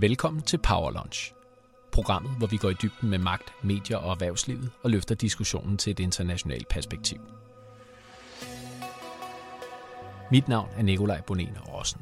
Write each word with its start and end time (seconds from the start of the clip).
Velkommen 0.00 0.42
til 0.42 0.58
Power 0.58 0.90
Lunch. 0.90 1.32
Programmet, 1.92 2.32
hvor 2.38 2.46
vi 2.46 2.56
går 2.56 2.70
i 2.70 2.74
dybden 2.82 3.10
med 3.10 3.18
magt, 3.18 3.52
medier 3.62 3.96
og 3.96 4.10
erhvervslivet 4.10 4.70
og 4.82 4.90
løfter 4.90 5.14
diskussionen 5.14 5.76
til 5.78 5.90
et 5.90 6.00
internationalt 6.00 6.68
perspektiv. 6.68 7.18
Mit 10.30 10.48
navn 10.48 10.68
er 10.76 10.82
Nikolaj 10.82 11.20
Bonen 11.20 11.56
Rossen. 11.68 12.00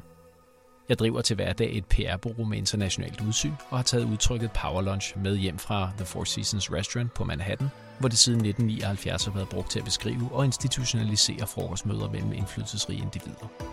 Jeg 0.89 0.99
driver 0.99 1.21
til 1.21 1.37
hverdag 1.37 1.77
et 1.77 1.87
PR-bureau 1.87 2.45
med 2.45 2.59
internationalt 2.59 3.21
udsyn 3.21 3.53
og 3.71 3.79
har 3.79 3.83
taget 3.83 4.05
udtrykket 4.05 4.51
Power 4.53 4.83
Lunch 4.83 5.19
med 5.19 5.37
hjem 5.37 5.59
fra 5.59 5.91
The 5.97 6.07
Four 6.07 6.25
Seasons 6.25 6.73
Restaurant 6.73 7.15
på 7.15 7.25
Manhattan, 7.25 7.69
hvor 7.99 8.09
det 8.09 8.19
siden 8.19 8.47
1979 8.47 9.25
har 9.25 9.33
været 9.33 9.49
brugt 9.49 9.71
til 9.71 9.79
at 9.79 9.85
beskrive 9.85 10.29
og 10.33 10.45
institutionalisere 10.45 11.47
frokostmøder 11.47 12.11
mellem 12.11 12.33
indflydelsesrige 12.33 13.03
individer. 13.03 13.72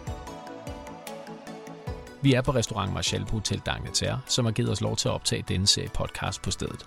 Vi 2.22 2.34
er 2.34 2.42
på 2.42 2.52
restaurant 2.52 2.94
Marshall 2.94 3.26
på 3.26 3.32
Hotel 3.32 3.62
D'Angleterre, 3.70 4.18
som 4.28 4.46
har 4.46 4.52
givet 4.52 4.72
os 4.72 4.82
lov 4.82 4.96
til 4.96 5.08
at 5.08 5.14
optage 5.14 5.44
denne 5.48 5.68
serie 5.68 5.90
podcast 5.90 6.42
på 6.42 6.52
stedet. 6.52 6.86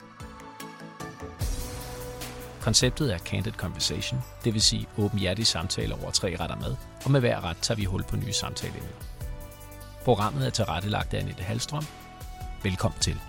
Konceptet 2.61 3.15
er 3.15 3.19
Candid 3.19 3.53
Conversation, 3.53 4.21
det 4.45 4.55
vil 4.55 4.63
sige 4.63 4.87
åbenhjertige 4.99 5.47
samtaler 5.47 6.03
over 6.03 6.11
tre 6.11 6.37
retter 6.41 6.57
mad, 6.57 6.77
og 7.05 7.11
med 7.11 7.21
hver 7.21 7.45
ret 7.45 7.57
tager 7.63 7.77
vi 7.77 7.85
hul 7.85 8.03
på 8.03 8.17
nye 8.17 8.33
samtaleemner. 8.33 8.91
Programmet 10.05 10.47
er 10.47 10.51
tilrettelagt 10.51 11.15
af 11.15 11.21
Annette 11.21 11.43
Halstrøm. 11.43 11.85
Velkommen 12.63 13.01
til. 13.01 13.21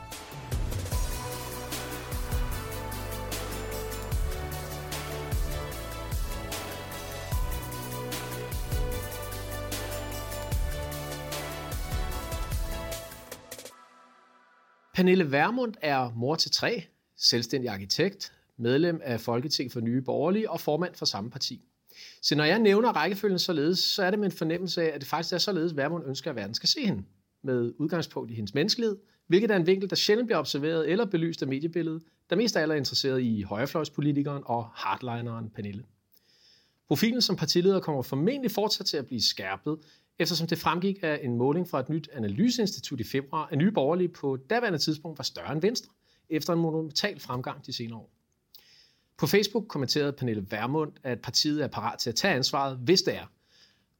Pernille 14.94 15.32
Vermund 15.32 15.74
er 15.82 16.12
mor 16.16 16.36
til 16.36 16.52
tre, 16.52 16.84
selvstændig 17.18 17.70
arkitekt, 17.70 18.34
medlem 18.58 19.02
af 19.04 19.22
Folketinget 19.22 19.74
for 19.74 19.80
Nye 19.80 20.02
Borgerlige 20.02 20.52
og 20.52 20.60
formand 20.60 20.96
for 20.96 21.05
samme 21.05 21.30
parti. 21.30 21.62
Så 22.22 22.35
når 22.35 22.44
jeg 22.44 22.60
nævner 22.60 22.91
rækkefølgen 22.91 23.40
således, 23.40 23.80
så 23.80 24.04
er 24.04 24.10
det 24.10 24.20
med 24.20 24.26
en 24.26 24.38
fornemmelse 24.38 24.82
af, 24.82 24.96
at 24.96 25.02
det 25.02 25.10
faktisk 25.10 25.34
er 25.34 25.38
således, 25.38 25.77
Vermund 25.77 26.04
ønsker, 26.08 26.30
at 26.30 26.35
verden 26.35 26.55
skal 26.55 26.70
se 26.70 26.85
hende. 26.85 27.04
Med 27.44 27.74
udgangspunkt 27.77 28.32
i 28.32 28.34
hendes 28.34 28.54
menneskelighed, 28.54 28.98
hvilket 29.27 29.52
er 29.52 29.55
en 29.55 29.68
vinkel, 29.68 29.90
der 29.90 29.96
sjældent 29.96 30.27
bliver 30.27 30.40
observeret 30.40 30.91
eller 30.91 31.05
belyst 31.05 31.41
af 31.41 31.48
mediebilledet, 31.48 32.04
der 32.30 32.35
mest 32.35 32.55
af 32.55 32.62
alle 32.62 32.74
er 32.74 32.78
interesseret 32.78 33.22
i 33.22 33.41
højrefløjspolitikeren 33.41 34.44
og 34.46 34.66
hardlineren 34.74 35.50
Pernille. 35.50 35.84
Profilen 36.88 37.22
som 37.22 37.35
partileder 37.35 37.80
kommer 37.80 38.02
formentlig 38.02 38.52
fortsat 38.52 38.85
til 38.85 38.98
at 38.98 39.07
blive 39.07 39.22
skærpet, 39.22 39.78
eftersom 40.20 40.48
det 40.48 40.58
fremgik 40.58 41.00
af 41.02 41.20
en 41.24 41.38
måling 41.38 41.70
fra 41.70 41.80
et 41.80 41.90
nyt 41.90 42.10
analyseinstitut 42.14 43.00
i 43.00 43.04
februar, 43.04 43.48
at 43.52 43.58
nye 43.58 43.72
borgerlige 43.72 44.10
på 44.10 44.38
daværende 44.50 44.80
tidspunkt 44.80 45.20
var 45.20 45.24
større 45.24 45.52
end 45.52 45.62
Venstre, 45.62 45.90
efter 46.30 46.54
en 46.54 46.60
monumental 46.60 47.20
fremgang 47.20 47.66
de 47.66 47.74
senere 47.74 47.98
år. 47.98 48.10
På 49.18 49.28
Facebook 49.28 49.68
kommenterede 49.68 50.12
Pernille 50.12 50.46
Vermund, 50.50 50.91
at 51.04 51.20
partiet 51.20 51.64
er 51.64 51.68
parat 51.68 52.00
til 52.00 52.10
at 52.10 52.16
tage 52.16 52.34
ansvaret, 52.34 52.78
hvis 52.78 53.02
det 53.02 53.16
er. 53.16 53.26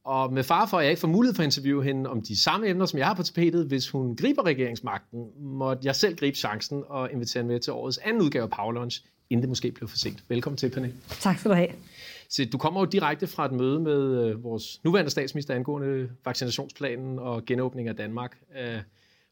Og 0.04 0.32
med 0.32 0.44
far 0.44 0.66
for, 0.66 0.78
at 0.78 0.84
jeg 0.84 0.90
ikke 0.90 1.00
får 1.00 1.08
mulighed 1.08 1.34
for 1.34 1.42
at 1.42 1.46
interviewe 1.46 1.84
hende 1.84 2.10
om 2.10 2.22
de 2.22 2.40
samme 2.40 2.68
emner, 2.68 2.86
som 2.86 2.98
jeg 2.98 3.06
har 3.06 3.14
på 3.14 3.22
tapetet, 3.22 3.66
hvis 3.66 3.88
hun 3.88 4.16
griber 4.16 4.42
regeringsmagten, 4.42 5.26
måtte 5.36 5.86
jeg 5.86 5.96
selv 5.96 6.16
gribe 6.16 6.36
chancen 6.36 6.84
og 6.86 7.12
invitere 7.12 7.42
hende 7.42 7.52
med 7.52 7.60
til 7.60 7.72
årets 7.72 7.98
anden 7.98 8.22
udgave 8.22 8.42
af 8.42 8.50
Power 8.50 8.72
Lunch, 8.72 9.04
inden 9.30 9.42
det 9.42 9.48
måske 9.48 9.72
blev 9.72 9.88
for 9.88 9.98
sent. 9.98 10.24
Velkommen 10.28 10.56
til, 10.56 10.70
Pernille. 10.70 10.96
Tak 11.08 11.38
skal 11.38 11.50
du 11.50 11.56
have. 11.56 11.68
Så 12.28 12.44
du 12.52 12.58
kommer 12.58 12.80
jo 12.80 12.84
direkte 12.84 13.26
fra 13.26 13.44
et 13.44 13.52
møde 13.52 13.80
med 13.80 14.24
øh, 14.24 14.44
vores 14.44 14.84
nuværende 14.84 15.10
statsminister 15.10 15.54
angående 15.54 16.10
vaccinationsplanen 16.24 17.18
og 17.18 17.44
genåbning 17.44 17.88
af 17.88 17.96
Danmark. 17.96 18.38
Øh, 18.58 18.80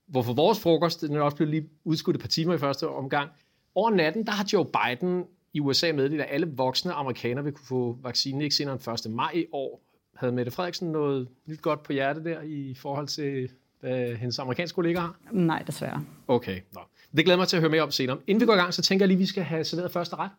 hvorfor 0.06 0.32
vores 0.32 0.60
frokost, 0.60 1.00
den 1.00 1.16
er 1.16 1.20
også 1.20 1.36
blevet 1.36 1.50
lige 1.50 1.69
udskudt 1.84 2.16
et 2.16 2.20
par 2.20 2.28
timer 2.28 2.54
i 2.54 2.58
første 2.58 2.88
omgang. 2.88 3.30
Over 3.75 3.91
natten, 3.91 4.26
der 4.26 4.32
har 4.32 4.48
Joe 4.53 4.66
Biden 4.66 5.25
i 5.53 5.60
USA 5.60 5.92
meddelt, 5.92 6.20
at 6.20 6.28
alle 6.30 6.53
voksne 6.56 6.92
amerikanere 6.92 7.44
vil 7.44 7.53
kunne 7.53 7.66
få 7.66 7.98
vaccinen 8.03 8.42
ikke 8.42 8.56
senere 8.56 8.75
end 8.75 9.06
1. 9.06 9.10
maj 9.10 9.32
i 9.34 9.47
år. 9.53 9.82
Havde 10.16 10.32
Mette 10.32 10.53
Frederiksen 10.53 10.92
noget 10.92 11.28
nyt 11.47 11.62
godt 11.62 11.82
på 11.82 11.92
hjertet 11.92 12.24
der 12.24 12.42
i 12.42 12.74
forhold 12.74 13.06
til, 13.06 13.50
hvad 13.80 14.14
hendes 14.14 14.38
amerikanske 14.38 14.74
kollegaer 14.74 15.00
har? 15.00 15.16
Nej, 15.32 15.62
desværre. 15.66 16.04
Okay, 16.28 16.60
nå. 16.74 16.80
Det 17.16 17.24
glæder 17.24 17.38
mig 17.38 17.48
til 17.48 17.56
at 17.56 17.60
høre 17.60 17.70
mere 17.70 17.82
om 17.82 17.91
senere. 17.91 18.19
Inden 18.26 18.41
vi 18.41 18.47
går 18.47 18.54
i 18.54 18.56
gang, 18.56 18.74
så 18.74 18.82
tænker 18.82 19.04
jeg 19.04 19.09
lige, 19.09 19.16
at 19.16 19.20
vi 19.20 19.26
skal 19.26 19.42
have 19.42 19.64
serveret 19.64 19.92
første 19.92 20.16
ret. 20.16 20.30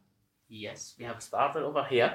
Yes, 0.52 0.96
we 1.00 1.06
have 1.06 1.16
started 1.20 1.62
over 1.62 1.84
here. 1.90 2.10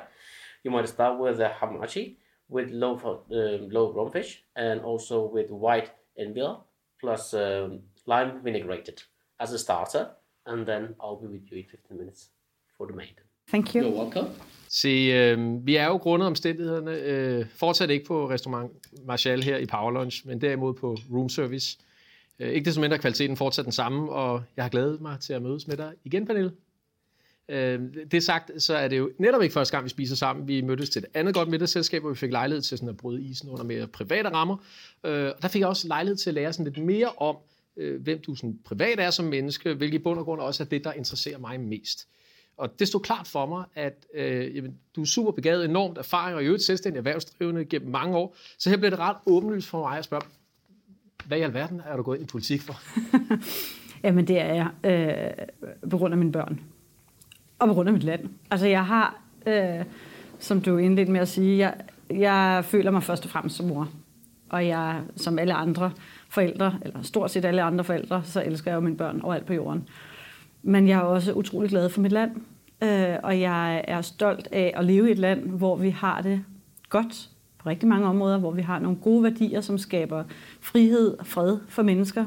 You 0.65 0.71
might 0.71 0.89
start 0.89 1.19
with 1.21 1.41
a 1.41 1.51
hamachi, 1.61 2.17
with 2.49 2.71
low, 2.71 2.95
um, 2.95 3.69
low 3.71 3.93
rumfish, 3.93 4.39
and 4.57 4.81
also 4.81 5.31
with 5.35 5.51
white 5.51 5.91
envil, 6.17 6.65
plus 7.01 7.35
um, 7.35 7.81
lime 8.07 8.41
vinaigrette 8.45 9.05
as 9.41 9.53
a 9.53 9.59
starter, 9.59 10.11
and 10.47 10.67
then 10.67 10.95
I'll 11.01 11.21
be 11.21 11.29
with 11.29 11.51
you 11.51 11.59
in 11.59 11.65
15 11.65 11.99
minutes 11.99 12.31
for 12.77 12.87
the 12.87 12.95
main. 12.95 13.15
Thank 13.51 13.75
you. 13.75 13.83
You're 13.83 13.99
welcome. 13.99 14.29
Se, 14.69 14.89
øh, 14.89 15.67
vi 15.67 15.77
er 15.77 15.87
jo 15.87 15.97
grundet 15.97 16.27
omstændighederne 16.27 16.93
øh, 16.93 17.47
fortsat 17.49 17.91
ikke 17.91 18.07
på 18.07 18.31
restaurant 18.31 18.73
Marshall 19.05 19.43
her 19.43 19.57
i 19.57 19.67
Power 19.67 19.91
Lunch, 19.91 20.27
men 20.27 20.41
derimod 20.41 20.75
på 20.75 20.97
room 21.13 21.29
service. 21.29 21.79
Øh, 22.39 22.49
ikke 22.49 22.65
desto 22.65 22.81
mindre 22.81 22.97
er 22.97 23.01
kvaliteten 23.01 23.37
fortsat 23.37 23.65
den 23.65 23.73
samme, 23.73 24.13
og 24.13 24.43
jeg 24.57 24.65
har 24.65 24.69
glædet 24.69 25.01
mig 25.01 25.21
til 25.21 25.33
at 25.33 25.43
mødes 25.43 25.69
med 25.69 25.77
dig 25.77 25.93
igen, 26.05 26.27
Pernille. 26.27 26.53
Øh, 27.49 27.81
det 28.11 28.23
sagt, 28.23 28.63
så 28.63 28.75
er 28.75 28.89
det 28.89 28.99
jo 28.99 29.11
netop 29.19 29.43
ikke 29.43 29.53
første 29.53 29.73
gang, 29.73 29.85
vi 29.85 29.89
spiser 29.89 30.17
sammen. 30.17 30.49
Vi 30.49 30.61
mødtes 30.61 30.91
til 30.91 31.03
et 31.03 31.07
andet 31.15 31.35
godt 31.35 31.49
middagsselskab, 31.49 32.03
hvor 32.03 32.11
vi 32.11 32.17
fik 32.17 32.31
lejlighed 32.31 32.63
til 32.63 32.79
sådan 32.79 32.89
at 32.89 32.97
bryde 32.97 33.23
isen 33.23 33.51
under 33.51 33.65
mere 33.65 33.87
private 33.87 34.29
rammer. 34.29 34.57
Øh, 35.05 35.33
og 35.37 35.43
der 35.43 35.49
fik 35.49 35.61
jeg 35.61 35.69
også 35.69 35.89
lejlighed 35.89 36.17
til 36.17 36.31
at 36.31 36.35
lære 36.35 36.53
sådan 36.53 36.73
lidt 36.73 36.85
mere 36.85 37.09
om, 37.17 37.37
øh, 37.77 38.03
hvem 38.03 38.19
du 38.19 38.35
sådan 38.35 38.59
privat 38.65 39.01
er 39.01 39.11
som 39.11 39.25
menneske, 39.25 39.75
hvilket 39.75 39.99
i 39.99 40.03
bund 40.03 40.19
og 40.19 40.25
grund 40.25 40.41
også 40.41 40.63
er 40.63 40.67
det, 40.67 40.85
der 40.85 40.93
interesserer 40.93 41.39
mig 41.39 41.61
mest. 41.61 42.09
Og 42.57 42.79
det 42.79 42.89
stod 42.89 43.01
klart 43.01 43.27
for 43.27 43.47
mig, 43.47 43.65
at 43.75 44.07
øh, 44.15 44.57
jamen, 44.57 44.79
du 44.97 45.01
er 45.01 45.07
super 45.07 45.31
begavet, 45.31 45.65
enormt 45.65 45.99
erfaring 45.99 46.37
og 46.37 46.43
i 46.43 46.47
øvrigt 46.47 46.63
selvstændig 46.63 46.99
erhvervsdrivende 46.99 47.65
gennem 47.65 47.91
mange 47.91 48.17
år. 48.17 48.37
Så 48.59 48.71
her 48.71 48.77
blev 48.77 48.91
det 48.91 48.99
ret 48.99 49.17
åbenlyst 49.27 49.69
for 49.69 49.89
mig 49.89 49.99
at 49.99 50.05
spørge, 50.05 50.23
hvad 51.27 51.39
i 51.39 51.41
alverden 51.41 51.83
er 51.87 51.97
du 51.97 52.03
gået 52.03 52.17
ind 52.17 52.25
i 52.25 52.31
politik 52.31 52.61
for? 52.61 52.81
Jamen 54.05 54.29
det 54.29 54.39
er 54.39 54.55
jeg 54.55 54.69
øh, 55.83 55.89
på 55.91 55.99
grund 55.99 56.15
af 56.15 56.19
mine 56.19 56.33
børn 56.33 56.61
om 57.59 57.71
rundt 57.71 57.89
om 57.89 57.95
mit 57.95 58.05
land. 58.05 58.21
Altså 58.51 58.67
jeg 58.67 58.87
har, 58.87 59.21
øh, 59.47 59.85
som 60.39 60.61
du 60.61 60.77
indledte 60.77 61.13
med 61.13 61.21
at 61.21 61.29
sige, 61.29 61.59
jeg, 61.59 61.75
jeg 62.11 62.65
føler 62.65 62.91
mig 62.91 63.03
først 63.03 63.25
og 63.25 63.31
fremmest 63.31 63.57
som 63.57 63.67
mor. 63.67 63.89
Og 64.49 64.67
jeg, 64.67 65.01
som 65.17 65.39
alle 65.39 65.55
andre 65.55 65.91
forældre, 66.29 66.75
eller 66.83 67.03
stort 67.03 67.31
set 67.31 67.45
alle 67.45 67.63
andre 67.63 67.85
forældre, 67.85 68.23
så 68.25 68.43
elsker 68.43 68.71
jeg 68.71 68.77
jo 68.77 68.81
mine 68.81 68.97
børn 68.97 69.21
overalt 69.21 69.47
på 69.47 69.53
jorden. 69.53 69.89
Men 70.63 70.89
jeg 70.89 70.97
er 70.97 71.03
også 71.03 71.33
utrolig 71.33 71.71
glad 71.71 71.89
for 71.89 72.01
mit 72.01 72.13
land, 72.13 72.31
øh, 72.83 73.17
og 73.23 73.41
jeg 73.41 73.85
er 73.89 74.01
stolt 74.01 74.49
af 74.53 74.73
at 74.77 74.85
leve 74.85 75.09
i 75.09 75.13
et 75.13 75.19
land, 75.19 75.51
hvor 75.51 75.77
vi 75.77 75.91
har 75.91 76.21
det 76.21 76.45
godt 76.89 77.29
på 77.59 77.69
rigtig 77.69 77.89
mange 77.89 78.07
områder, 78.07 78.39
hvor 78.39 78.51
vi 78.51 78.63
har 78.63 78.79
nogle 78.79 78.97
gode 78.97 79.23
værdier, 79.23 79.61
som 79.61 79.79
skaber 79.79 80.25
frihed 80.61 81.19
og 81.19 81.27
fred 81.27 81.59
for 81.69 81.83
mennesker. 81.83 82.27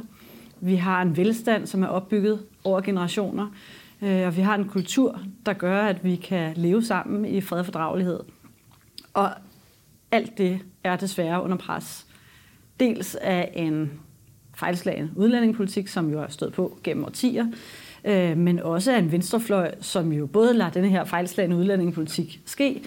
Vi 0.59 0.75
har 0.75 1.01
en 1.01 1.17
velstand, 1.17 1.67
som 1.67 1.83
er 1.83 1.87
opbygget 1.87 2.39
over 2.63 2.81
generationer, 2.81 3.47
Øh, 4.01 4.27
og 4.27 4.37
vi 4.37 4.41
har 4.41 4.55
en 4.55 4.65
kultur, 4.65 5.19
der 5.45 5.53
gør, 5.53 5.81
at 5.81 6.03
vi 6.03 6.15
kan 6.15 6.53
leve 6.55 6.83
sammen 6.83 7.25
i 7.25 7.41
fred 7.41 7.59
og 7.59 7.65
fordragelighed. 7.65 8.19
Og 9.13 9.31
alt 10.11 10.37
det 10.37 10.59
er 10.83 10.95
desværre 10.95 11.43
under 11.43 11.57
pres. 11.57 12.05
Dels 12.79 13.15
af 13.15 13.51
en 13.55 13.91
fejlslagen 14.55 15.11
udlændingepolitik, 15.15 15.87
som 15.87 16.09
jo 16.09 16.19
har 16.19 16.27
stået 16.27 16.53
på 16.53 16.79
gennem 16.83 17.05
årtier, 17.05 17.47
øh, 18.05 18.37
men 18.37 18.59
også 18.59 18.91
af 18.91 18.99
en 18.99 19.11
venstrefløj, 19.11 19.75
som 19.81 20.13
jo 20.13 20.25
både 20.25 20.53
lader 20.53 20.71
denne 20.71 20.89
her 20.89 21.03
fejlslagende 21.03 21.55
udlændingepolitik 21.55 22.41
ske, 22.45 22.81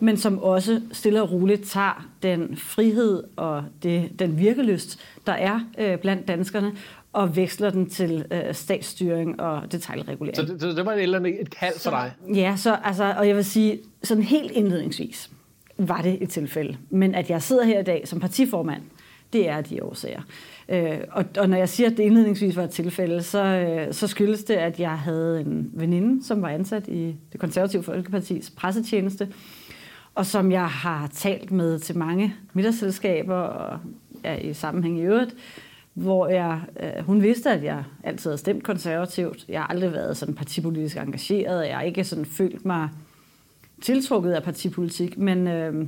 men 0.00 0.16
som 0.16 0.38
også 0.38 0.80
stille 0.92 1.22
og 1.22 1.32
roligt 1.32 1.64
tager 1.64 2.08
den 2.22 2.56
frihed 2.56 3.24
og 3.36 3.64
det, 3.82 4.18
den 4.18 4.38
virkelyst, 4.38 5.00
der 5.26 5.32
er 5.32 5.60
øh, 5.78 5.98
blandt 5.98 6.28
danskerne, 6.28 6.72
og 7.12 7.36
veksler 7.36 7.70
den 7.70 7.90
til 7.90 8.24
øh, 8.30 8.54
statsstyring 8.54 9.40
og 9.40 9.72
detaljregulering. 9.72 10.36
Så 10.36 10.42
det, 10.42 10.76
det 10.76 10.86
var 10.86 10.92
et 10.92 11.02
eller 11.02 11.18
andet 11.18 11.40
et 11.40 11.50
kald 11.50 11.80
for 11.80 11.90
dig? 11.90 12.12
Ja, 12.34 12.54
så, 12.56 12.78
altså, 12.84 13.14
og 13.18 13.28
jeg 13.28 13.36
vil 13.36 13.44
sige, 13.44 13.78
sådan 14.02 14.22
helt 14.22 14.50
indledningsvis 14.50 15.30
var 15.78 16.02
det 16.02 16.22
et 16.22 16.28
tilfælde. 16.28 16.76
Men 16.90 17.14
at 17.14 17.30
jeg 17.30 17.42
sidder 17.42 17.64
her 17.64 17.80
i 17.80 17.82
dag 17.82 18.08
som 18.08 18.20
partiformand, 18.20 18.82
det 19.32 19.48
er 19.48 19.60
de 19.60 19.84
årsager. 19.84 20.22
Øh, 20.68 20.98
og, 21.10 21.24
og 21.38 21.48
når 21.48 21.56
jeg 21.56 21.68
siger, 21.68 21.90
at 21.90 21.96
det 21.96 22.02
indledningsvis 22.02 22.56
var 22.56 22.62
et 22.62 22.70
tilfælde, 22.70 23.22
så, 23.22 23.44
øh, 23.44 23.94
så 23.94 24.06
skyldes 24.06 24.44
det, 24.44 24.54
at 24.54 24.80
jeg 24.80 24.98
havde 24.98 25.40
en 25.40 25.70
veninde, 25.72 26.26
som 26.26 26.42
var 26.42 26.48
ansat 26.48 26.88
i 26.88 27.16
det 27.32 27.40
konservative 27.40 27.82
Folkepartis 27.82 28.50
pressetjeneste, 28.50 29.28
og 30.14 30.26
som 30.26 30.52
jeg 30.52 30.66
har 30.66 31.10
talt 31.14 31.50
med 31.50 31.78
til 31.78 31.98
mange 31.98 32.34
middagsselskaber 32.52 33.34
og 33.34 33.78
ja, 34.24 34.36
i 34.36 34.54
sammenhæng 34.54 34.98
i 34.98 35.02
øvrigt, 35.02 35.34
hvor 35.94 36.28
jeg, 36.28 36.60
øh, 36.80 37.04
hun 37.06 37.22
vidste, 37.22 37.50
at 37.50 37.64
jeg 37.64 37.84
altid 38.04 38.30
havde 38.30 38.38
stemt 38.38 38.64
konservativt. 38.64 39.44
Jeg 39.48 39.60
har 39.60 39.66
aldrig 39.66 39.92
været 39.92 40.16
sådan 40.16 40.34
partipolitisk 40.34 40.96
engageret. 40.96 41.66
Jeg 41.66 41.76
har 41.76 41.82
ikke 41.82 42.04
sådan 42.04 42.24
følt 42.24 42.64
mig 42.64 42.88
tiltrukket 43.82 44.32
af 44.32 44.42
partipolitik, 44.42 45.18
men, 45.18 45.48
øh, 45.48 45.86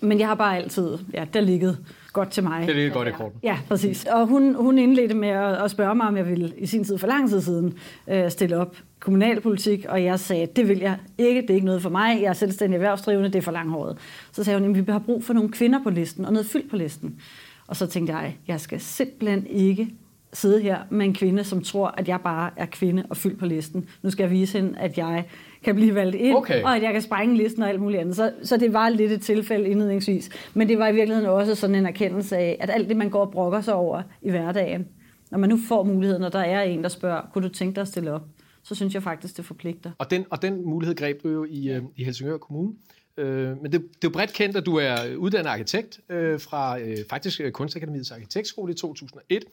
Men 0.00 0.18
jeg 0.18 0.28
har 0.28 0.34
bare 0.34 0.56
altid, 0.56 0.98
ja, 1.14 1.24
der 1.32 1.40
ligget 1.40 1.78
godt 2.12 2.30
til 2.30 2.42
mig. 2.42 2.66
Det 2.66 2.76
ligger 2.76 2.92
godt 2.92 3.08
i 3.08 3.10
korten. 3.10 3.40
Ja, 3.42 3.58
præcis. 3.68 4.04
Og 4.04 4.26
hun, 4.26 4.54
hun 4.54 4.78
indledte 4.78 5.14
med 5.14 5.28
at, 5.28 5.64
at 5.64 5.70
spørge 5.70 5.94
mig, 5.94 6.06
om 6.06 6.16
jeg 6.16 6.28
ville 6.28 6.52
i 6.58 6.66
sin 6.66 6.84
tid, 6.84 6.98
for 6.98 7.06
lang 7.06 7.28
tid 7.28 7.40
siden, 7.40 7.74
øh, 8.08 8.30
stille 8.30 8.56
op 8.56 8.76
kommunalpolitik, 9.00 9.86
og 9.88 10.04
jeg 10.04 10.20
sagde, 10.20 10.46
det 10.56 10.68
vil 10.68 10.78
jeg 10.78 10.96
ikke, 11.18 11.42
det 11.42 11.50
er 11.50 11.54
ikke 11.54 11.66
noget 11.66 11.82
for 11.82 11.90
mig, 11.90 12.22
jeg 12.22 12.28
er 12.28 12.32
selvstændig 12.32 12.76
erhvervsdrivende, 12.76 13.28
det 13.28 13.38
er 13.38 13.42
for 13.42 13.52
langhåret. 13.52 13.98
Så 14.32 14.44
sagde 14.44 14.60
hun, 14.60 14.76
at 14.76 14.86
vi 14.86 14.92
har 14.92 14.98
brug 14.98 15.24
for 15.24 15.32
nogle 15.34 15.48
kvinder 15.48 15.82
på 15.82 15.90
listen, 15.90 16.24
og 16.24 16.32
noget 16.32 16.46
fyldt 16.46 16.70
på 16.70 16.76
listen. 16.76 17.20
Og 17.68 17.76
så 17.76 17.86
tænkte 17.86 18.16
jeg, 18.16 18.36
jeg 18.48 18.60
skal 18.60 18.80
simpelthen 18.80 19.46
ikke 19.46 19.88
sidde 20.32 20.60
her 20.60 20.78
med 20.90 21.06
en 21.06 21.14
kvinde, 21.14 21.44
som 21.44 21.62
tror, 21.62 21.94
at 21.98 22.08
jeg 22.08 22.20
bare 22.20 22.50
er 22.56 22.66
kvinde 22.66 23.04
og 23.10 23.16
fyldt 23.16 23.38
på 23.38 23.46
listen. 23.46 23.88
Nu 24.02 24.10
skal 24.10 24.22
jeg 24.22 24.30
vise 24.30 24.58
hende, 24.58 24.78
at 24.78 24.98
jeg 24.98 25.24
kan 25.64 25.74
blive 25.74 25.94
valgt 25.94 26.16
ind, 26.16 26.36
Okay. 26.36 26.62
og 26.62 26.76
at 26.76 26.82
jeg 26.82 26.92
kan 26.92 27.02
sprænge 27.02 27.36
listen 27.36 27.62
og 27.62 27.68
alt 27.68 27.80
muligt 27.80 28.00
andet. 28.00 28.16
Så, 28.16 28.32
så 28.42 28.56
det 28.56 28.72
var 28.72 28.88
lidt 28.88 29.12
et 29.12 29.20
tilfælde 29.20 29.68
indledningsvis. 29.68 30.30
Men 30.54 30.68
det 30.68 30.78
var 30.78 30.88
i 30.88 30.94
virkeligheden 30.94 31.30
også 31.30 31.54
sådan 31.54 31.76
en 31.76 31.86
erkendelse 31.86 32.36
af, 32.36 32.56
at 32.60 32.70
alt 32.70 32.88
det, 32.88 32.96
man 32.96 33.10
går 33.10 33.20
og 33.20 33.30
brokker 33.30 33.60
sig 33.60 33.74
over 33.74 34.02
i 34.22 34.30
hverdagen, 34.30 34.86
når 35.30 35.38
man 35.38 35.50
nu 35.50 35.58
får 35.68 35.82
muligheden, 35.84 36.22
og 36.22 36.32
der 36.32 36.38
er 36.38 36.62
en, 36.62 36.82
der 36.82 36.88
spørger, 36.88 37.20
kunne 37.32 37.48
du 37.48 37.52
tænke 37.54 37.74
dig 37.74 37.80
at 37.82 37.88
stille 37.88 38.12
op? 38.12 38.22
Så 38.62 38.74
synes 38.74 38.94
jeg 38.94 39.02
faktisk, 39.02 39.36
det 39.36 39.44
forpligter. 39.44 39.90
Og 39.98 40.10
den, 40.10 40.24
og 40.30 40.42
den 40.42 40.64
mulighed 40.68 40.96
greb 40.96 41.22
du 41.22 41.28
jo 41.28 41.44
i, 41.50 41.68
øh, 41.70 41.82
i 41.96 42.04
Helsingør 42.04 42.36
Kommune. 42.36 42.72
Øh, 43.18 43.62
men 43.62 43.72
det, 43.72 43.72
det 43.72 43.80
er 43.80 43.88
jo 44.04 44.10
bredt 44.10 44.32
kendt, 44.32 44.56
at 44.56 44.66
du 44.66 44.76
er 44.76 45.16
uddannet 45.16 45.50
arkitekt 45.50 46.00
øh, 46.08 46.40
fra 46.40 46.80
øh, 46.80 46.96
faktisk 47.10 47.40
øh, 47.40 47.52
Kunstakademiets 47.52 48.10
Arkitektskole 48.10 48.72
i 48.72 48.76
2001. 48.76 49.44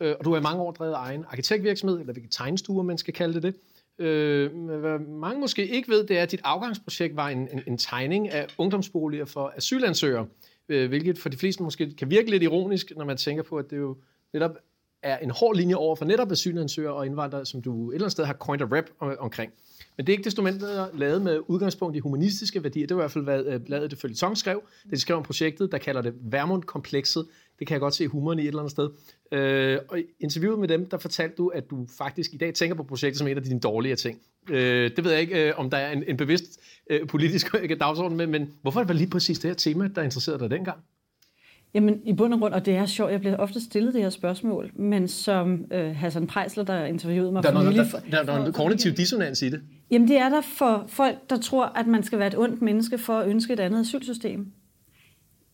Øh, 0.00 0.14
og 0.18 0.24
du 0.24 0.30
har 0.30 0.38
i 0.38 0.42
mange 0.42 0.62
år 0.62 0.72
drevet 0.72 0.94
egen 0.94 1.24
arkitektvirksomhed, 1.28 2.00
eller 2.00 2.12
hvilket 2.12 2.32
tegnstuer, 2.32 2.82
man 2.82 2.98
skal 2.98 3.14
kalde 3.14 3.34
det 3.34 3.42
det. 3.42 3.54
Øh, 3.98 4.68
hvad 4.68 4.98
mange 4.98 5.40
måske 5.40 5.68
ikke 5.68 5.88
ved, 5.88 6.06
det 6.06 6.18
er, 6.18 6.22
at 6.22 6.30
dit 6.30 6.40
afgangsprojekt 6.44 7.16
var 7.16 7.28
en, 7.28 7.48
en, 7.52 7.62
en 7.66 7.78
tegning 7.78 8.30
af 8.30 8.46
ungdomsboliger 8.58 9.24
for 9.24 9.52
asylansøgere, 9.56 10.26
øh, 10.68 10.88
hvilket 10.88 11.18
for 11.18 11.28
de 11.28 11.36
fleste 11.36 11.62
måske 11.62 11.94
kan 11.96 12.10
virke 12.10 12.30
lidt 12.30 12.42
ironisk, 12.42 12.92
når 12.96 13.04
man 13.04 13.16
tænker 13.16 13.42
på, 13.42 13.56
at 13.56 13.70
det 13.70 13.76
jo 13.76 13.96
netop 14.32 14.56
er 15.02 15.18
en 15.18 15.30
hård 15.30 15.56
linje 15.56 15.74
over 15.74 15.96
for 15.96 16.04
netop 16.04 16.32
asylansøgere 16.32 16.94
og 16.94 17.06
indvandrere, 17.06 17.46
som 17.46 17.62
du 17.62 17.90
et 17.90 17.94
eller 17.94 18.04
andet 18.04 18.12
sted 18.12 18.24
har 18.24 18.34
coined 18.34 18.62
a 18.72 18.76
rap 18.76 18.84
om, 18.98 19.16
omkring. 19.18 19.52
Men 20.02 20.06
det 20.06 20.12
er 20.12 20.14
ikke 20.14 20.24
desto 20.24 20.42
mindre 20.42 20.88
lavet 20.94 21.22
med 21.22 21.40
udgangspunkt 21.46 21.96
i 21.96 21.98
humanistiske 21.98 22.62
værdier. 22.62 22.86
Det 22.86 22.96
var 22.96 23.02
i 23.02 23.04
hvert 23.04 23.10
fald, 23.10 23.24
hvad 23.24 23.44
øh, 23.44 23.60
bladet 23.60 23.90
det 23.90 23.98
følge 23.98 24.14
skrev. 24.34 24.62
Det 24.82 24.92
de 24.92 25.00
skrev 25.00 25.16
om 25.16 25.22
projektet, 25.22 25.72
der 25.72 25.78
kalder 25.78 26.02
det 26.02 26.14
Vermund-komplekset. 26.22 27.26
Det 27.58 27.66
kan 27.66 27.74
jeg 27.74 27.80
godt 27.80 27.94
se 27.94 28.08
humoren 28.08 28.38
i 28.38 28.42
et 28.42 28.48
eller 28.48 28.60
andet 28.60 28.70
sted. 28.70 28.90
Øh, 29.32 29.78
og 29.88 29.98
i 29.98 30.02
interviewet 30.20 30.58
med 30.58 30.68
dem, 30.68 30.86
der 30.86 30.98
fortalte 30.98 31.36
du, 31.36 31.48
at 31.48 31.70
du 31.70 31.86
faktisk 31.98 32.34
i 32.34 32.36
dag 32.36 32.54
tænker 32.54 32.76
på 32.76 32.82
projektet 32.82 33.18
som 33.18 33.26
en 33.26 33.36
af 33.36 33.42
dine 33.42 33.60
dårlige 33.60 33.96
ting. 33.96 34.20
Øh, 34.50 34.90
det 34.96 35.04
ved 35.04 35.12
jeg 35.12 35.20
ikke, 35.20 35.48
øh, 35.48 35.58
om 35.58 35.70
der 35.70 35.76
er 35.76 35.92
en, 35.92 36.04
en 36.08 36.16
bevidst 36.16 36.60
øh, 36.90 37.06
politisk 37.06 37.54
øh, 37.62 37.80
dagsorden 37.80 38.16
med, 38.16 38.26
men 38.26 38.52
hvorfor 38.62 38.80
var 38.80 38.86
det 38.86 38.96
lige 38.96 39.10
præcis 39.10 39.38
det 39.38 39.50
her 39.50 39.54
tema, 39.54 39.88
der 39.94 40.02
interesserede 40.02 40.40
dig 40.40 40.50
dengang? 40.50 40.78
Jamen, 41.74 42.00
i 42.04 42.12
bund 42.12 42.34
og 42.34 42.40
grund, 42.40 42.54
og 42.54 42.66
det 42.66 42.76
er 42.76 42.86
sjovt, 42.86 43.12
jeg 43.12 43.20
bliver 43.20 43.36
ofte 43.36 43.60
stillet 43.60 43.94
det 43.94 44.02
her 44.02 44.10
spørgsmål, 44.10 44.70
men 44.74 45.08
som 45.08 45.64
øh, 45.70 45.96
Hassan 45.96 46.26
Prejsler, 46.26 46.64
der 46.64 46.84
interviewede 46.84 47.32
mig 47.32 47.42
Der 47.42 47.48
er, 47.48 47.52
for 47.52 47.60
noget, 47.60 47.76
nylig... 47.76 47.92
der, 47.92 48.18
der, 48.18 48.24
der 48.24 48.32
er 48.32 48.46
en 48.46 48.52
kognitiv 48.52 48.92
dissonans 48.92 49.42
i 49.42 49.48
det. 49.48 49.62
Jamen, 49.90 50.08
det 50.08 50.16
er 50.16 50.28
der 50.28 50.40
for 50.40 50.84
folk, 50.88 51.30
der 51.30 51.36
tror, 51.36 51.64
at 51.64 51.86
man 51.86 52.02
skal 52.02 52.18
være 52.18 52.28
et 52.28 52.38
ondt 52.38 52.62
menneske 52.62 52.98
for 52.98 53.18
at 53.18 53.28
ønske 53.28 53.52
et 53.52 53.60
andet 53.60 53.80
asylsystem. 53.80 54.52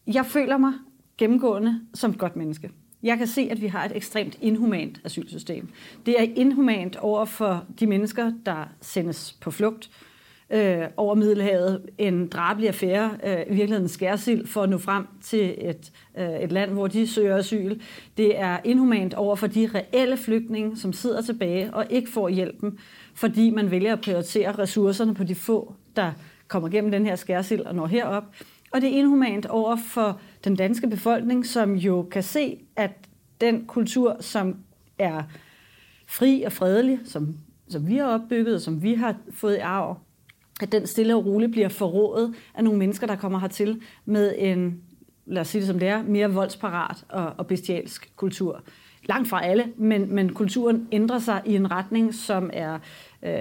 Jeg 0.07 0.27
føler 0.27 0.57
mig 0.59 0.73
gennemgående 1.19 1.81
som 1.95 2.11
et 2.11 2.19
godt 2.19 2.37
menneske. 2.37 2.71
Jeg 3.03 3.19
kan 3.19 3.27
se, 3.27 3.49
at 3.51 3.61
vi 3.61 3.67
har 3.67 3.85
et 3.85 3.93
ekstremt 3.97 4.39
inhumant 4.41 5.01
asylsystem. 5.05 5.69
Det 6.07 6.21
er 6.21 6.27
inhumant 6.37 6.97
over 6.97 7.25
for 7.25 7.65
de 7.81 7.87
mennesker, 7.87 8.33
der 8.47 8.69
sendes 8.81 9.37
på 9.41 9.51
flugt 9.51 9.91
øh, 10.51 10.83
over 10.97 11.15
Middelhavet. 11.15 11.83
En 11.99 12.29
drabelig 12.29 12.69
affære, 12.69 13.11
øh, 13.25 13.41
i 13.41 13.55
virkeligheden 13.55 13.89
skærsild, 13.89 14.47
for 14.47 14.63
at 14.63 14.69
nå 14.69 14.79
frem 14.79 15.07
til 15.23 15.55
et, 15.59 15.93
øh, 16.19 16.41
et 16.41 16.53
land, 16.53 16.71
hvor 16.71 16.87
de 16.87 17.07
søger 17.07 17.37
asyl. 17.37 17.81
Det 18.17 18.41
er 18.41 18.59
inhumant 18.65 19.15
over 19.15 19.37
for 19.37 19.47
de 19.47 19.71
reelle 19.75 20.17
flygtninge, 20.17 20.77
som 20.77 20.93
sidder 20.93 21.23
tilbage 21.23 21.75
og 21.75 21.87
ikke 21.91 22.11
får 22.11 22.29
hjælpen, 22.29 22.79
fordi 23.15 23.51
man 23.51 23.71
vælger 23.71 23.93
at 23.93 24.01
prioritere 24.01 24.53
ressourcerne 24.53 25.15
på 25.15 25.25
de 25.25 25.35
få, 25.35 25.75
der 25.97 26.13
kommer 26.49 26.69
gennem 26.69 26.91
den 26.91 27.07
her 27.07 27.17
skærsild 27.17 27.61
og 27.61 27.75
når 27.75 27.87
herop. 27.87 28.25
Og 28.71 28.81
det 28.81 28.95
er 28.95 28.99
inhumant 28.99 29.47
over 29.47 29.77
for 29.77 30.21
den 30.45 30.57
danske 30.57 30.91
befolkning, 30.91 31.47
som 31.47 31.75
jo 31.75 32.09
kan 32.11 32.23
se, 32.23 32.59
at 32.77 32.91
den 33.41 33.65
kultur, 33.67 34.17
som 34.21 34.57
er 34.99 35.23
fri 36.09 36.43
og 36.43 36.53
fredelig, 36.53 36.99
som, 37.05 37.35
som 37.69 37.89
vi 37.89 37.97
har 37.97 38.07
opbygget, 38.07 38.55
og 38.55 38.61
som 38.61 38.83
vi 38.83 38.95
har 38.95 39.17
fået 39.31 39.57
i 39.57 39.59
arv, 39.59 39.97
at 40.63 40.73
den 40.73 40.87
stille 40.87 41.17
og 41.17 41.27
roligt 41.27 41.53
bliver 41.53 41.69
forrådet 41.69 42.35
af 42.55 42.65
nogle 42.65 42.79
mennesker, 42.79 43.07
der 43.07 43.17
kommer 43.17 43.39
hertil 43.39 43.81
med 44.05 44.35
en, 44.39 44.83
lad 45.27 45.41
os 45.41 45.49
sige 45.49 45.61
det 45.61 45.69
som 45.69 45.79
det 45.79 45.89
er, 45.89 46.03
mere 46.03 46.33
voldsparat 46.33 47.05
og, 47.09 47.33
og 47.37 47.47
bestialsk 47.47 48.13
kultur. 48.17 48.63
Langt 49.05 49.29
fra 49.29 49.45
alle, 49.45 49.65
men, 49.77 50.15
men 50.15 50.33
kulturen 50.35 50.89
ændrer 50.93 51.19
sig 51.19 51.43
i 51.47 51.57
en 51.57 51.71
retning, 51.71 52.15
som 52.15 52.51
er, 52.53 52.79
øh, 53.23 53.41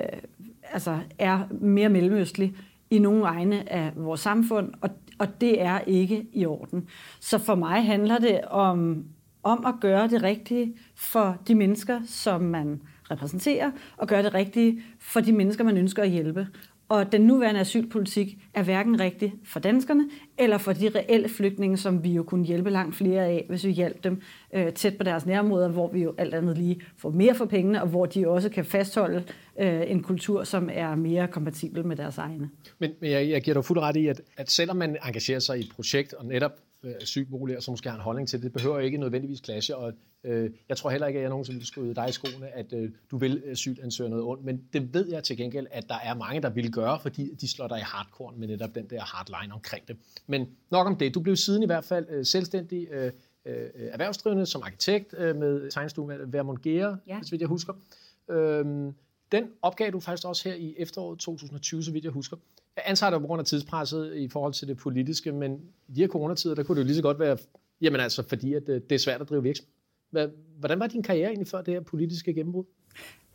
altså 0.71 0.99
er 1.19 1.39
mere 1.51 1.89
mellemøstlig 1.89 2.55
i 2.89 2.99
nogle 2.99 3.23
egne 3.23 3.73
af 3.73 3.91
vores 3.95 4.19
samfund, 4.19 4.73
og, 4.81 4.89
og 5.19 5.41
det 5.41 5.61
er 5.61 5.79
ikke 5.79 6.25
i 6.33 6.45
orden. 6.45 6.87
Så 7.19 7.37
for 7.37 7.55
mig 7.55 7.85
handler 7.85 8.17
det 8.17 8.41
om, 8.41 9.05
om 9.43 9.65
at 9.65 9.73
gøre 9.81 10.07
det 10.07 10.23
rigtige 10.23 10.73
for 10.95 11.37
de 11.47 11.55
mennesker, 11.55 12.01
som 12.05 12.41
man 12.41 12.81
repræsenterer, 13.11 13.71
og 13.97 14.07
gøre 14.07 14.23
det 14.23 14.33
rigtige 14.33 14.81
for 14.99 15.19
de 15.19 15.31
mennesker, 15.31 15.63
man 15.63 15.77
ønsker 15.77 16.03
at 16.03 16.09
hjælpe. 16.09 16.47
Og 16.89 17.11
den 17.11 17.21
nuværende 17.21 17.59
asylpolitik 17.59 18.37
er 18.53 18.63
hverken 18.63 18.99
rigtig 18.99 19.33
for 19.45 19.59
danskerne, 19.59 20.09
eller 20.37 20.57
for 20.57 20.73
de 20.73 20.89
reelle 20.89 21.29
flygtninge, 21.29 21.77
som 21.77 22.03
vi 22.03 22.09
jo 22.09 22.23
kunne 22.23 22.45
hjælpe 22.45 22.69
langt 22.69 22.95
flere 22.95 23.25
af, 23.25 23.45
hvis 23.49 23.65
vi 23.65 23.71
hjalp 23.71 24.03
dem 24.03 24.21
øh, 24.53 24.73
tæt 24.73 24.97
på 24.97 25.03
deres 25.03 25.25
nærområder, 25.25 25.69
hvor 25.69 25.91
vi 25.91 26.03
jo 26.03 26.15
alt 26.17 26.33
andet 26.33 26.57
lige 26.57 26.81
får 26.97 27.09
mere 27.09 27.35
for 27.35 27.45
pengene, 27.45 27.81
og 27.81 27.87
hvor 27.87 28.05
de 28.05 28.27
også 28.27 28.49
kan 28.49 28.65
fastholde 28.65 29.23
øh, 29.59 29.91
en 29.91 30.03
kultur, 30.03 30.43
som 30.43 30.69
er 30.73 30.95
mere 30.95 31.27
kompatibel 31.27 31.85
med 31.85 31.95
deres 31.95 32.17
egne. 32.17 32.49
Men, 32.79 32.91
men 33.01 33.11
jeg, 33.11 33.29
jeg 33.29 33.41
giver 33.41 33.53
dig 33.53 33.65
fuld 33.65 33.79
ret 33.79 33.95
i, 33.95 34.07
at, 34.07 34.21
at 34.37 34.51
selvom 34.51 34.77
man 34.77 34.97
engagerer 35.05 35.39
sig 35.39 35.57
i 35.57 35.59
et 35.59 35.71
projekt, 35.75 36.13
og 36.13 36.25
netop 36.25 36.51
asylboliger, 36.83 37.59
som 37.59 37.71
måske 37.71 37.89
har 37.89 37.95
en 37.95 38.01
holdning 38.01 38.27
til 38.27 38.39
det, 38.39 38.43
det 38.43 38.53
behøver 38.53 38.79
ikke 38.79 38.97
nødvendigvis 38.97 39.39
clashe, 39.43 39.75
og 39.75 39.93
øh, 40.23 40.51
jeg 40.69 40.77
tror 40.77 40.89
heller 40.89 41.07
ikke, 41.07 41.17
at 41.17 41.21
jeg 41.21 41.29
nogensinde 41.29 41.59
vil 41.59 41.67
skyde 41.67 41.95
dig 41.95 42.09
i 42.09 42.11
skoene, 42.11 42.47
at 42.47 42.73
øh, 42.73 42.91
du 43.11 43.17
vil 43.17 43.43
asylansøge 43.47 44.09
noget 44.09 44.25
ondt, 44.25 44.43
men 44.43 44.63
det 44.73 44.93
ved 44.93 45.09
jeg 45.09 45.23
til 45.23 45.37
gengæld, 45.37 45.67
at 45.71 45.89
der 45.89 45.95
er 46.03 46.13
mange, 46.15 46.41
der 46.41 46.49
vil 46.49 46.71
gøre, 46.71 46.99
fordi 46.99 47.35
de 47.35 47.47
slår 47.47 47.67
dig 47.67 47.77
i 47.77 47.83
hardcore 47.85 48.33
med 48.37 48.47
netop 48.47 48.75
den 48.75 48.89
der 48.89 49.01
hardline 49.01 49.53
omkring 49.53 49.87
det. 49.87 49.97
Men 50.27 50.47
nok 50.71 50.87
om 50.87 50.95
det. 50.95 51.13
Du 51.13 51.19
blev 51.19 51.35
siden 51.35 51.63
i 51.63 51.65
hvert 51.65 51.83
fald 51.85 52.05
øh, 52.09 52.25
selvstændig 52.25 52.87
øh, 52.91 53.11
øh, 53.45 53.69
erhvervsdrivende 53.75 54.45
som 54.45 54.61
arkitekt 54.65 55.13
øh, 55.17 55.35
med 55.35 55.71
tegnestuen 55.71 56.33
Vermont 56.33 56.61
Gere, 56.61 56.97
Ja. 57.07 57.19
vidt 57.31 57.41
jeg 57.41 57.47
husker. 57.49 57.73
Øhm, 58.29 58.93
den 59.31 59.43
opgav 59.61 59.91
du 59.91 59.99
faktisk 59.99 60.27
også 60.27 60.49
her 60.49 60.55
i 60.55 60.75
efteråret 60.77 61.19
2020, 61.19 61.83
så 61.83 61.91
vidt 61.91 62.03
jeg 62.03 62.11
husker. 62.11 62.37
Antager 62.87 63.09
det 63.11 63.21
på 63.21 63.27
grund 63.27 63.39
af 63.39 63.45
tidspresset 63.45 64.15
i 64.15 64.27
forhold 64.29 64.53
til 64.53 64.67
det 64.67 64.77
politiske, 64.77 65.31
men 65.31 65.59
i 65.87 65.91
de 65.95 66.01
her 66.01 66.07
coronatider, 66.07 66.55
der 66.55 66.63
kunne 66.63 66.75
det 66.75 66.81
jo 66.81 66.85
lige 66.85 66.95
så 66.95 67.01
godt 67.01 67.19
være, 67.19 67.37
jamen 67.81 67.99
altså, 67.99 68.23
fordi 68.29 68.53
at 68.53 68.63
øh, 68.69 68.81
det 68.89 68.95
er 68.95 68.99
svært 68.99 69.21
at 69.21 69.29
drive 69.29 69.43
virksomhed. 69.43 70.29
Hvordan 70.59 70.79
var 70.79 70.87
din 70.87 71.03
karriere 71.03 71.27
egentlig 71.27 71.47
før 71.47 71.61
det 71.61 71.73
her 71.73 71.81
politiske 71.81 72.33
gennembrud? 72.33 72.63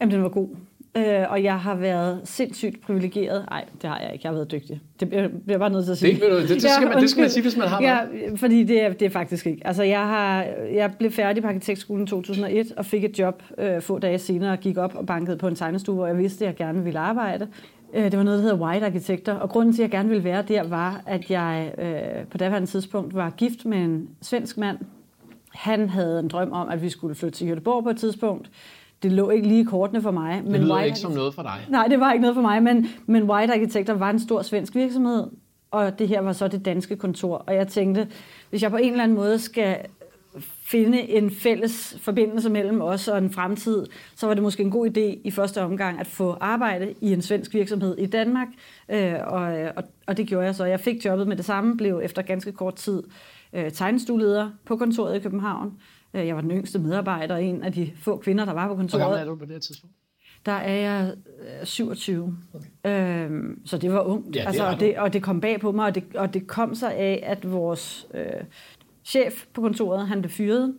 Jamen, 0.01 0.15
den 0.15 0.23
var 0.23 0.29
god. 0.29 0.49
Øh, 0.97 1.31
og 1.31 1.43
jeg 1.43 1.61
har 1.61 1.75
været 1.75 2.21
sindssygt 2.25 2.81
privilegeret. 2.81 3.47
Nej, 3.51 3.65
det 3.83 3.91
har 3.91 4.01
jeg 4.01 4.13
ikke. 4.13 4.27
Jeg 4.27 4.31
har 4.31 4.35
været 4.35 4.51
dygtig. 4.51 4.81
Det 5.01 5.09
bliver 5.09 5.29
jeg 5.49 5.59
bare 5.59 5.71
nødt 5.71 5.85
til 5.85 5.93
at 5.93 5.99
sige. 5.99 6.15
Det, 6.15 6.21
det, 6.21 6.49
det, 6.49 6.63
skal, 6.63 6.89
man, 6.89 7.01
det 7.03 7.11
skal 7.11 7.21
man 7.21 7.31
sige, 7.31 7.43
hvis 7.43 7.57
man 7.57 7.69
har 7.69 7.83
Ja, 7.83 7.99
været. 8.05 8.39
fordi 8.39 8.65
det 8.65 8.83
er, 8.83 8.93
det 8.93 9.03
er 9.07 9.11
faktisk 9.11 9.47
ikke. 9.47 9.67
Altså, 9.67 9.83
jeg, 9.83 10.07
har, 10.07 10.43
jeg 10.73 10.95
blev 10.99 11.11
færdig 11.11 11.43
på 11.43 11.49
arkitektskolen 11.49 12.05
i 12.05 12.07
2001 12.07 12.73
og 12.77 12.87
fik 12.87 13.05
et 13.05 13.19
job 13.19 13.43
øh, 13.59 13.81
få 13.83 13.99
dage 13.99 14.19
senere 14.19 14.53
og 14.53 14.59
gik 14.59 14.77
op 14.77 14.95
og 14.95 15.07
bankede 15.07 15.37
på 15.37 15.49
en 15.49 15.55
tegnestue, 15.55 15.95
hvor 15.95 16.07
jeg 16.07 16.19
vidste, 16.19 16.45
at 16.45 16.49
jeg 16.49 16.57
gerne 16.57 16.85
ville 16.85 16.99
arbejde. 16.99 17.49
Øh, 17.95 18.05
det 18.05 18.17
var 18.17 18.25
noget, 18.25 18.39
der 18.39 18.43
hedder 18.43 18.67
White 18.67 18.87
Arkitekter, 18.87 19.35
og 19.35 19.51
grunden 19.51 19.75
til, 19.75 19.83
at 19.83 19.85
jeg 19.85 19.91
gerne 19.91 20.09
ville 20.09 20.25
være 20.25 20.43
der, 20.43 20.63
var, 20.63 21.03
at 21.07 21.31
jeg 21.31 21.75
øh, 21.79 22.27
på 22.27 22.39
daværende 22.39 22.69
tidspunkt 22.69 23.15
var 23.15 23.31
gift 23.31 23.65
med 23.65 23.79
en 23.79 24.09
svensk 24.23 24.59
mand. 24.59 24.79
Han 25.55 25.89
havde 25.89 26.21
en 26.21 26.29
drøm 26.29 26.53
om, 26.53 26.69
at 26.69 26.83
vi 26.83 26.89
skulle 26.89 27.15
flytte 27.15 27.39
til 27.39 27.53
Göteborg 27.53 27.83
på 27.83 27.91
et 27.91 27.97
tidspunkt. 27.97 28.51
Det 29.03 29.13
lå 29.13 29.31
ikke 29.31 29.49
lige 29.49 29.65
kortene 29.65 30.03
for 30.03 30.11
mig. 30.11 30.43
Det 30.47 30.61
lyder 30.61 30.75
White 30.75 30.87
ikke 30.87 30.99
som 30.99 31.13
noget 31.13 31.35
for 31.35 31.43
dig. 31.43 31.67
Nej, 31.69 31.87
det 31.87 32.01
var 32.01 32.13
ikke 32.13 32.23
noget 32.23 32.35
for 32.35 32.43
mig, 32.43 32.63
men, 32.63 32.87
men 33.07 33.23
White 33.23 33.53
Arkitekter 33.53 33.95
var 33.95 34.11
en 34.11 34.21
stor 34.21 34.43
svensk 34.43 34.75
virksomhed, 34.75 35.27
og 35.71 35.99
det 35.99 36.09
her 36.09 36.21
var 36.21 36.33
så 36.33 36.49
det 36.49 36.65
danske 36.65 36.97
kontor. 36.97 37.37
Og 37.37 37.55
jeg 37.55 37.69
tænkte, 37.69 38.09
hvis 38.51 38.63
jeg 38.63 38.71
på 38.71 38.77
en 38.77 38.91
eller 38.91 39.05
anden 39.05 39.17
måde 39.17 39.39
skal 39.39 39.77
finde 40.73 41.01
en 41.11 41.31
fælles 41.31 41.97
forbindelse 42.01 42.51
mellem 42.51 42.81
os 42.81 43.09
og 43.09 43.19
en 43.19 43.31
fremtid, 43.31 43.87
så 44.17 44.27
var 44.27 44.35
det 44.35 44.43
måske 44.43 44.63
en 44.63 44.71
god 44.71 44.87
idé 44.89 45.21
i 45.25 45.31
første 45.31 45.63
omgang 45.63 46.01
at 46.01 46.07
få 46.07 46.37
arbejde 46.41 46.95
i 47.01 47.13
en 47.13 47.23
svensk 47.23 47.55
virksomhed 47.55 47.99
i 47.99 48.07
Danmark, 48.07 48.49
øh, 48.89 49.15
og, 49.27 49.43
og, 49.77 49.85
og 50.07 50.17
det 50.17 50.27
gjorde 50.27 50.47
jeg 50.47 50.55
så. 50.55 50.65
Jeg 50.65 50.81
fik 50.81 51.05
jobbet 51.05 51.29
med 51.29 51.37
det 51.37 51.45
samme, 51.45 51.77
blev 51.77 52.01
efter 52.05 52.23
ganske 52.23 52.53
kort 52.53 52.75
tid 52.75 53.03
øh, 53.53 53.71
tegnestueleder 53.71 54.51
på 54.67 54.77
kontoret 54.77 55.17
i 55.17 55.19
København. 55.19 55.73
Øh, 56.15 56.27
Jeg 56.27 56.35
var 56.35 56.41
den 56.41 56.51
yngste 56.51 56.79
medarbejder, 56.79 57.35
og 57.35 57.45
en 57.45 57.63
af 57.63 57.73
de 57.73 57.91
få 57.97 58.17
kvinder, 58.17 58.45
der 58.45 58.53
var 58.53 58.69
på 58.69 58.75
Hvor 58.75 58.75
gammel 58.75 58.95
er 58.95 58.99
kontoret. 58.99 59.27
du 59.27 59.35
på 59.37 59.45
det 59.45 59.63
tidspunkt? 59.63 59.97
Der 60.47 60.53
er 60.53 60.75
jeg 60.75 61.13
27. 61.65 62.37
Okay. 62.55 63.27
Øhm, 63.27 63.67
så 63.67 63.79
det 63.79 63.93
var 63.93 64.01
ungt. 64.01 64.37
Ja, 64.37 64.41
det 64.41 64.47
altså, 64.47 64.67
og, 64.67 64.81
det, 64.81 64.99
og 64.99 65.13
det 65.13 65.23
kom 65.23 65.41
bag 65.41 65.61
på 65.61 65.73
mig, 65.73 65.87
og 65.87 65.95
det, 65.95 66.05
og 66.15 66.35
det 66.35 66.47
kom 66.47 66.75
sig 66.75 66.95
af, 66.95 67.23
at 67.27 67.53
vores 67.53 68.07
øh, 68.15 68.25
chef 69.05 69.45
på 69.55 69.61
kontoret, 69.61 70.09
han 70.09 70.23
blev 70.23 70.31
fyret. 70.31 70.75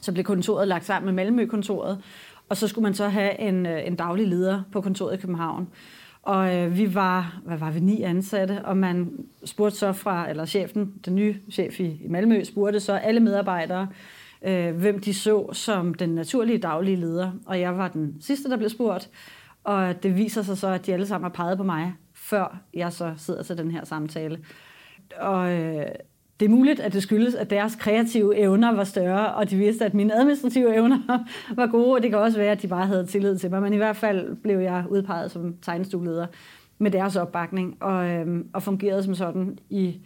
Så 0.00 0.12
blev 0.12 0.24
kontoret 0.24 0.68
lagt 0.68 0.84
sammen 0.84 1.14
med 1.14 1.24
Malmø-kontoret, 1.24 2.02
og 2.48 2.56
så 2.56 2.68
skulle 2.68 2.82
man 2.82 2.94
så 2.94 3.08
have 3.08 3.40
en, 3.40 3.66
øh, 3.66 3.86
en 3.86 3.96
daglig 3.96 4.28
leder 4.28 4.62
på 4.72 4.80
kontoret 4.80 5.14
i 5.14 5.20
København. 5.20 5.68
Og 6.22 6.56
øh, 6.56 6.76
vi 6.76 6.94
var, 6.94 7.40
hvad 7.44 7.58
var 7.58 7.70
vi, 7.70 7.80
ni 7.80 8.02
ansatte, 8.02 8.64
og 8.64 8.76
man 8.76 9.10
spurgte 9.44 9.78
så 9.78 9.92
fra, 9.92 10.30
eller 10.30 10.44
chefen, 10.44 10.94
den 11.04 11.14
nye 11.14 11.36
chef 11.50 11.80
i, 11.80 12.00
i 12.04 12.08
Malmø, 12.08 12.44
spurgte 12.44 12.80
så 12.80 12.92
alle 12.92 13.20
medarbejdere, 13.20 13.88
øh, 14.42 14.76
hvem 14.76 15.00
de 15.00 15.14
så 15.14 15.52
som 15.52 15.94
den 15.94 16.08
naturlige 16.08 16.58
daglige 16.58 16.96
leder. 16.96 17.32
Og 17.46 17.60
jeg 17.60 17.78
var 17.78 17.88
den 17.88 18.16
sidste, 18.20 18.50
der 18.50 18.56
blev 18.56 18.68
spurgt, 18.68 19.10
og 19.64 20.02
det 20.02 20.16
viser 20.16 20.42
sig 20.42 20.58
så, 20.58 20.68
at 20.68 20.86
de 20.86 20.92
alle 20.92 21.06
sammen 21.06 21.24
har 21.30 21.34
peget 21.34 21.58
på 21.58 21.64
mig, 21.64 21.94
før 22.14 22.60
jeg 22.74 22.92
så 22.92 23.14
sidder 23.16 23.42
til 23.42 23.58
den 23.58 23.70
her 23.70 23.84
samtale. 23.84 24.38
Og 25.20 25.52
øh, 25.52 25.86
det 26.40 26.46
er 26.46 26.50
muligt, 26.50 26.80
at 26.80 26.92
det 26.92 27.02
skyldes, 27.02 27.34
at 27.34 27.50
deres 27.50 27.74
kreative 27.74 28.36
evner 28.36 28.72
var 28.72 28.84
større, 28.84 29.34
og 29.34 29.50
de 29.50 29.56
vidste, 29.56 29.84
at 29.84 29.94
mine 29.94 30.14
administrative 30.14 30.74
evner 30.74 31.24
var 31.56 31.66
gode, 31.66 31.94
og 31.94 32.02
det 32.02 32.10
kan 32.10 32.18
også 32.18 32.38
være, 32.38 32.52
at 32.52 32.62
de 32.62 32.68
bare 32.68 32.86
havde 32.86 33.06
tillid 33.06 33.38
til 33.38 33.50
mig. 33.50 33.62
Men 33.62 33.72
i 33.72 33.76
hvert 33.76 33.96
fald 33.96 34.36
blev 34.36 34.58
jeg 34.58 34.84
udpeget 34.90 35.30
som 35.30 35.56
tegnestueleder 35.62 36.26
med 36.78 36.90
deres 36.90 37.16
opbakning, 37.16 37.76
og, 37.80 38.06
øh, 38.06 38.44
og 38.52 38.62
fungerede 38.62 39.02
som 39.02 39.14
sådan 39.14 39.58
i, 39.70 40.00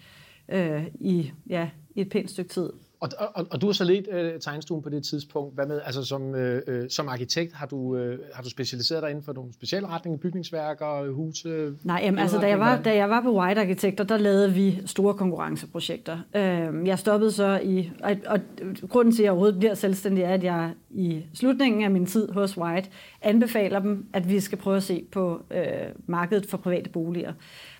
øh, 0.48 0.86
i, 0.94 1.32
ja, 1.48 1.68
i 1.94 2.00
et 2.00 2.08
pænt 2.08 2.30
stykke 2.30 2.50
tid. 2.50 2.70
Og, 3.02 3.08
og, 3.34 3.46
og 3.50 3.60
du 3.60 3.66
har 3.66 3.72
så 3.72 3.84
lidt 3.84 4.08
øh, 4.12 4.40
tegnestuen 4.40 4.82
på 4.82 4.88
det 4.88 5.04
tidspunkt. 5.04 5.54
Hvad 5.54 5.66
med, 5.66 5.80
altså 5.84 6.04
som, 6.04 6.34
øh, 6.34 6.62
øh, 6.66 6.90
som 6.90 7.08
arkitekt, 7.08 7.52
har 7.52 7.66
du, 7.66 7.96
øh, 7.96 8.18
har 8.34 8.42
du 8.42 8.50
specialiseret 8.50 9.02
dig 9.02 9.10
inden 9.10 9.24
for 9.24 9.32
nogle 9.32 9.52
specielle 9.52 9.88
retninger, 9.88 10.18
bygningsværker, 10.18 11.12
huse? 11.12 11.72
Nej, 11.82 12.00
jamen, 12.04 12.18
altså 12.18 12.38
da 12.38 12.48
jeg, 12.48 12.58
var, 12.58 12.82
da 12.82 12.96
jeg 12.96 13.10
var 13.10 13.20
på 13.20 13.38
White 13.38 13.60
Arkitekter, 13.60 14.04
der 14.04 14.16
lavede 14.16 14.52
vi 14.52 14.82
store 14.86 15.14
konkurrenceprojekter. 15.14 16.18
Øh, 16.36 16.86
jeg 16.86 16.98
stoppede 16.98 17.32
så 17.32 17.60
i, 17.62 17.90
og, 18.02 18.16
og 18.26 18.40
grunden 18.88 19.14
til, 19.14 19.22
at 19.22 19.24
jeg 19.24 19.32
overhovedet 19.32 19.58
bliver 19.58 19.74
selvstændig, 19.74 20.24
er, 20.24 20.34
at 20.34 20.44
jeg 20.44 20.72
i 20.90 21.22
slutningen 21.34 21.84
af 21.84 21.90
min 21.90 22.06
tid 22.06 22.28
hos 22.32 22.58
White 22.58 22.88
anbefaler 23.22 23.78
dem, 23.78 24.06
at 24.12 24.28
vi 24.28 24.40
skal 24.40 24.58
prøve 24.58 24.76
at 24.76 24.82
se 24.82 25.04
på 25.12 25.42
øh, 25.50 25.64
markedet 26.06 26.46
for 26.46 26.56
private 26.56 26.90
boliger 26.90 27.32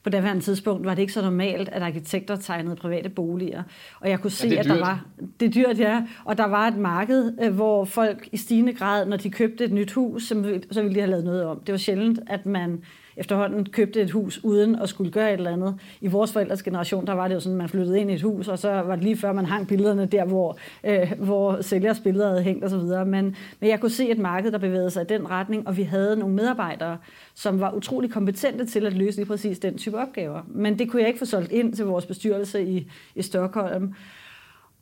på 0.04 0.10
det 0.10 0.42
tidspunkt 0.42 0.86
var 0.86 0.94
det 0.94 1.02
ikke 1.02 1.12
så 1.12 1.22
normalt, 1.22 1.68
at 1.68 1.82
arkitekter 1.82 2.36
tegnede 2.36 2.76
private 2.76 3.08
boliger. 3.08 3.62
Og 4.00 4.10
jeg 4.10 4.20
kunne 4.20 4.30
se, 4.30 4.48
ja, 4.48 4.58
at 4.58 4.64
der 4.64 4.80
var... 4.80 5.04
Det 5.40 5.46
er 5.46 5.50
dyrt, 5.50 5.78
ja. 5.78 6.02
Og 6.24 6.38
der 6.38 6.46
var 6.46 6.68
et 6.68 6.76
marked, 6.76 7.32
øh, 7.42 7.54
hvor 7.54 7.84
folk 7.84 8.28
i 8.32 8.36
stigende 8.36 8.72
grad, 8.72 9.06
når 9.06 9.16
de 9.16 9.30
købte 9.30 9.64
et 9.64 9.72
nyt 9.72 9.92
hus, 9.92 10.22
så 10.70 10.82
ville 10.82 10.94
de 10.94 11.00
have 11.00 11.10
lavet 11.10 11.24
noget 11.24 11.44
om. 11.44 11.60
Det 11.60 11.72
var 11.72 11.78
sjældent, 11.78 12.20
at 12.26 12.46
man 12.46 12.84
efterhånden 13.16 13.66
købte 13.66 14.00
et 14.00 14.10
hus 14.10 14.44
uden 14.44 14.76
at 14.76 14.88
skulle 14.88 15.10
gøre 15.10 15.32
et 15.32 15.36
eller 15.38 15.50
andet. 15.50 15.74
I 16.00 16.06
vores 16.06 16.32
forældres 16.32 16.62
generation, 16.62 17.06
der 17.06 17.12
var 17.12 17.28
det 17.28 17.34
jo 17.34 17.40
sådan, 17.40 17.54
at 17.54 17.58
man 17.58 17.68
flyttede 17.68 18.00
ind 18.00 18.10
i 18.10 18.14
et 18.14 18.22
hus, 18.22 18.48
og 18.48 18.58
så 18.58 18.70
var 18.70 18.94
det 18.94 19.04
lige 19.04 19.16
før, 19.16 19.32
man 19.32 19.46
hang 19.46 19.68
billederne 19.68 20.06
der, 20.06 20.24
hvor, 20.24 20.58
øh, 20.84 21.12
hvor 21.18 21.62
sælgers 21.62 22.00
billeder 22.00 22.28
havde 22.28 22.42
hængt 22.42 22.64
osv. 22.64 23.06
Men, 23.06 23.36
men 23.60 23.70
jeg 23.70 23.80
kunne 23.80 23.90
se 23.90 24.10
et 24.10 24.18
marked, 24.18 24.52
der 24.52 24.58
bevægede 24.58 24.90
sig 24.90 25.02
i 25.02 25.06
den 25.06 25.30
retning, 25.30 25.68
og 25.68 25.76
vi 25.76 25.82
havde 25.82 26.16
nogle 26.16 26.34
medarbejdere, 26.34 26.98
som 27.34 27.60
var 27.60 27.72
utrolig 27.72 28.10
kompetente 28.10 28.66
til 28.66 28.86
at 28.86 28.92
løse 28.92 29.16
lige 29.18 29.26
præcis 29.26 29.58
den 29.58 29.78
type 29.78 29.98
opgaver. 29.98 30.42
Men 30.48 30.78
det 30.78 30.90
kunne 30.90 31.02
jeg 31.02 31.08
ikke 31.08 31.18
få 31.18 31.24
solgt 31.24 31.52
ind 31.52 31.74
til 31.74 31.84
vores 31.84 32.06
bestyrelse 32.06 32.64
i, 32.64 32.90
i 33.14 33.22
Stockholm. 33.22 33.94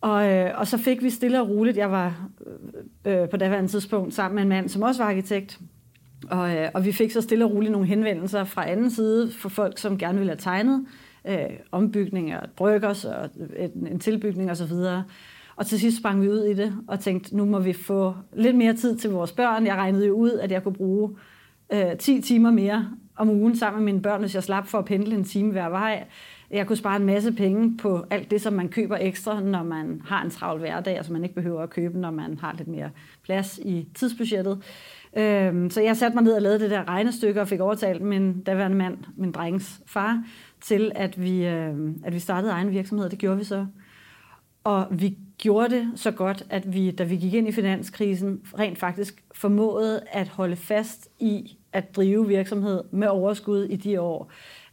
Og, 0.00 0.32
øh, 0.32 0.50
og 0.58 0.66
så 0.66 0.78
fik 0.78 1.02
vi 1.02 1.10
stille 1.10 1.40
og 1.40 1.49
roligt, 1.49 1.76
jeg 1.76 1.90
var 1.90 2.28
øh, 3.04 3.22
øh 3.22 3.28
på 3.28 3.37
daværende 3.37 3.70
tidspunkt 3.70 4.14
sammen 4.14 4.34
med 4.34 4.42
en 4.42 4.49
mand, 4.49 4.68
som 4.68 4.82
også 4.82 5.02
var 5.02 5.10
arkitekt, 5.10 5.60
og, 6.28 6.56
øh, 6.56 6.68
og 6.74 6.84
vi 6.84 6.92
fik 6.92 7.10
så 7.10 7.20
stille 7.20 7.44
og 7.44 7.52
roligt 7.52 7.72
nogle 7.72 7.86
henvendelser 7.86 8.44
fra 8.44 8.70
anden 8.70 8.90
side 8.90 9.30
for 9.32 9.48
folk, 9.48 9.78
som 9.78 9.98
gerne 9.98 10.18
ville 10.18 10.30
have 10.30 10.38
tegnet 10.38 10.86
øh, 11.28 11.36
ombygninger, 11.72 12.40
bryggers 12.56 13.04
og 13.04 13.30
en, 13.56 13.86
en 13.86 14.00
tilbygning 14.00 14.50
osv. 14.50 14.72
Og, 14.72 15.02
og 15.56 15.66
til 15.66 15.80
sidst 15.80 15.96
sprang 15.98 16.22
vi 16.22 16.28
ud 16.28 16.44
i 16.44 16.54
det 16.54 16.74
og 16.88 17.00
tænkte, 17.00 17.36
nu 17.36 17.44
må 17.44 17.58
vi 17.58 17.72
få 17.72 18.14
lidt 18.32 18.56
mere 18.56 18.74
tid 18.74 18.96
til 18.96 19.10
vores 19.10 19.32
børn. 19.32 19.66
Jeg 19.66 19.76
regnede 19.76 20.06
jo 20.06 20.14
ud, 20.14 20.30
at 20.30 20.52
jeg 20.52 20.62
kunne 20.62 20.74
bruge 20.74 21.16
øh, 21.72 21.96
10 21.98 22.20
timer 22.20 22.50
mere 22.50 22.88
om 23.16 23.30
ugen 23.30 23.56
sammen 23.56 23.84
med 23.84 23.92
mine 23.92 24.02
børn, 24.02 24.20
hvis 24.20 24.34
jeg 24.34 24.42
slap 24.42 24.66
for 24.66 24.78
at 24.78 24.84
pendle 24.84 25.14
en 25.14 25.24
time 25.24 25.52
hver 25.52 25.68
vej. 25.68 26.04
Jeg 26.50 26.66
kunne 26.66 26.76
spare 26.76 26.97
en 26.97 27.07
masse 27.07 27.33
penge 27.33 27.76
på 27.76 28.04
alt 28.11 28.30
det, 28.30 28.40
som 28.40 28.52
man 28.52 28.69
køber 28.69 28.97
ekstra, 29.00 29.40
når 29.40 29.62
man 29.62 30.02
har 30.04 30.25
en 30.25 30.30
travl 30.30 30.61
hverdag, 30.61 30.97
altså 30.97 31.12
man 31.12 31.23
ikke 31.23 31.35
behøver 31.35 31.62
at 31.62 31.71
købe, 31.71 31.99
når 31.99 32.11
man 32.11 32.38
har 32.38 32.54
lidt 32.59 32.69
mere 32.69 32.90
plads 33.25 33.59
i 33.59 33.88
tidsbudgettet. 33.95 34.62
Øhm, 35.16 35.71
så 35.71 35.80
jeg 35.80 35.97
satte 35.97 36.16
mig 36.16 36.25
ned 36.25 36.33
og 36.33 36.42
lavede 36.42 36.59
det 36.59 36.71
der 36.71 36.88
regnestykke 36.88 37.40
og 37.40 37.49
fik 37.49 37.61
overtalt 37.61 38.02
min 38.02 38.42
daværende 38.42 38.76
mand, 38.76 38.99
min 39.16 39.33
drengs 39.33 39.80
far, 39.87 40.25
til 40.61 40.92
at 40.95 41.23
vi, 41.23 41.47
øh, 41.47 41.75
at 42.04 42.14
vi 42.14 42.19
startede 42.19 42.52
egen 42.52 42.71
virksomhed. 42.71 43.09
Det 43.09 43.19
gjorde 43.19 43.38
vi 43.38 43.45
så. 43.45 43.66
Og 44.64 44.87
vi 44.90 45.19
gjorde 45.38 45.75
det 45.76 45.92
så 45.97 46.11
godt, 46.11 46.47
at 46.50 46.75
vi, 46.75 46.90
da 46.90 47.04
vi 47.04 47.16
gik 47.16 47.35
ind 47.35 47.49
i 47.49 47.52
finanskrisen, 47.52 48.40
rent 48.59 48.78
faktisk 48.78 49.25
formåede 49.35 50.00
at 50.12 50.28
holde 50.28 50.57
fast 50.57 51.09
i 51.19 51.57
at 51.73 51.97
drive 51.97 52.28
virksomhed 52.28 52.85
med 52.90 53.09
overskud 53.09 53.64
i 53.64 53.76
de 53.76 54.00
år. 54.00 54.30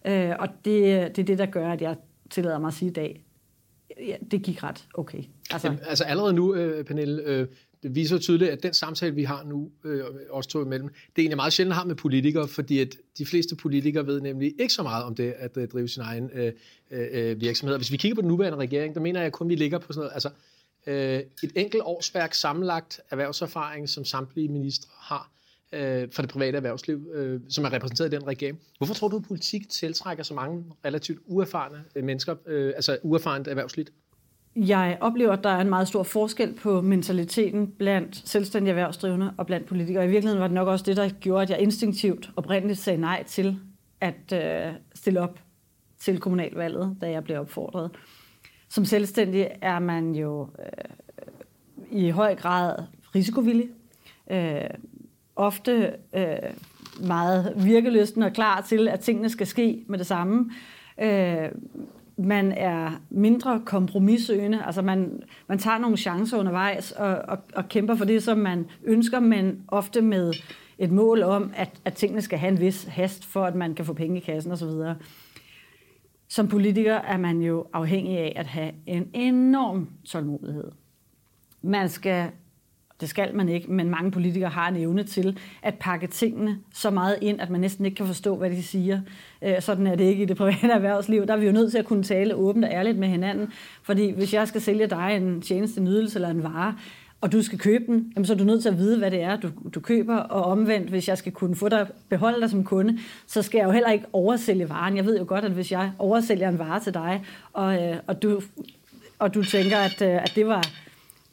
Øh, 0.07 0.35
og 0.39 0.47
det, 0.65 1.15
det 1.15 1.19
er 1.19 1.25
det, 1.25 1.37
der 1.37 1.45
gør, 1.45 1.71
at 1.71 1.81
jeg 1.81 1.95
tillader 2.29 2.59
mig 2.59 2.67
at 2.67 2.73
sige 2.73 2.89
i 2.89 2.93
dag, 2.93 3.23
ja, 4.07 4.15
det 4.31 4.43
gik 4.43 4.63
ret 4.63 4.87
okay. 4.93 5.23
Altså, 5.51 5.67
Jamen, 5.67 5.79
altså 5.87 6.03
allerede 6.03 6.33
nu, 6.33 6.55
øh, 6.55 6.85
Pernille, 6.85 7.21
øh, 7.25 7.47
det 7.83 7.95
viser 7.95 8.17
tydeligt, 8.17 8.51
at 8.51 8.63
den 8.63 8.73
samtale, 8.73 9.15
vi 9.15 9.23
har 9.23 9.43
nu, 9.43 9.71
øh, 9.83 10.03
os 10.29 10.47
to 10.47 10.65
imellem, 10.65 10.87
det 10.87 10.95
er 10.97 11.21
egentlig 11.21 11.35
meget 11.35 11.53
sjældent 11.53 11.75
har 11.75 11.85
med 11.85 11.95
politikere, 11.95 12.47
fordi 12.47 12.79
at 12.79 12.95
de 13.17 13.25
fleste 13.25 13.55
politikere 13.55 14.07
ved 14.07 14.21
nemlig 14.21 14.53
ikke 14.59 14.73
så 14.73 14.83
meget 14.83 15.03
om 15.03 15.15
det 15.15 15.33
at 15.37 15.57
øh, 15.57 15.67
drive 15.67 15.87
sin 15.87 16.01
egen 16.01 16.29
øh, 16.33 16.53
øh, 16.91 17.07
øh, 17.11 17.41
virksomhed. 17.41 17.73
Og 17.73 17.79
hvis 17.79 17.91
vi 17.91 17.97
kigger 17.97 18.15
på 18.15 18.21
den 18.21 18.27
nuværende 18.27 18.57
regering, 18.57 18.95
der 18.95 19.01
mener 19.01 19.21
jeg 19.21 19.31
kun, 19.31 19.49
vi 19.49 19.55
ligger 19.55 19.77
på 19.77 19.93
sådan 19.93 19.99
noget, 19.99 20.13
altså 20.13 20.29
øh, 20.87 21.19
et 21.43 21.51
enkelt 21.55 21.83
årsværk 21.85 22.33
sammenlagt 22.33 22.99
erhvervserfaring, 23.09 23.89
som 23.89 24.05
samtlige 24.05 24.47
ministre 24.47 24.89
har 24.99 25.31
øh, 25.71 26.07
for 26.11 26.21
det 26.21 26.31
private 26.31 26.55
erhvervsliv, 26.55 27.07
øh, 27.13 27.41
som 27.49 27.65
er 27.65 27.73
repræsenteret 27.73 28.13
i 28.13 28.15
den 28.15 28.27
regering. 28.27 28.59
Hvorfor 28.77 28.93
tror 28.93 29.07
du, 29.07 29.15
at 29.15 29.23
politik 29.23 29.69
tiltrækker 29.69 30.23
så 30.23 30.33
mange 30.33 30.63
relativt 30.85 31.19
uerfarne 31.25 31.83
øh, 31.95 32.03
mennesker, 32.03 32.35
øh, 32.45 32.73
altså 32.75 32.97
uerfarent 33.03 33.47
erhvervsliv? 33.47 33.85
Jeg 34.55 34.97
oplever, 35.01 35.33
at 35.33 35.43
der 35.43 35.49
er 35.49 35.61
en 35.61 35.69
meget 35.69 35.87
stor 35.87 36.03
forskel 36.03 36.53
på 36.53 36.81
mentaliteten 36.81 37.67
blandt 37.67 38.29
selvstændige 38.29 38.69
erhvervsdrivende 38.69 39.33
og 39.37 39.45
blandt 39.45 39.67
politikere. 39.67 40.05
I 40.05 40.09
virkeligheden 40.09 40.41
var 40.41 40.47
det 40.47 40.55
nok 40.55 40.67
også 40.67 40.85
det, 40.85 40.97
der 40.97 41.09
gjorde, 41.09 41.41
at 41.43 41.49
jeg 41.49 41.59
instinktivt 41.59 42.29
oprindeligt 42.35 42.79
sagde 42.79 43.01
nej 43.01 43.23
til 43.23 43.59
at 44.01 44.33
øh, 44.33 44.73
stille 44.95 45.21
op 45.21 45.39
til 45.99 46.19
kommunalvalget, 46.19 46.97
da 47.01 47.09
jeg 47.09 47.23
blev 47.23 47.39
opfordret. 47.39 47.91
Som 48.69 48.85
selvstændig 48.85 49.47
er 49.61 49.79
man 49.79 50.15
jo 50.15 50.49
øh, 50.59 51.99
i 51.99 52.09
høj 52.09 52.35
grad 52.35 52.83
risikovillig. 53.15 53.69
Øh, 54.31 54.69
ofte 55.37 55.93
øh, 56.15 56.25
meget 57.07 57.53
virkelysten 57.55 58.23
og 58.23 58.33
klar 58.33 58.61
til, 58.61 58.87
at 58.87 58.99
tingene 58.99 59.29
skal 59.29 59.47
ske 59.47 59.83
med 59.87 59.99
det 59.99 60.07
samme. 60.07 60.51
Øh, 61.01 61.49
man 62.17 62.51
er 62.51 62.91
mindre 63.09 63.61
kompromissøgende, 63.65 64.63
altså 64.65 64.81
man, 64.81 65.23
man 65.47 65.59
tager 65.59 65.77
nogle 65.77 65.97
chancer 65.97 66.37
undervejs 66.37 66.91
og, 66.91 67.15
og, 67.15 67.37
og 67.55 67.69
kæmper 67.69 67.95
for 67.95 68.05
det, 68.05 68.23
som 68.23 68.37
man 68.37 68.65
ønsker, 68.83 69.19
men 69.19 69.63
ofte 69.67 70.01
med 70.01 70.33
et 70.77 70.91
mål 70.91 71.23
om, 71.23 71.51
at, 71.55 71.69
at 71.85 71.93
tingene 71.93 72.21
skal 72.21 72.39
have 72.39 72.51
en 72.51 72.59
vis 72.59 72.83
hast, 72.83 73.25
for 73.25 73.45
at 73.45 73.55
man 73.55 73.75
kan 73.75 73.85
få 73.85 73.93
penge 73.93 74.17
i 74.17 74.19
kassen 74.19 74.51
osv. 74.51 74.69
Som 76.27 76.47
politiker 76.47 76.95
er 76.95 77.17
man 77.17 77.41
jo 77.41 77.65
afhængig 77.73 78.17
af 78.17 78.33
at 78.35 78.47
have 78.47 78.71
en 78.85 79.09
enorm 79.13 79.89
tålmodighed. 80.05 80.71
Man 81.61 81.89
skal 81.89 82.29
det 83.01 83.09
skal 83.09 83.35
man 83.35 83.49
ikke, 83.49 83.71
men 83.71 83.89
mange 83.89 84.11
politikere 84.11 84.49
har 84.49 84.67
en 84.69 84.75
evne 84.75 85.03
til 85.03 85.37
at 85.63 85.75
pakke 85.75 86.07
tingene 86.07 86.57
så 86.73 86.89
meget 86.89 87.17
ind, 87.21 87.41
at 87.41 87.49
man 87.49 87.61
næsten 87.61 87.85
ikke 87.85 87.95
kan 87.95 88.05
forstå, 88.05 88.35
hvad 88.35 88.49
de 88.49 88.63
siger. 88.63 89.01
Øh, 89.41 89.61
sådan 89.61 89.87
er 89.87 89.95
det 89.95 90.03
ikke 90.03 90.23
i 90.23 90.25
det 90.25 90.37
private 90.37 90.73
erhvervsliv. 90.79 91.27
Der 91.27 91.33
er 91.33 91.37
vi 91.37 91.45
jo 91.45 91.51
nødt 91.51 91.71
til 91.71 91.77
at 91.77 91.85
kunne 91.85 92.03
tale 92.03 92.35
åbent 92.35 92.65
og 92.65 92.71
ærligt 92.71 92.97
med 92.97 93.07
hinanden. 93.07 93.49
Fordi 93.83 94.11
hvis 94.11 94.33
jeg 94.33 94.47
skal 94.47 94.61
sælge 94.61 94.87
dig 94.87 95.15
en 95.15 95.41
tjeneste, 95.41 95.81
en 95.81 95.87
ydelse 95.87 96.17
eller 96.17 96.29
en 96.29 96.43
vare, 96.43 96.75
og 97.21 97.31
du 97.31 97.41
skal 97.41 97.59
købe 97.59 97.85
den, 97.85 98.11
jamen 98.15 98.25
så 98.25 98.33
er 98.33 98.37
du 98.37 98.43
nødt 98.43 98.61
til 98.61 98.69
at 98.69 98.77
vide, 98.77 98.97
hvad 98.97 99.11
det 99.11 99.21
er, 99.21 99.35
du, 99.35 99.49
du 99.75 99.79
køber, 99.79 100.17
og 100.17 100.43
omvendt, 100.43 100.89
hvis 100.89 101.07
jeg 101.07 101.17
skal 101.17 101.31
kunne 101.31 101.55
få 101.55 101.69
dig, 101.69 101.87
beholde 102.09 102.41
dig 102.41 102.49
som 102.49 102.63
kunde, 102.63 102.99
så 103.27 103.41
skal 103.41 103.57
jeg 103.57 103.65
jo 103.65 103.71
heller 103.71 103.91
ikke 103.91 104.05
oversælge 104.13 104.69
varen. 104.69 104.97
Jeg 104.97 105.05
ved 105.05 105.17
jo 105.17 105.25
godt, 105.27 105.45
at 105.45 105.51
hvis 105.51 105.71
jeg 105.71 105.91
oversælger 105.99 106.49
en 106.49 106.59
vare 106.59 106.79
til 106.79 106.93
dig, 106.93 107.25
og, 107.53 107.83
øh, 107.83 107.97
og, 108.07 108.21
du, 108.21 108.41
og 109.19 109.33
du 109.33 109.43
tænker, 109.43 109.77
at, 109.77 110.01
øh, 110.01 110.23
at 110.23 110.31
det 110.35 110.47
var 110.47 110.63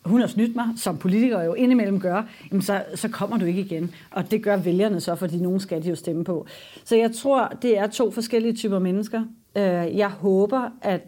hun 0.05 0.21
har 0.21 0.27
snydt 0.27 0.57
mig, 0.57 0.67
som 0.77 0.99
politikere 0.99 1.41
jo 1.41 1.55
indimellem 1.55 2.01
gør, 2.01 2.23
jamen 2.51 2.63
så, 2.63 2.85
så 2.95 3.09
kommer 3.09 3.39
du 3.39 3.45
ikke 3.45 3.61
igen. 3.61 3.95
Og 4.11 4.31
det 4.31 4.43
gør 4.43 4.57
vælgerne 4.57 5.01
så, 5.01 5.15
fordi 5.15 5.39
nogen 5.39 5.61
skal 5.61 5.83
de 5.83 5.89
jo 5.89 5.95
stemme 5.95 6.25
på. 6.25 6.47
Så 6.85 6.97
jeg 6.97 7.13
tror, 7.13 7.49
det 7.63 7.79
er 7.79 7.87
to 7.87 8.11
forskellige 8.11 8.55
typer 8.55 8.79
mennesker. 8.79 9.25
Øh, 9.57 9.97
jeg 9.97 10.11
håber, 10.11 10.71
at 10.83 11.01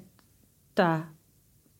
der 0.76 1.12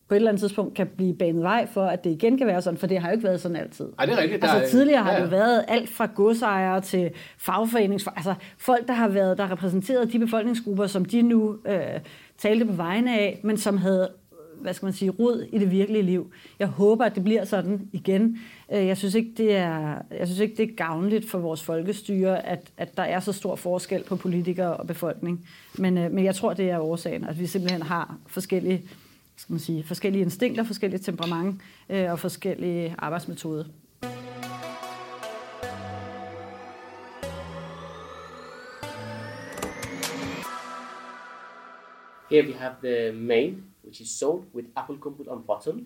på 0.09 0.15
et 0.15 0.17
eller 0.17 0.31
andet 0.31 0.41
tidspunkt 0.41 0.75
kan 0.75 0.87
blive 0.97 1.15
banet 1.15 1.43
vej 1.43 1.67
for, 1.67 1.87
at 1.87 2.05
det 2.05 2.11
igen 2.11 2.39
kan 2.39 2.47
være 2.47 2.63
sådan, 2.63 2.79
for 2.79 2.87
det 2.87 2.99
har 2.99 3.09
jo 3.09 3.13
ikke 3.13 3.25
været 3.25 3.41
sådan 3.41 3.57
altid. 3.57 3.87
Ej, 3.99 4.07
det 4.07 4.15
er 4.15 4.19
rigtigt. 4.19 4.45
Altså 4.45 4.59
er- 4.59 4.69
tidligere 4.69 5.03
har 5.03 5.11
ja. 5.13 5.17
ja. 5.17 5.23
det 5.23 5.31
været 5.31 5.65
alt 5.69 5.89
fra 5.89 6.09
godsejere 6.15 6.81
til 6.81 7.11
fagforenings... 7.39 8.09
Altså 8.17 8.35
folk, 8.59 8.89
der 8.89 8.95
har 8.95 9.09
været, 9.09 9.39
der 9.39 9.51
repræsenteret 9.51 10.13
de 10.13 10.19
befolkningsgrupper, 10.19 10.87
som 10.87 11.05
de 11.05 11.23
nu 11.23 11.57
øh, 11.67 11.81
talte 12.39 12.65
på 12.65 12.73
vegne 12.73 13.19
af, 13.19 13.41
men 13.45 13.57
som 13.57 13.77
havde 13.77 14.09
hvad 14.61 14.75
skal 14.75 14.87
man 14.87 14.93
sige, 14.93 15.11
rod 15.11 15.47
i 15.53 15.59
det 15.59 15.71
virkelige 15.71 16.03
liv. 16.03 16.33
Jeg 16.59 16.69
håber, 16.69 17.05
at 17.05 17.15
det 17.15 17.25
bliver 17.25 17.45
sådan 17.45 17.89
igen. 17.93 18.39
Øh, 18.73 18.87
jeg 18.87 18.97
synes 18.97 19.15
ikke, 19.15 19.31
det 19.37 19.57
er, 19.57 19.99
jeg 20.11 20.27
synes 20.27 20.41
ikke, 20.41 20.57
det 20.57 20.71
er 20.71 20.75
gavnligt 20.75 21.31
for 21.31 21.39
vores 21.39 21.63
folkestyre, 21.63 22.47
at, 22.47 22.73
at 22.77 22.97
der 22.97 23.03
er 23.03 23.21
så 23.21 23.33
stor 23.33 23.57
forskel 23.57 24.05
på 24.05 24.17
politikere 24.17 24.77
og 24.77 24.87
befolkning. 24.87 25.49
Men, 25.79 25.99
øh, 25.99 26.13
men 26.13 26.25
jeg 26.25 26.35
tror, 26.35 26.55
det 26.55 26.71
er 26.71 26.79
årsagen, 26.79 27.25
at 27.25 27.41
vi 27.41 27.47
simpelthen 27.47 27.83
har 27.83 28.17
forskellige, 28.27 28.83
skal 29.37 29.53
man 29.53 29.61
sige, 29.61 29.85
forskellige 29.85 30.23
instinkter, 30.23 30.65
forskellige 30.65 31.01
temperament 31.01 31.61
øh, 31.89 32.11
og 32.11 32.19
forskellige 32.19 32.95
arbejdsmetoder. 32.99 33.65
Here 42.31 42.43
we 42.43 42.55
have 42.55 42.75
the 42.83 43.13
main, 43.13 43.63
which 43.87 44.01
is 44.01 44.19
sold 44.19 44.45
with 44.55 44.67
apple 44.77 44.97
compote 44.99 45.29
on 45.29 45.43
bottom 45.47 45.77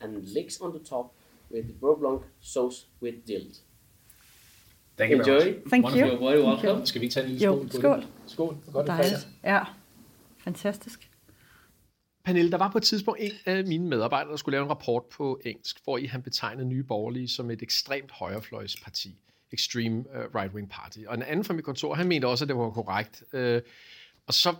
and 0.00 0.10
leeks 0.34 0.60
on 0.60 0.78
the 0.78 0.84
top 0.84 1.06
with 1.52 1.66
beurre 1.80 1.98
blanc 1.98 2.22
sauce 2.40 2.86
with 3.02 3.16
dill. 3.26 3.46
Thank 4.98 5.10
you 5.12 5.24
very 5.24 5.48
Enjoy. 5.48 5.58
much. 5.58 5.70
Thank 5.70 5.84
you. 5.86 5.96
You're 5.96 6.18
very 6.18 6.42
Thank 6.42 6.62
you. 6.62 6.68
welcome. 6.68 6.86
Skal 6.86 7.00
vi 7.00 7.04
ikke 7.06 7.14
tage 7.14 7.24
en 7.26 7.30
lille 7.32 7.44
Jo, 7.44 7.68
skål? 7.68 7.70
på 7.70 7.76
skål. 7.80 7.98
det? 8.00 8.06
Skål. 8.26 8.56
Godt. 8.72 9.28
Ja, 9.44 9.64
fantastisk. 10.38 11.10
Pernille, 12.24 12.50
der 12.50 12.58
var 12.58 12.70
på 12.70 12.78
et 12.78 12.84
tidspunkt 12.84 13.20
en 13.22 13.30
af 13.46 13.64
mine 13.64 13.88
medarbejdere, 13.88 14.30
der 14.30 14.36
skulle 14.36 14.52
lave 14.52 14.64
en 14.64 14.70
rapport 14.70 15.04
på 15.04 15.40
engelsk, 15.44 15.84
hvor 15.84 15.98
I 15.98 16.04
han 16.06 16.22
betegnede 16.22 16.68
Nye 16.68 16.82
Borgerlige 16.82 17.28
som 17.28 17.50
et 17.50 17.62
ekstremt 17.62 18.10
højrefløjsparti. 18.10 19.16
Extreme 19.52 19.98
uh, 19.98 20.40
right-wing 20.42 20.68
party. 20.70 20.98
Og 21.06 21.14
en 21.14 21.22
anden 21.22 21.44
fra 21.44 21.54
mit 21.54 21.64
kontor, 21.64 21.94
han 21.94 22.08
mente 22.08 22.26
også, 22.26 22.44
at 22.44 22.48
det 22.48 22.56
var 22.56 22.70
korrekt. 22.70 23.22
Uh, 23.32 23.40
og 24.26 24.34
så, 24.34 24.54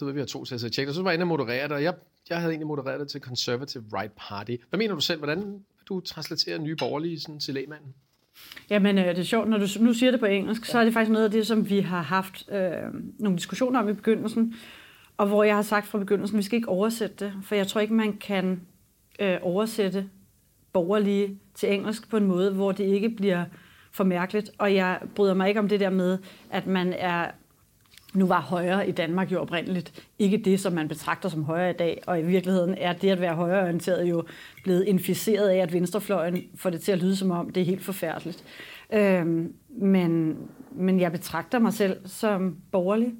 du 0.00 0.04
ved, 0.04 0.12
vi 0.12 0.18
har 0.18 0.26
to 0.26 0.44
til 0.44 0.66
at 0.66 0.72
tjekke, 0.72 0.90
og 0.90 0.94
så 0.94 1.02
var 1.02 1.10
jeg 1.10 1.14
inde 1.14 1.24
og 1.24 1.28
moderere 1.28 1.62
det, 1.68 1.72
og 1.72 1.82
jeg, 1.82 1.94
jeg 2.30 2.38
havde 2.38 2.52
egentlig 2.52 2.66
modereret 2.66 3.00
det 3.00 3.08
til 3.08 3.20
Conservative 3.20 3.84
Right 3.92 4.12
Party. 4.16 4.56
Hvad 4.68 4.78
mener 4.78 4.94
du 4.94 5.00
selv? 5.00 5.18
Hvordan 5.18 5.64
du 5.88 6.00
translaterer 6.00 6.58
Nye 6.58 6.76
Borgerlige 6.76 7.20
sådan, 7.20 7.40
til 7.40 7.54
lægmanden? 7.54 7.94
Jamen, 8.70 8.98
øh, 8.98 9.04
det 9.04 9.18
er 9.18 9.22
sjovt, 9.22 9.48
når 9.48 9.58
du 9.58 9.66
nu 9.80 9.92
siger 9.92 10.10
det 10.10 10.20
på 10.20 10.26
engelsk, 10.26 10.64
så 10.64 10.78
er 10.78 10.84
det 10.84 10.92
faktisk 10.92 11.12
noget 11.12 11.24
af 11.24 11.30
det, 11.30 11.46
som 11.46 11.70
vi 11.70 11.80
har 11.80 12.02
haft 12.02 12.52
øh, 12.52 12.70
nogle 13.18 13.38
diskussioner 13.38 13.80
om 13.80 13.88
i 13.88 13.92
begyndelsen, 13.92 14.54
og 15.16 15.26
hvor 15.26 15.44
jeg 15.44 15.54
har 15.54 15.62
sagt 15.62 15.86
fra 15.86 15.98
begyndelsen, 15.98 16.36
at 16.36 16.38
vi 16.38 16.42
skal 16.42 16.56
ikke 16.56 16.68
oversætte 16.68 17.24
det, 17.24 17.32
for 17.42 17.54
jeg 17.54 17.66
tror 17.66 17.80
ikke, 17.80 17.94
man 17.94 18.16
kan 18.16 18.60
øh, 19.18 19.38
oversætte 19.42 20.10
borgerlige 20.72 21.40
til 21.54 21.72
engelsk 21.72 22.10
på 22.10 22.16
en 22.16 22.24
måde, 22.24 22.52
hvor 22.52 22.72
det 22.72 22.84
ikke 22.84 23.08
bliver 23.08 23.44
for 23.92 24.04
mærkeligt, 24.04 24.50
og 24.58 24.74
jeg 24.74 25.00
bryder 25.14 25.34
mig 25.34 25.48
ikke 25.48 25.60
om 25.60 25.68
det 25.68 25.80
der 25.80 25.90
med, 25.90 26.18
at 26.50 26.66
man 26.66 26.92
er 26.92 27.30
nu 28.14 28.26
var 28.26 28.40
højre 28.40 28.88
i 28.88 28.92
Danmark 28.92 29.32
jo 29.32 29.40
oprindeligt 29.40 30.06
ikke 30.18 30.38
det, 30.38 30.60
som 30.60 30.72
man 30.72 30.88
betragter 30.88 31.28
som 31.28 31.44
højre 31.44 31.70
i 31.70 31.76
dag, 31.76 32.02
og 32.06 32.20
i 32.20 32.22
virkeligheden 32.22 32.74
er 32.78 32.92
det 32.92 33.10
at 33.10 33.20
være 33.20 33.34
højreorienteret 33.34 34.04
jo 34.04 34.24
blevet 34.64 34.84
inficeret 34.84 35.48
af, 35.48 35.56
at 35.56 35.72
venstrefløjen 35.72 36.42
får 36.54 36.70
det 36.70 36.80
til 36.80 36.92
at 36.92 37.02
lyde 37.02 37.16
som 37.16 37.30
om, 37.30 37.50
det 37.50 37.60
er 37.60 37.64
helt 37.64 37.82
forfærdeligt. 37.82 38.44
Øhm, 38.92 39.54
men, 39.68 40.36
men 40.72 41.00
jeg 41.00 41.12
betragter 41.12 41.58
mig 41.58 41.72
selv 41.72 42.08
som 42.08 42.56
borgerlig. 42.72 43.12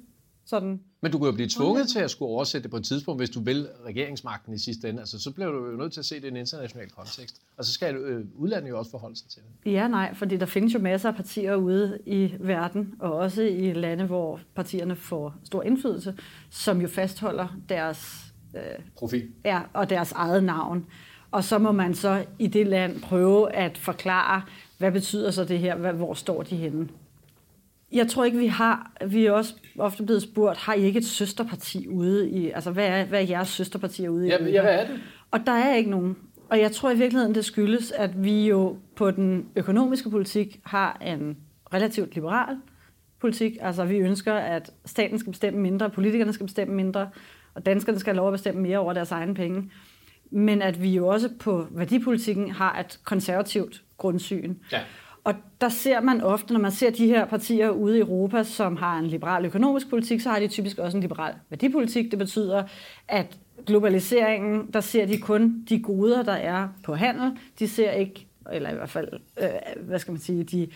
Sådan. 0.45 0.79
Men 1.05 1.11
du 1.11 1.17
kan 1.17 1.25
jo 1.25 1.31
blive 1.31 1.49
tvunget 1.49 1.89
til 1.89 1.99
at 1.99 2.11
skulle 2.11 2.29
oversætte 2.29 2.63
det 2.63 2.71
på 2.71 2.77
et 2.77 2.83
tidspunkt, 2.83 3.19
hvis 3.19 3.29
du 3.29 3.39
vil 3.39 3.67
regeringsmagten 3.85 4.53
i 4.53 4.57
sidste 4.57 4.89
ende. 4.89 4.99
Altså, 4.99 5.19
så 5.19 5.31
bliver 5.31 5.51
du 5.51 5.65
jo 5.65 5.77
nødt 5.77 5.93
til 5.93 5.99
at 5.99 6.05
se 6.05 6.15
det 6.15 6.23
i 6.23 6.27
en 6.27 6.37
international 6.37 6.89
kontekst. 6.89 7.41
Og 7.57 7.65
så 7.65 7.73
skal 7.73 7.95
øh, 7.95 8.25
udlandet 8.35 8.69
jo 8.69 8.77
også 8.77 8.91
forholde 8.91 9.15
sig 9.15 9.27
til 9.29 9.41
det. 9.41 9.71
Ja, 9.71 9.87
nej, 9.87 10.13
fordi 10.13 10.37
der 10.37 10.45
findes 10.45 10.73
jo 10.73 10.79
masser 10.79 11.09
af 11.09 11.15
partier 11.15 11.55
ude 11.55 11.99
i 12.05 12.33
verden, 12.39 12.93
og 12.99 13.13
også 13.13 13.41
i 13.41 13.73
lande, 13.73 14.05
hvor 14.05 14.39
partierne 14.55 14.95
får 14.95 15.35
stor 15.43 15.63
indflydelse, 15.63 16.17
som 16.49 16.81
jo 16.81 16.87
fastholder 16.87 17.47
deres 17.69 18.25
øh, 18.55 18.61
Profil. 18.97 19.27
Ja, 19.45 19.61
og 19.73 19.89
deres 19.89 20.11
eget 20.11 20.43
navn. 20.43 20.85
Og 21.31 21.43
så 21.43 21.57
må 21.57 21.71
man 21.71 21.95
så 21.95 22.25
i 22.39 22.47
det 22.47 22.67
land 22.67 23.01
prøve 23.01 23.53
at 23.53 23.77
forklare, 23.77 24.41
hvad 24.77 24.91
betyder 24.91 25.31
så 25.31 25.43
det 25.43 25.59
her, 25.59 25.91
hvor 25.91 26.13
står 26.13 26.43
de 26.43 26.55
henne. 26.55 26.87
Jeg 27.91 28.07
tror 28.07 28.23
ikke, 28.23 28.37
vi 28.37 28.47
har, 28.47 28.91
vi 29.07 29.25
er 29.25 29.31
også 29.31 29.53
ofte 29.79 30.03
blevet 30.03 30.21
spurgt, 30.21 30.57
har 30.57 30.73
I 30.73 30.83
ikke 30.83 30.99
et 30.99 31.05
søsterparti 31.05 31.87
ude 31.87 32.29
i, 32.29 32.49
altså 32.49 32.71
hvad 32.71 32.87
er, 32.87 33.05
hvad 33.05 33.21
er 33.21 33.27
jeres 33.29 33.47
søsterpartier 33.47 34.09
ude 34.09 34.27
i 34.27 34.29
Ja, 34.29 34.43
ja, 34.43 34.61
hvad 34.61 34.79
er 34.79 34.87
det? 34.87 34.99
Og 35.31 35.39
der 35.45 35.51
er 35.51 35.75
ikke 35.75 35.89
nogen. 35.89 36.17
Og 36.49 36.59
jeg 36.59 36.71
tror 36.71 36.91
i 36.91 36.97
virkeligheden, 36.97 37.35
det 37.35 37.45
skyldes, 37.45 37.91
at 37.91 38.23
vi 38.23 38.47
jo 38.47 38.77
på 38.95 39.11
den 39.11 39.45
økonomiske 39.55 40.09
politik 40.09 40.59
har 40.65 40.97
en 41.01 41.37
relativt 41.73 42.15
liberal 42.15 42.57
politik. 43.21 43.57
Altså 43.61 43.85
vi 43.85 43.97
ønsker, 43.97 44.33
at 44.33 44.71
staten 44.85 45.19
skal 45.19 45.31
bestemme 45.31 45.59
mindre, 45.59 45.89
politikerne 45.89 46.33
skal 46.33 46.45
bestemme 46.45 46.75
mindre, 46.75 47.09
og 47.53 47.65
danskerne 47.65 47.99
skal 47.99 48.13
have 48.13 48.17
lov 48.17 48.27
at 48.27 48.33
bestemme 48.33 48.61
mere 48.61 48.77
over 48.77 48.93
deres 48.93 49.11
egne 49.11 49.33
penge. 49.33 49.71
Men 50.31 50.61
at 50.61 50.81
vi 50.81 50.89
jo 50.89 51.07
også 51.07 51.29
på 51.39 51.67
værdipolitikken 51.71 52.51
har 52.51 52.79
et 52.79 52.99
konservativt 53.03 53.83
grundsyn. 53.97 54.55
Ja. 54.71 54.81
Og 55.25 55.33
der 55.61 55.69
ser 55.69 56.01
man 56.01 56.21
ofte, 56.21 56.53
når 56.53 56.59
man 56.59 56.71
ser 56.71 56.89
de 56.89 57.07
her 57.07 57.25
partier 57.25 57.69
ude 57.69 57.97
i 57.97 58.01
Europa, 58.01 58.43
som 58.43 58.75
har 58.75 58.99
en 58.99 59.07
liberal 59.07 59.45
økonomisk 59.45 59.89
politik, 59.89 60.21
så 60.21 60.29
har 60.29 60.39
de 60.39 60.47
typisk 60.47 60.77
også 60.77 60.97
en 60.97 61.01
liberal 61.01 61.33
værdipolitik. 61.49 62.11
Det 62.11 62.19
betyder, 62.19 62.63
at 63.07 63.37
globaliseringen, 63.65 64.69
der 64.73 64.81
ser 64.81 65.05
de 65.05 65.17
kun 65.17 65.65
de 65.69 65.79
goder, 65.79 66.23
der 66.23 66.33
er 66.33 66.67
på 66.83 66.95
handel. 66.95 67.31
De 67.59 67.67
ser 67.67 67.91
ikke, 67.91 68.27
eller 68.51 68.69
i 68.69 68.75
hvert 68.75 68.89
fald, 68.89 69.07
øh, 69.41 69.49
hvad 69.81 69.99
skal 69.99 70.11
man 70.11 70.21
sige, 70.21 70.43
de 70.43 70.67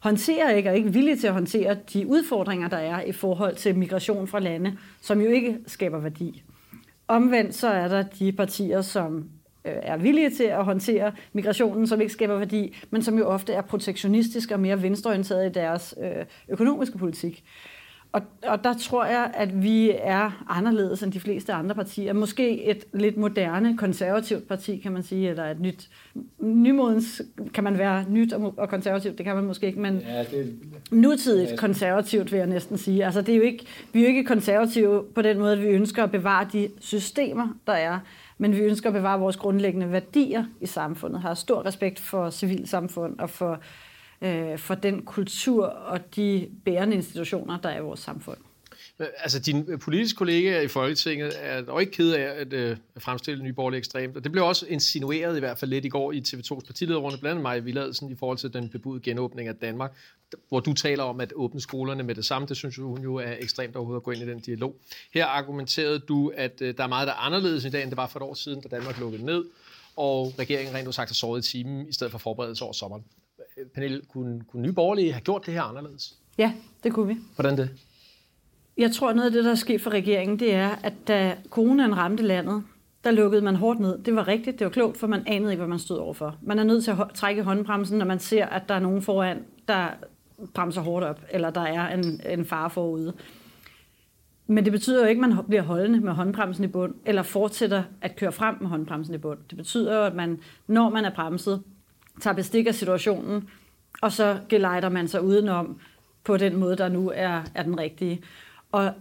håndterer 0.00 0.50
ikke, 0.50 0.68
og 0.68 0.72
er 0.72 0.76
ikke 0.76 0.92
villige 0.92 1.16
til 1.16 1.26
at 1.26 1.32
håndtere 1.32 1.76
de 1.92 2.06
udfordringer, 2.06 2.68
der 2.68 2.76
er 2.76 3.02
i 3.02 3.12
forhold 3.12 3.54
til 3.56 3.78
migration 3.78 4.26
fra 4.26 4.40
lande, 4.40 4.76
som 5.00 5.20
jo 5.20 5.30
ikke 5.30 5.58
skaber 5.66 5.98
værdi. 5.98 6.42
Omvendt 7.08 7.54
så 7.54 7.68
er 7.68 7.88
der 7.88 8.02
de 8.02 8.32
partier, 8.32 8.82
som 8.82 9.28
er 9.66 9.96
villige 9.96 10.30
til 10.30 10.44
at 10.44 10.64
håndtere 10.64 11.12
migrationen, 11.32 11.86
som 11.86 12.00
ikke 12.00 12.12
skaber 12.12 12.38
værdi, 12.38 12.76
men 12.90 13.02
som 13.02 13.18
jo 13.18 13.26
ofte 13.26 13.52
er 13.52 13.62
protektionistiske 13.62 14.54
og 14.54 14.60
mere 14.60 14.82
venstreorienterede 14.82 15.46
i 15.46 15.50
deres 15.50 15.94
øh, 16.02 16.24
økonomiske 16.48 16.98
politik. 16.98 17.44
Og, 18.16 18.22
og 18.46 18.64
der 18.64 18.74
tror 18.74 19.04
jeg, 19.04 19.30
at 19.34 19.62
vi 19.62 19.92
er 20.02 20.44
anderledes 20.48 21.02
end 21.02 21.12
de 21.12 21.20
fleste 21.20 21.52
andre 21.52 21.74
partier. 21.74 22.12
Måske 22.12 22.64
et 22.64 22.84
lidt 22.94 23.16
moderne, 23.16 23.76
konservativt 23.76 24.48
parti, 24.48 24.76
kan 24.76 24.92
man 24.92 25.02
sige, 25.02 25.30
eller 25.30 25.44
et 25.44 25.60
nyt, 25.60 25.88
nymodens, 26.38 27.22
kan 27.54 27.64
man 27.64 27.78
være 27.78 28.04
nyt 28.08 28.32
og, 28.32 28.54
og 28.56 28.68
konservativt, 28.68 29.18
det 29.18 29.26
kan 29.26 29.36
man 29.36 29.44
måske 29.44 29.66
ikke, 29.66 29.80
men 29.80 29.98
Ja, 29.98 30.24
det, 30.24 30.58
nutidigt 30.90 31.58
konservativt, 31.58 32.32
vil 32.32 32.38
jeg 32.38 32.46
næsten 32.46 32.78
sige. 32.78 33.04
Altså, 33.04 33.22
det 33.22 33.32
er 33.32 33.36
jo 33.36 33.42
ikke, 33.42 33.66
vi 33.92 33.98
er 33.98 34.02
jo 34.02 34.08
ikke 34.08 34.24
konservative 34.24 35.04
på 35.14 35.22
den 35.22 35.38
måde, 35.38 35.52
at 35.52 35.62
vi 35.62 35.66
ønsker 35.66 36.02
at 36.02 36.10
bevare 36.10 36.48
de 36.52 36.68
systemer, 36.80 37.48
der 37.66 37.72
er, 37.72 37.98
men 38.38 38.52
vi 38.52 38.58
ønsker 38.60 38.90
at 38.90 38.94
bevare 38.94 39.20
vores 39.20 39.36
grundlæggende 39.36 39.92
værdier 39.92 40.44
i 40.60 40.66
samfundet, 40.66 41.20
har 41.20 41.34
stor 41.34 41.66
respekt 41.66 42.00
for 42.00 42.30
civilsamfund 42.30 43.18
og 43.18 43.30
for, 43.30 43.60
øh, 44.22 44.58
for 44.58 44.74
den 44.74 45.02
kultur 45.02 45.66
og 45.66 46.16
de 46.16 46.48
bærende 46.64 46.96
institutioner, 46.96 47.58
der 47.60 47.68
er 47.68 47.78
i 47.78 47.82
vores 47.82 48.00
samfund. 48.00 48.38
Men, 48.98 49.08
Altså, 49.18 49.38
dine 49.38 49.64
øh, 49.68 49.78
politiske 49.78 50.16
kollegaer 50.16 50.60
i 50.60 50.68
Folketinget 50.68 51.32
er 51.40 51.60
dog 51.62 51.80
ikke 51.80 51.92
ked 51.92 52.12
af 52.12 52.40
at, 52.40 52.52
øh, 52.52 52.76
fremstille 52.98 53.44
Nye 53.44 53.52
Borgerlige 53.52 53.78
ekstremt. 53.78 54.16
Og 54.16 54.24
det 54.24 54.32
blev 54.32 54.44
også 54.44 54.66
insinueret 54.66 55.36
i 55.36 55.40
hvert 55.40 55.58
fald 55.58 55.70
lidt 55.70 55.84
i 55.84 55.88
går 55.88 56.12
i 56.12 56.22
TV2's 56.28 56.66
partilederrunde, 56.66 57.18
blandt 57.18 57.30
andet 57.30 57.42
mig 57.42 57.64
Villadsen, 57.64 58.10
i 58.10 58.14
forhold 58.14 58.38
til 58.38 58.52
den 58.52 58.68
bebudede 58.68 59.02
genåbning 59.02 59.48
af 59.48 59.54
Danmark, 59.54 59.92
hvor 60.48 60.60
du 60.60 60.74
taler 60.74 61.02
om 61.02 61.20
at 61.20 61.32
åbne 61.36 61.60
skolerne 61.60 62.02
med 62.02 62.14
det 62.14 62.24
samme. 62.24 62.48
Det 62.48 62.56
synes 62.56 62.76
hun 62.76 63.02
jo 63.02 63.14
er 63.14 63.34
ekstremt 63.40 63.76
overhovedet 63.76 64.00
at 64.00 64.04
gå 64.04 64.10
ind 64.10 64.22
i 64.22 64.26
den 64.26 64.40
dialog. 64.40 64.76
Her 65.14 65.26
argumenterede 65.26 65.98
du, 65.98 66.32
at 66.36 66.60
øh, 66.60 66.76
der 66.76 66.84
er 66.84 66.88
meget, 66.88 67.06
der 67.06 67.12
er 67.12 67.18
anderledes 67.18 67.64
i 67.64 67.70
dag, 67.70 67.82
end 67.82 67.90
det 67.90 67.96
var 67.96 68.06
for 68.06 68.18
et 68.18 68.22
år 68.22 68.34
siden, 68.34 68.60
da 68.60 68.68
Danmark 68.68 68.98
lukkede 69.00 69.24
ned, 69.24 69.44
og 69.96 70.34
regeringen 70.38 70.74
rent 70.74 70.88
udsagt 70.88 71.10
har 71.10 71.14
sovet 71.14 71.48
i 71.48 71.50
timen, 71.50 71.88
i 71.88 71.92
stedet 71.92 72.10
for 72.10 72.18
forberedelse 72.18 72.64
over 72.64 72.72
sommeren. 72.72 73.04
Øh, 73.56 73.66
Pernille, 73.66 74.02
kunne, 74.08 74.44
kunne 74.50 74.62
Nye 74.62 74.72
Borgerlige 74.72 75.12
have 75.12 75.22
gjort 75.22 75.46
det 75.46 75.54
her 75.54 75.62
anderledes? 75.62 76.14
Ja, 76.38 76.52
det 76.84 76.92
kunne 76.92 77.14
vi. 77.14 77.20
Hvordan 77.34 77.58
det? 77.58 77.70
Jeg 78.78 78.92
tror, 78.92 79.12
noget 79.12 79.26
af 79.26 79.32
det, 79.32 79.44
der 79.44 79.50
er 79.50 79.54
sket 79.54 79.80
for 79.80 79.90
regeringen, 79.90 80.38
det 80.38 80.54
er, 80.54 80.70
at 80.82 80.92
da 81.08 81.36
coronaen 81.50 81.96
ramte 81.96 82.22
landet, 82.22 82.64
der 83.04 83.10
lukkede 83.10 83.42
man 83.42 83.56
hårdt 83.56 83.80
ned. 83.80 83.98
Det 83.98 84.16
var 84.16 84.28
rigtigt, 84.28 84.58
det 84.58 84.64
var 84.64 84.70
klogt, 84.70 84.96
for 84.96 85.06
man 85.06 85.22
anede 85.26 85.52
ikke, 85.52 85.60
hvad 85.60 85.68
man 85.68 85.78
stod 85.78 85.98
overfor. 85.98 86.36
Man 86.42 86.58
er 86.58 86.64
nødt 86.64 86.84
til 86.84 86.90
at 86.90 86.96
trække 87.14 87.42
håndbremsen, 87.42 87.98
når 87.98 88.06
man 88.06 88.18
ser, 88.18 88.46
at 88.46 88.68
der 88.68 88.74
er 88.74 88.80
nogen 88.80 89.02
foran, 89.02 89.44
der 89.68 89.88
bremser 90.54 90.80
hårdt 90.80 91.04
op, 91.04 91.20
eller 91.30 91.50
der 91.50 91.60
er 91.60 91.94
en, 91.94 92.20
en 92.28 92.44
fare 92.44 92.70
forude. 92.70 93.12
Men 94.46 94.64
det 94.64 94.72
betyder 94.72 95.02
jo 95.02 95.08
ikke, 95.08 95.24
at 95.24 95.30
man 95.30 95.44
bliver 95.48 95.62
holdende 95.62 96.00
med 96.00 96.12
håndbremsen 96.12 96.64
i 96.64 96.66
bund, 96.66 96.94
eller 97.06 97.22
fortsætter 97.22 97.82
at 98.00 98.16
køre 98.16 98.32
frem 98.32 98.56
med 98.60 98.68
håndbremsen 98.68 99.14
i 99.14 99.18
bund. 99.18 99.38
Det 99.50 99.56
betyder 99.56 99.96
jo, 99.96 100.04
at 100.04 100.14
man, 100.14 100.40
når 100.66 100.88
man 100.88 101.04
er 101.04 101.14
bremset, 101.14 101.62
tager 102.20 102.34
bestik 102.34 102.66
af 102.66 102.74
situationen, 102.74 103.48
og 104.02 104.12
så 104.12 104.38
gelejder 104.48 104.88
man 104.88 105.08
sig 105.08 105.22
udenom 105.22 105.80
på 106.24 106.36
den 106.36 106.56
måde, 106.56 106.76
der 106.76 106.88
nu 106.88 107.12
er, 107.14 107.42
er 107.54 107.62
den 107.62 107.78
rigtige. 107.78 108.22
Og 108.72 108.92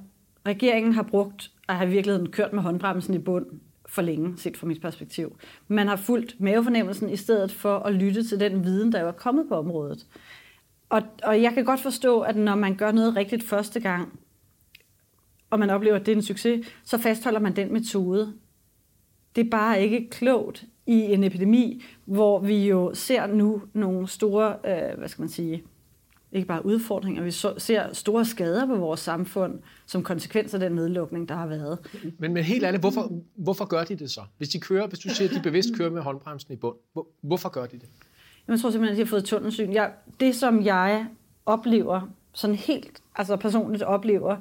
regeringen 0.45 0.93
har 0.93 1.03
brugt, 1.03 1.51
at 1.69 1.75
have 1.75 1.89
i 1.89 1.91
virkeligheden 1.91 2.31
kørt 2.31 2.53
med 2.53 2.63
håndbremsen 2.63 3.13
i 3.13 3.19
bund 3.19 3.45
for 3.85 4.01
længe, 4.01 4.37
set 4.37 4.57
fra 4.57 4.67
mit 4.67 4.81
perspektiv. 4.81 5.37
Man 5.67 5.87
har 5.87 5.95
fulgt 5.95 6.35
mavefornemmelsen 6.39 7.09
i 7.09 7.15
stedet 7.15 7.51
for 7.51 7.77
at 7.79 7.93
lytte 7.93 8.23
til 8.23 8.39
den 8.39 8.63
viden, 8.63 8.91
der 8.91 8.99
er 8.99 9.11
kommet 9.11 9.47
på 9.47 9.55
området. 9.55 10.07
Og, 10.89 11.01
og 11.23 11.41
jeg 11.41 11.53
kan 11.53 11.65
godt 11.65 11.79
forstå, 11.79 12.21
at 12.21 12.35
når 12.35 12.55
man 12.55 12.75
gør 12.75 12.91
noget 12.91 13.15
rigtigt 13.15 13.43
første 13.43 13.79
gang, 13.79 14.19
og 15.49 15.59
man 15.59 15.69
oplever, 15.69 15.95
at 15.95 16.05
det 16.05 16.11
er 16.11 16.15
en 16.15 16.21
succes, 16.21 16.67
så 16.83 16.97
fastholder 16.97 17.39
man 17.39 17.55
den 17.55 17.73
metode. 17.73 18.33
Det 19.35 19.45
er 19.45 19.49
bare 19.49 19.81
ikke 19.81 20.09
klogt 20.09 20.65
i 20.85 20.99
en 21.01 21.23
epidemi, 21.23 21.83
hvor 22.05 22.39
vi 22.39 22.67
jo 22.67 22.91
ser 22.93 23.27
nu 23.27 23.61
nogle 23.73 24.07
store, 24.07 24.55
øh, 24.65 24.97
hvad 24.97 25.07
skal 25.07 25.21
man 25.21 25.29
sige, 25.29 25.63
ikke 26.35 26.47
bare 26.47 26.65
udfordringer, 26.65 27.23
vi 27.23 27.31
så, 27.31 27.53
ser 27.57 27.93
store 27.93 28.25
skader 28.25 28.65
på 28.65 28.75
vores 28.75 28.99
samfund 28.99 29.59
som 29.85 30.03
konsekvens 30.03 30.53
af 30.53 30.59
den 30.59 30.71
nedlukning, 30.71 31.29
der 31.29 31.35
har 31.35 31.47
været. 31.47 31.79
Men, 32.19 32.33
men 32.33 32.43
helt 32.43 32.63
ærligt, 32.63 32.81
hvorfor, 32.81 33.11
hvorfor 33.35 33.65
gør 33.65 33.83
de 33.83 33.95
det 33.95 34.11
så? 34.11 34.21
Hvis 34.37 34.49
de 34.49 34.59
kører, 34.59 34.87
hvis 34.87 34.99
du 34.99 35.09
siger, 35.09 35.29
at 35.29 35.35
de 35.35 35.41
bevidst 35.41 35.69
kører 35.77 35.89
med 35.89 36.01
håndbremsen 36.01 36.53
i 36.53 36.55
bund, 36.55 36.75
hvor, 36.93 37.07
hvorfor 37.21 37.49
gør 37.49 37.65
de 37.65 37.79
det? 37.79 37.89
Jeg 38.47 38.59
tror 38.59 38.69
simpelthen, 38.69 38.91
at 38.91 38.97
de 38.97 39.03
har 39.03 39.09
fået 39.09 39.25
tunnelsyn. 39.25 39.73
Jeg, 39.73 39.91
det, 40.19 40.35
som 40.35 40.65
jeg 40.65 41.05
oplever, 41.45 42.01
sådan 42.33 42.55
helt 42.55 43.01
altså 43.15 43.35
personligt 43.35 43.83
oplever, 43.83 44.35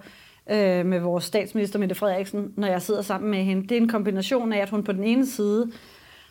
øh, 0.50 0.86
med 0.86 1.00
vores 1.00 1.24
statsminister 1.24 1.78
Mette 1.78 1.94
Frederiksen, 1.94 2.52
når 2.56 2.68
jeg 2.68 2.82
sidder 2.82 3.02
sammen 3.02 3.30
med 3.30 3.44
hende, 3.44 3.62
det 3.62 3.72
er 3.72 3.80
en 3.80 3.88
kombination 3.88 4.52
af, 4.52 4.58
at 4.58 4.70
hun 4.70 4.84
på 4.84 4.92
den 4.92 5.04
ene 5.04 5.26
side 5.26 5.72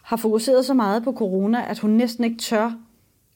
har 0.02 0.18
fokuseret 0.18 0.66
så 0.66 0.74
meget 0.74 1.04
på 1.04 1.14
corona, 1.14 1.70
at 1.70 1.80
hun 1.80 1.92
næsten 1.92 2.24
ikke 2.24 2.38
tør 2.38 2.72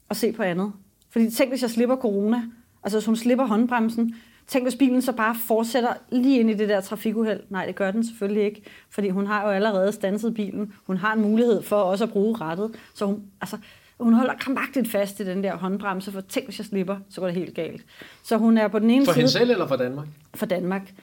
at 0.09 0.17
se 0.17 0.31
på 0.31 0.43
andet. 0.43 0.73
Fordi 1.17 1.29
tænk, 1.29 1.49
hvis 1.49 1.61
jeg 1.61 1.69
slipper 1.69 1.95
corona, 1.95 2.43
altså 2.83 2.97
hvis 2.97 3.05
hun 3.05 3.15
slipper 3.15 3.45
håndbremsen, 3.45 4.15
tænk, 4.47 4.65
hvis 4.65 4.75
bilen 4.75 5.01
så 5.01 5.11
bare 5.11 5.35
fortsætter 5.47 5.93
lige 6.09 6.39
ind 6.39 6.49
i 6.49 6.53
det 6.53 6.69
der 6.69 6.81
trafikuheld. 6.81 7.39
Nej, 7.49 7.65
det 7.65 7.75
gør 7.75 7.91
den 7.91 8.05
selvfølgelig 8.05 8.43
ikke, 8.43 8.63
fordi 8.89 9.09
hun 9.09 9.27
har 9.27 9.43
jo 9.43 9.49
allerede 9.49 9.91
stanset 9.91 10.33
bilen. 10.33 10.73
Hun 10.87 10.97
har 10.97 11.13
en 11.13 11.21
mulighed 11.21 11.61
for 11.61 11.75
også 11.75 12.03
at 12.03 12.09
bruge 12.09 12.37
rettet. 12.41 12.71
Så 12.93 13.05
hun, 13.05 13.23
altså, 13.41 13.57
hun 13.99 14.13
holder 14.13 14.33
krampagtigt 14.33 14.91
fast 14.91 15.19
i 15.19 15.25
den 15.25 15.43
der 15.43 15.55
håndbremse, 15.55 16.11
for 16.11 16.21
tænk, 16.21 16.45
hvis 16.45 16.59
jeg 16.59 16.65
slipper, 16.65 16.97
så 17.09 17.21
går 17.21 17.27
det 17.27 17.35
helt 17.35 17.55
galt. 17.55 17.85
Så 18.23 18.37
hun 18.37 18.57
er 18.57 18.67
på 18.67 18.79
den 18.79 18.89
ene 18.89 19.05
for 19.05 19.13
side... 19.13 19.13
For 19.13 19.19
hende 19.19 19.31
selv 19.31 19.51
eller 19.51 19.67
for 19.67 19.75
Danmark? 19.75 20.07
For 20.35 20.45
Danmark. 20.45 20.93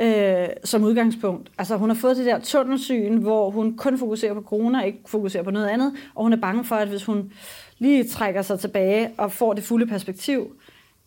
Øh, 0.00 0.48
som 0.64 0.84
udgangspunkt. 0.84 1.50
Altså 1.58 1.76
hun 1.76 1.90
har 1.90 1.96
fået 1.96 2.16
det 2.16 2.26
der 2.26 2.38
tunnelsyn, 2.40 3.16
hvor 3.16 3.50
hun 3.50 3.76
kun 3.76 3.98
fokuserer 3.98 4.34
på 4.34 4.40
corona, 4.40 4.82
ikke 4.82 4.98
fokuserer 5.06 5.42
på 5.42 5.50
noget 5.50 5.66
andet, 5.66 5.92
og 6.14 6.22
hun 6.22 6.32
er 6.32 6.36
bange 6.36 6.64
for, 6.64 6.74
at 6.74 6.88
hvis 6.88 7.04
hun 7.04 7.32
lige 7.78 8.04
trækker 8.08 8.42
sig 8.42 8.60
tilbage 8.60 9.10
og 9.18 9.32
får 9.32 9.52
det 9.52 9.64
fulde 9.64 9.86
perspektiv, 9.86 10.56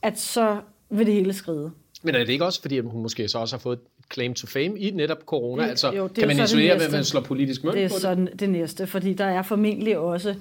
at 0.01 0.19
så 0.19 0.57
vil 0.89 1.05
det 1.05 1.13
hele 1.13 1.33
skride. 1.33 1.71
Men 2.03 2.15
er 2.15 2.19
det 2.19 2.29
ikke 2.29 2.45
også, 2.45 2.61
fordi 2.61 2.79
hun 2.79 3.01
måske 3.01 3.27
så 3.27 3.39
også 3.39 3.55
har 3.55 3.59
fået 3.59 3.79
claim 4.13 4.33
to 4.33 4.47
fame 4.47 4.79
i 4.79 4.91
netop 4.91 5.17
corona? 5.25 5.63
Det, 5.63 5.69
altså, 5.69 5.91
jo, 5.91 6.07
det 6.07 6.15
kan 6.15 6.27
man 6.27 6.43
isolere, 6.43 6.73
at 6.73 6.91
man 6.91 7.03
slår 7.03 7.21
politisk 7.21 7.63
mønt 7.63 7.75
det 7.75 7.83
er 7.83 7.89
på 7.89 7.93
det? 7.93 8.01
sådan 8.01 8.29
det 8.39 8.49
næste, 8.49 8.87
fordi 8.87 9.13
der 9.13 9.25
er 9.25 9.41
formentlig 9.41 9.97
også 9.97 10.35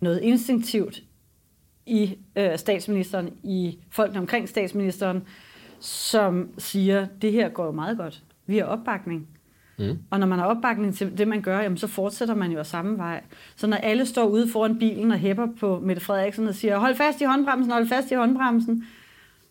noget 0.00 0.20
instinktivt 0.22 1.02
i 1.86 2.14
øh, 2.36 2.58
statsministeren, 2.58 3.30
i 3.44 3.78
folkene 3.90 4.20
omkring 4.20 4.48
statsministeren, 4.48 5.22
som 5.82 6.48
siger, 6.58 7.06
det 7.22 7.32
her 7.32 7.48
går 7.48 7.64
jo 7.66 7.72
meget 7.72 7.96
godt. 7.96 8.22
Vi 8.46 8.58
har 8.58 8.64
opbakning. 8.64 9.28
Mm. 9.78 9.98
Og 10.10 10.20
når 10.20 10.26
man 10.26 10.38
har 10.38 10.46
opbakning 10.46 10.96
til 10.96 11.18
det, 11.18 11.28
man 11.28 11.42
gør, 11.42 11.60
jamen, 11.60 11.78
så 11.78 11.86
fortsætter 11.86 12.34
man 12.34 12.52
jo 12.52 12.58
af 12.58 12.66
samme 12.66 12.98
vej. 12.98 13.22
Så 13.56 13.66
når 13.66 13.76
alle 13.76 14.06
står 14.06 14.24
ude 14.24 14.48
foran 14.48 14.78
bilen 14.78 15.10
og 15.10 15.18
hæpper 15.18 15.48
på 15.60 15.80
Mette 15.80 16.02
Frederiksen 16.02 16.48
og 16.48 16.54
siger, 16.54 16.78
hold 16.78 16.94
fast 16.94 17.20
i 17.20 17.24
håndbremsen, 17.24 17.72
hold 17.72 17.88
fast 17.88 18.10
i 18.10 18.14
håndbremsen, 18.14 18.84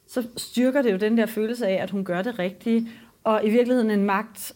så 0.07 0.27
styrker 0.37 0.81
det 0.81 0.91
jo 0.91 0.97
den 0.97 1.17
der 1.17 1.25
følelse 1.25 1.67
af, 1.67 1.83
at 1.83 1.89
hun 1.89 2.05
gør 2.05 2.21
det 2.21 2.39
rigtige. 2.39 2.89
Og 3.23 3.41
i 3.45 3.49
virkeligheden 3.49 3.91
en 3.91 4.03
magt 4.03 4.53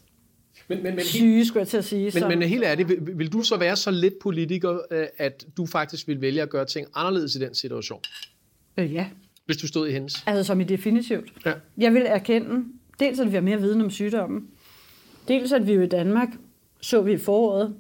men, 0.68 0.84
men, 0.84 0.96
men, 0.96 1.06
syge, 1.06 1.46
skulle 1.46 1.62
jeg 1.62 1.68
til 1.68 1.78
at 1.78 1.86
sige. 1.86 2.12
Men, 2.14 2.40
men 2.40 2.50
helt 2.50 2.64
ærligt, 2.64 2.90
vil, 2.90 3.18
vil 3.18 3.34
du 3.34 3.42
så 3.42 3.58
være 3.58 3.76
så 3.76 3.92
lidt 3.92 4.20
politiker, 4.20 4.80
øh, 4.92 5.08
at 5.18 5.46
du 5.58 5.66
faktisk 5.66 6.08
vil 6.08 6.22
vælge 6.22 6.42
at 6.42 6.50
gøre 6.50 6.66
ting 6.66 6.88
anderledes 6.96 7.36
i 7.36 7.40
den 7.40 7.56
situation? 7.56 8.02
Øh, 8.78 8.94
ja. 8.94 9.08
Hvis 9.46 9.58
du 9.58 9.68
stod 9.68 9.88
i 9.88 9.92
hendes? 9.92 10.24
Altså 10.26 10.44
som 10.44 10.62
i 10.62 10.64
definitivt. 10.64 11.34
Ja. 11.46 11.54
Jeg 11.78 11.94
vil 11.94 12.04
erkende, 12.06 12.66
dels 13.00 13.20
at 13.20 13.28
vi 13.28 13.34
har 13.34 13.42
mere 13.42 13.62
viden 13.62 13.82
om 13.82 13.90
sygdommen, 13.90 14.48
dels 15.28 15.52
at 15.52 15.68
vi 15.68 15.74
jo 15.74 15.82
i 15.82 15.88
Danmark, 15.88 16.30
så 16.82 17.02
vi 17.02 17.14
i 17.14 17.18
foråret, 17.18 17.76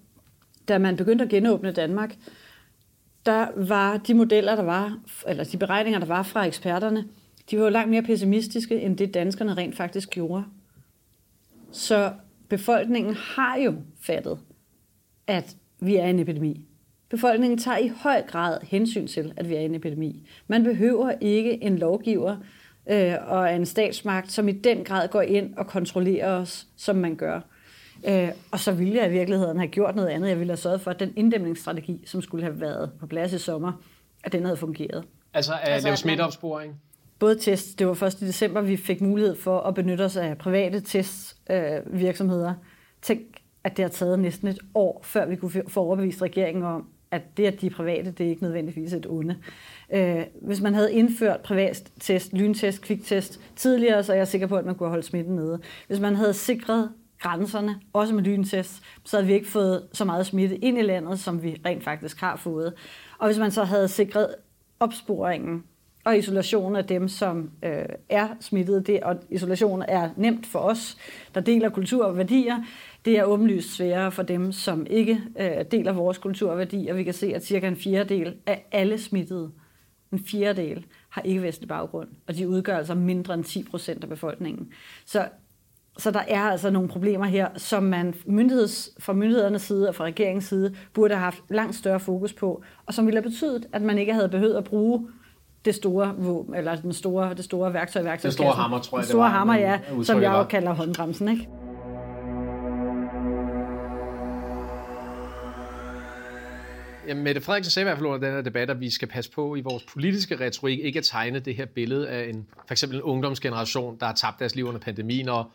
da 0.68 0.78
man 0.78 0.96
begyndte 0.96 1.24
at 1.24 1.30
genåbne 1.30 1.72
Danmark, 1.72 2.16
der 3.26 3.48
var 3.68 3.98
de 3.98 4.14
modeller, 4.14 4.56
der 4.56 4.64
var, 4.64 5.00
eller 5.28 5.44
de 5.44 5.58
beregninger, 5.58 6.00
der 6.00 6.08
var 6.08 6.24
fra 6.24 6.46
eksperterne, 6.46 7.06
de 7.52 7.58
var 7.58 7.64
jo 7.64 7.70
langt 7.70 7.90
mere 7.90 8.04
pessimistiske, 8.04 8.82
end 8.82 8.98
det 8.98 9.14
danskerne 9.14 9.54
rent 9.54 9.76
faktisk 9.76 10.10
gjorde. 10.10 10.44
Så 11.72 12.14
befolkningen 12.50 13.14
har 13.14 13.58
jo 13.58 13.76
fattet, 14.02 14.40
at 15.28 15.56
vi 15.80 15.96
er 15.96 16.06
en 16.06 16.20
epidemi. 16.20 16.66
Befolkningen 17.10 17.58
tager 17.58 17.78
i 17.78 17.88
høj 17.88 18.22
grad 18.22 18.58
hensyn 18.64 19.08
til, 19.08 19.34
at 19.38 19.50
vi 19.50 19.56
er 19.56 19.60
en 19.60 19.76
epidemi. 19.76 20.28
Man 20.48 20.64
behøver 20.64 21.14
ikke 21.22 21.64
en 21.64 21.78
lovgiver 21.78 22.38
øh, 22.90 23.14
og 23.28 23.56
en 23.56 23.66
statsmagt, 23.66 24.32
som 24.32 24.48
i 24.48 24.52
den 24.52 24.84
grad 24.84 25.08
går 25.08 25.22
ind 25.22 25.54
og 25.58 25.68
kontrollerer 25.68 26.32
os, 26.34 26.68
som 26.78 26.96
man 26.96 27.16
gør. 27.16 27.42
Øh, 28.08 28.30
og 28.52 28.60
så 28.60 28.72
ville 28.72 28.96
jeg 28.96 29.08
i 29.08 29.12
virkeligheden 29.12 29.58
have 29.58 29.68
gjort 29.68 29.96
noget 29.96 30.10
andet. 30.10 30.30
Jeg 30.30 30.40
ville 30.40 30.52
have 30.52 30.58
sørget 30.58 30.82
for, 30.82 30.92
at 30.92 31.00
den 31.00 31.14
inddæmningsstrategi, 31.16 32.04
som 32.06 32.22
skulle 32.22 32.44
have 32.44 32.62
været 32.62 32.92
på 33.00 33.08
plads 33.08 33.34
i 33.34 33.38
sommer, 33.38 33.72
at 34.24 34.32
den 34.32 34.44
havde 34.44 34.58
fungeret. 34.58 35.04
Altså 35.34 35.54
at 35.54 35.60
altså, 35.70 35.88
lave 35.88 35.98
smitteopsporing? 35.98 36.82
Både 37.20 37.36
test. 37.36 37.80
Det 37.80 37.88
var 37.88 37.94
først 37.94 38.22
i 38.22 38.28
december, 38.28 38.62
vi 38.62 38.78
fik 38.78 39.02
mulighed 39.02 39.36
for 39.36 39.60
at 39.60 39.74
benytte 39.74 40.02
os 40.02 40.18
af 40.18 40.38
private 40.38 40.80
testvirksomheder. 40.80 42.50
Øh, 42.50 42.56
Tænk, 43.02 43.22
at 43.64 43.78
det 43.78 43.84
har 43.84 43.90
taget 43.90 44.20
næsten 44.20 44.48
et 44.48 44.60
år, 44.74 45.02
før 45.04 45.26
vi 45.26 45.36
kunne 45.36 45.64
få 45.68 45.80
overbevist 45.80 46.22
regeringen 46.22 46.64
om, 46.64 46.88
at 47.16 47.38
det, 47.38 47.46
at 47.46 47.62
de 47.62 47.66
er 47.66 47.72
private, 47.72 48.12
det 48.12 48.26
er 48.26 48.30
ikke 48.30 48.44
nødvendigvis 48.44 48.94
et 48.94 49.06
onde. 49.10 49.38
Øh, 49.94 50.24
hvis 50.42 50.62
man 50.62 50.74
havde 50.74 50.94
indført 50.94 51.40
privat 51.40 51.92
test, 52.00 52.34
lyntest, 52.34 52.82
kviktest 52.82 53.40
tidligere, 53.56 54.04
så 54.04 54.14
er 54.14 54.18
jeg 54.18 54.28
sikker 54.28 54.48
på, 54.48 54.56
at 54.56 54.66
man 54.66 54.76
kunne 54.76 54.90
holde 54.90 55.04
smitten 55.04 55.36
nede. 55.36 55.60
Hvis 55.88 56.00
man 56.00 56.16
havde 56.16 56.34
sikret 56.34 56.92
grænserne, 57.20 57.80
også 57.94 58.16
med 58.16 58.24
lyntest, 58.24 58.84
så 59.04 59.18
havde 59.18 59.28
vi 59.28 59.34
ikke 59.34 59.48
fået 59.48 59.88
så 59.94 60.06
meget 60.06 60.26
smitte 60.26 60.58
ind 60.58 60.78
i 60.78 60.82
landet, 60.82 61.20
som 61.20 61.44
vi 61.44 61.62
rent 61.66 61.84
faktisk 61.84 62.20
har 62.20 62.36
fået. 62.36 62.74
Og 63.20 63.28
hvis 63.28 63.40
man 63.40 63.52
så 63.52 63.64
havde 63.64 63.88
sikret 63.88 64.36
opsporingen 64.80 65.64
og 66.06 66.18
isolation 66.18 66.76
af 66.76 66.86
dem, 66.86 67.08
som 67.08 67.52
øh, 67.64 67.86
er 68.10 68.28
smittet, 68.40 68.88
det, 68.88 69.00
og 69.00 69.16
isolation 69.30 69.84
er 69.88 70.10
nemt 70.16 70.46
for 70.46 70.60
os, 70.60 70.98
der 71.36 71.42
deler 71.42 71.70
kultur 71.70 72.06
og 72.06 72.18
værdier, 72.18 72.56
det 73.06 73.20
er 73.20 73.24
åbenlyst 73.24 73.76
sværere 73.76 74.12
for 74.12 74.24
dem, 74.24 74.52
som 74.52 74.86
ikke 74.90 75.22
øh, 75.40 75.66
deler 75.72 75.94
vores 75.94 76.18
kultur 76.18 76.52
og 76.52 76.58
værdier. 76.58 76.94
Vi 76.94 77.04
kan 77.04 77.14
se, 77.14 77.36
at 77.36 77.46
cirka 77.46 77.68
en 77.68 77.76
fjerdedel 77.76 78.36
af 78.46 78.66
alle 78.72 78.98
smittede, 78.98 79.52
en 80.14 80.20
fjerdedel, 80.20 80.86
har 81.10 81.22
ikke-vestlig 81.22 81.68
baggrund, 81.68 82.08
og 82.28 82.36
de 82.36 82.50
udgør 82.50 82.78
altså 82.78 82.94
mindre 82.94 83.34
end 83.34 83.44
10 83.44 83.64
procent 83.64 84.04
af 84.04 84.10
befolkningen. 84.10 84.68
Så, 85.06 85.28
så 85.98 86.12
der 86.12 86.22
er 86.28 86.42
altså 86.42 86.70
nogle 86.70 86.90
problemer 86.90 87.26
her, 87.26 87.48
som 87.58 87.84
man 87.84 88.14
myndigheds, 88.26 88.90
fra 89.00 89.14
myndighedernes 89.14 89.62
side 89.62 89.90
og 89.90 89.96
fra 89.96 90.04
regeringens 90.04 90.46
side 90.46 90.76
burde 90.94 91.14
have 91.14 91.24
haft 91.24 91.42
langt 91.50 91.76
større 91.76 92.00
fokus 92.00 92.34
på, 92.34 92.64
og 92.86 92.94
som 92.94 93.06
ville 93.06 93.22
have 93.22 93.30
betydet, 93.30 93.68
at 93.74 93.82
man 93.82 93.98
ikke 93.98 94.14
havde 94.14 94.30
behøvet 94.30 94.56
at 94.56 94.64
bruge 94.64 95.08
det 95.66 95.76
store 95.76 96.16
våben, 96.18 96.56
eller 96.56 96.76
den 96.76 96.94
store, 96.94 97.34
det 97.34 97.46
store 97.46 97.74
værktøj 97.74 98.04
værktøjskassen. 98.04 98.44
Den 98.44 98.52
store 98.52 98.62
hammer, 98.62 98.80
tror 98.80 98.98
jeg, 98.98 99.04
Den 99.04 99.10
store 99.10 99.26
det 99.26 99.32
var, 99.34 99.38
hammer, 99.38 99.56
ja, 99.56 99.80
som 100.04 100.22
jeg 100.22 100.32
jo 100.32 100.44
kalder 100.44 100.74
håndbremsen, 100.74 101.30
ikke? 101.30 101.50
Jamen, 107.08 107.24
Mette 107.24 107.42
Frederiksen 107.42 107.72
sagde 107.72 107.84
i 107.84 107.88
hvert 107.88 107.98
fald 107.98 108.08
under 108.08 108.28
den 108.28 108.36
her 108.36 108.42
debat, 108.42 108.70
at 108.70 108.80
vi 108.80 108.90
skal 108.90 109.08
passe 109.08 109.32
på 109.32 109.56
i 109.56 109.62
vores 109.62 109.84
politiske 109.84 110.40
retorik 110.40 110.80
ikke 110.80 111.00
at 111.00 111.06
tegne 111.06 111.40
det 111.40 111.56
her 111.56 111.66
billede 111.66 112.10
af 112.10 112.30
en, 112.30 112.48
for 112.68 112.72
eksempel 112.72 112.98
en 112.98 113.04
ungdomsgeneration, 113.04 113.98
der 114.00 114.06
har 114.06 114.14
tabt 114.14 114.40
deres 114.40 114.56
liv 114.56 114.66
under 114.66 114.80
pandemien, 114.80 115.30
og 115.30 115.46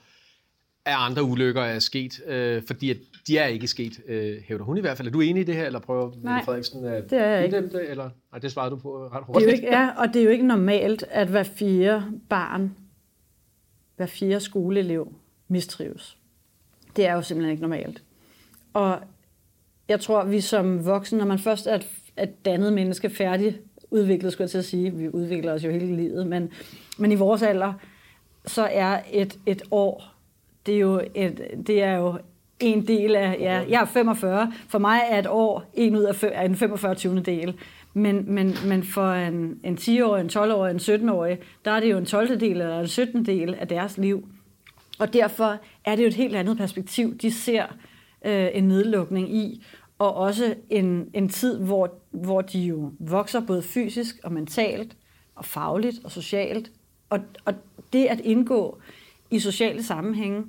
at 0.85 0.95
andre 0.99 1.23
ulykker 1.23 1.63
er 1.63 1.79
sket, 1.79 2.27
øh, 2.27 2.63
fordi 2.67 2.91
at 2.91 2.97
de 3.27 3.39
er 3.39 3.47
ikke 3.47 3.67
sket, 3.67 4.01
øh, 4.07 4.37
hævder 4.43 4.65
hun 4.65 4.79
i 4.79 4.81
hvert 4.81 4.97
fald. 4.97 5.09
Er 5.09 5.13
du 5.13 5.21
enig 5.21 5.41
i 5.41 5.45
det 5.45 5.55
her, 5.55 5.67
eller 5.67 5.79
prøver 5.79 6.11
Nej, 6.23 6.33
Mette 6.33 6.45
Frederiksen 6.45 6.85
at 6.85 7.11
det 7.11 7.19
er 7.19 7.27
jeg 7.27 7.45
ikke. 7.45 7.63
det, 7.63 7.91
eller? 7.91 8.11
Nej, 8.33 8.39
det 8.39 8.53
svarede 8.53 8.71
du 8.71 8.77
på 8.77 9.09
ret 9.13 9.25
hurtigt. 9.25 9.47
Det 9.47 9.55
er 9.55 9.57
jo 9.57 9.63
ikke, 9.63 9.77
ja, 9.77 9.91
og 9.97 10.09
det 10.15 10.21
er 10.21 10.25
jo 10.25 10.31
ikke 10.31 10.47
normalt, 10.47 11.05
at 11.11 11.29
hver 11.29 11.43
fire 11.43 12.13
barn, 12.29 12.77
hver 13.97 14.07
fire 14.07 14.41
skoleelev 14.41 15.13
mistrives. 15.49 16.17
Det 16.97 17.07
er 17.07 17.15
jo 17.15 17.23
simpelthen 17.23 17.51
ikke 17.51 17.63
normalt. 17.63 18.03
Og 18.73 19.01
jeg 19.91 20.01
tror, 20.01 20.25
vi 20.25 20.41
som 20.41 20.87
voksne, 20.87 21.19
når 21.19 21.27
man 21.27 21.39
først 21.39 21.67
er 21.67 21.75
et, 21.75 21.87
et 22.23 22.45
dannet 22.45 22.73
menneske 22.73 23.11
færdig 23.11 23.59
udviklet, 23.91 24.33
skulle 24.33 24.45
jeg 24.45 24.51
til 24.51 24.59
at 24.59 24.65
sige, 24.65 24.95
vi 24.95 25.09
udvikler 25.09 25.53
os 25.53 25.65
jo 25.65 25.71
hele 25.71 25.97
livet, 25.97 26.27
men, 26.27 26.51
men 26.99 27.13
i 27.13 27.15
vores 27.15 27.43
alder, 27.43 27.73
så 28.47 28.69
er 28.73 29.01
et, 29.13 29.39
et 29.47 29.63
år, 29.71 30.15
det 30.67 30.75
er 30.75 30.79
jo, 30.79 31.01
et, 31.15 31.41
det 31.67 31.83
er 31.83 31.97
jo 31.97 32.19
en 32.61 32.87
del 32.87 33.17
af, 33.17 33.37
ja, 33.41 33.63
jeg 33.69 33.81
er 33.81 33.85
45, 33.85 34.53
for 34.69 34.79
mig 34.79 35.01
er 35.11 35.19
et 35.19 35.27
år 35.27 35.71
en 35.75 35.97
ud 35.97 36.03
af 36.03 36.17
fem, 36.17 36.33
en 36.45 36.57
45 36.57 36.95
20. 36.95 37.21
del. 37.21 37.55
Men, 37.95 38.35
men, 38.35 38.55
men 38.67 38.83
for 38.83 39.13
en, 39.13 39.61
en 39.65 39.75
10-årig, 39.81 40.21
en 40.21 40.31
12-årig, 40.31 40.71
en 40.71 41.09
17-årig, 41.09 41.39
der 41.65 41.71
er 41.71 41.81
det 41.81 41.91
jo 41.91 41.99
en 41.99 42.07
12. 42.07 42.41
del 42.41 42.51
eller 42.51 42.81
en 42.81 42.89
17. 42.89 43.27
del 43.27 43.55
af 43.55 43.69
deres 43.69 43.99
liv. 43.99 44.29
Og 44.99 45.13
derfor 45.13 45.57
er 45.85 45.97
det 45.97 46.03
jo 46.03 46.09
et 46.09 46.15
helt 46.15 46.37
andet 46.37 46.57
perspektiv, 46.57 47.19
de 47.19 47.31
ser 47.31 47.65
øh, 48.25 48.49
en 48.53 48.65
nedlukning 48.65 49.35
i, 49.35 49.65
og 50.01 50.15
også 50.15 50.55
en, 50.71 51.11
en 51.15 51.29
tid, 51.29 51.59
hvor, 51.59 51.95
hvor 52.11 52.41
de 52.41 52.61
jo 52.61 52.93
vokser 52.99 53.41
både 53.41 53.63
fysisk 53.63 54.17
og 54.25 54.33
mentalt, 54.33 54.97
og 55.35 55.45
fagligt 55.45 56.05
og 56.05 56.11
socialt. 56.11 56.71
Og, 57.11 57.21
og 57.45 57.55
det 57.93 58.07
at 58.07 58.21
indgå 58.21 58.79
i 59.31 59.39
sociale 59.39 59.83
sammenhænge, 59.83 60.45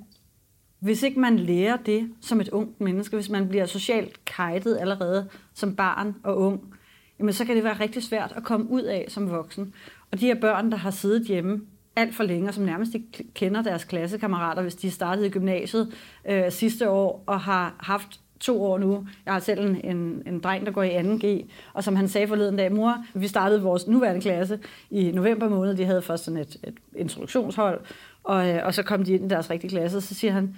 hvis 0.78 1.02
ikke 1.02 1.20
man 1.20 1.38
lærer 1.38 1.76
det 1.76 2.10
som 2.20 2.40
et 2.40 2.48
ungt 2.48 2.80
menneske, 2.80 3.16
hvis 3.16 3.28
man 3.28 3.48
bliver 3.48 3.66
socialt 3.66 4.24
kajtet 4.24 4.78
allerede 4.80 5.28
som 5.54 5.76
barn 5.76 6.14
og 6.22 6.38
ung, 6.38 6.74
jamen 7.18 7.32
så 7.32 7.44
kan 7.44 7.56
det 7.56 7.64
være 7.64 7.80
rigtig 7.80 8.02
svært 8.02 8.32
at 8.36 8.44
komme 8.44 8.70
ud 8.70 8.82
af 8.82 9.06
som 9.08 9.30
voksen. 9.30 9.74
Og 10.10 10.20
de 10.20 10.26
her 10.26 10.40
børn, 10.40 10.70
der 10.70 10.76
har 10.76 10.90
siddet 10.90 11.26
hjemme 11.26 11.60
alt 11.96 12.14
for 12.14 12.24
længe, 12.24 12.48
og 12.48 12.54
som 12.54 12.64
nærmest 12.64 12.94
ikke 12.94 13.32
kender 13.34 13.62
deres 13.62 13.84
klassekammerater, 13.84 14.62
hvis 14.62 14.74
de 14.74 14.90
startede 14.90 15.26
i 15.26 15.30
gymnasiet 15.30 15.94
øh, 16.28 16.52
sidste 16.52 16.90
år, 16.90 17.24
og 17.26 17.40
har 17.40 17.74
haft 17.80 18.20
to 18.42 18.62
år 18.62 18.78
nu. 18.78 19.06
Jeg 19.26 19.32
har 19.32 19.40
selv 19.40 19.60
en, 19.60 19.80
en, 19.96 20.22
en 20.26 20.40
dreng, 20.40 20.66
der 20.66 20.72
går 20.72 20.82
i 20.82 20.96
2G, 20.96 21.50
og 21.72 21.84
som 21.84 21.96
han 21.96 22.08
sagde 22.08 22.28
forleden 22.28 22.56
dag, 22.56 22.72
mor, 22.72 23.04
vi 23.14 23.28
startede 23.28 23.62
vores 23.62 23.86
nuværende 23.86 24.20
klasse 24.20 24.58
i 24.90 25.10
november 25.12 25.48
måned, 25.48 25.76
de 25.76 25.84
havde 25.84 26.02
først 26.02 26.24
sådan 26.24 26.40
et, 26.40 26.56
et 26.64 26.74
introduktionshold, 26.96 27.80
og, 28.22 28.48
øh, 28.48 28.66
og 28.66 28.74
så 28.74 28.82
kom 28.82 29.04
de 29.04 29.12
ind 29.12 29.24
i 29.24 29.28
deres 29.28 29.50
rigtige 29.50 29.70
klasse, 29.70 29.96
og 29.96 30.02
så 30.02 30.14
siger 30.14 30.32
han, 30.32 30.56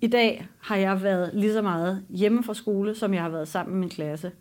i 0.00 0.06
dag 0.06 0.48
har 0.60 0.76
jeg 0.76 1.02
været 1.02 1.30
lige 1.34 1.52
så 1.52 1.62
meget 1.62 2.04
hjemme 2.08 2.42
fra 2.42 2.54
skole, 2.54 2.94
som 2.94 3.14
jeg 3.14 3.22
har 3.22 3.28
været 3.28 3.48
sammen 3.48 3.74
med 3.74 3.80
min 3.80 3.88
klasse, 3.88 4.32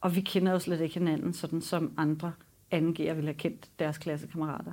og 0.00 0.16
vi 0.16 0.20
kender 0.20 0.52
jo 0.52 0.58
slet 0.58 0.80
ikke 0.80 0.94
hinanden, 0.94 1.32
sådan 1.32 1.60
som 1.60 1.92
andre 1.96 2.32
2G'er 2.74 3.12
ville 3.14 3.26
have 3.26 3.34
kendt 3.34 3.68
deres 3.78 3.98
klassekammerater. 3.98 4.72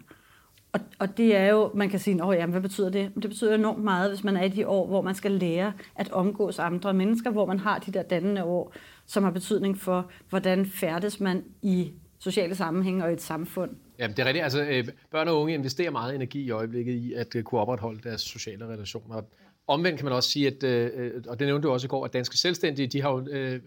Og, 0.73 0.79
og 0.99 1.17
det 1.17 1.35
er 1.35 1.49
jo, 1.49 1.71
man 1.73 1.89
kan 1.89 1.99
sige, 1.99 2.23
oh, 2.23 2.35
jamen, 2.35 2.51
hvad 2.51 2.61
betyder 2.61 2.89
det? 2.89 3.11
Det 3.15 3.29
betyder 3.29 3.55
enormt 3.55 3.83
meget, 3.83 4.11
hvis 4.11 4.23
man 4.23 4.37
er 4.37 4.43
i 4.43 4.49
de 4.49 4.67
år, 4.67 4.87
hvor 4.87 5.01
man 5.01 5.15
skal 5.15 5.31
lære 5.31 5.73
at 5.95 6.11
omgås 6.11 6.59
andre 6.59 6.93
mennesker, 6.93 7.29
hvor 7.29 7.45
man 7.45 7.59
har 7.59 7.79
de 7.79 7.91
der 7.91 8.03
dannende 8.03 8.43
år, 8.43 8.73
som 9.05 9.23
har 9.23 9.31
betydning 9.31 9.77
for, 9.77 10.11
hvordan 10.29 10.65
færdes 10.65 11.19
man 11.19 11.43
i 11.61 11.91
sociale 12.19 12.55
sammenhænge 12.55 13.03
og 13.03 13.09
i 13.09 13.13
et 13.13 13.21
samfund. 13.21 13.71
Jamen, 13.99 14.17
det 14.17 14.23
er 14.23 14.25
rigtigt. 14.25 14.43
Altså, 14.43 14.63
øh, 14.63 14.87
børn 15.11 15.27
og 15.27 15.41
unge 15.41 15.53
investerer 15.53 15.91
meget 15.91 16.15
energi 16.15 16.41
i 16.41 16.51
øjeblikket 16.51 16.93
i 16.93 17.13
at 17.13 17.35
øh, 17.35 17.43
kunne 17.43 17.61
opretholde 17.61 17.99
deres 18.03 18.21
sociale 18.21 18.65
relationer. 18.65 19.21
Omvendt 19.67 19.97
kan 19.97 20.05
man 20.05 20.13
også 20.13 20.29
sige, 20.29 20.47
at, 20.47 20.63
øh, 20.63 21.11
og 21.27 21.39
det 21.39 21.47
nævnte 21.47 21.67
du 21.67 21.73
også 21.73 21.85
i 21.85 21.87
går, 21.87 22.05
at 22.05 22.13
danske 22.13 22.37
selvstændige, 22.37 22.87
de 22.87 23.01
har 23.01 23.11
jo 23.11 23.27
øh, 23.31 23.59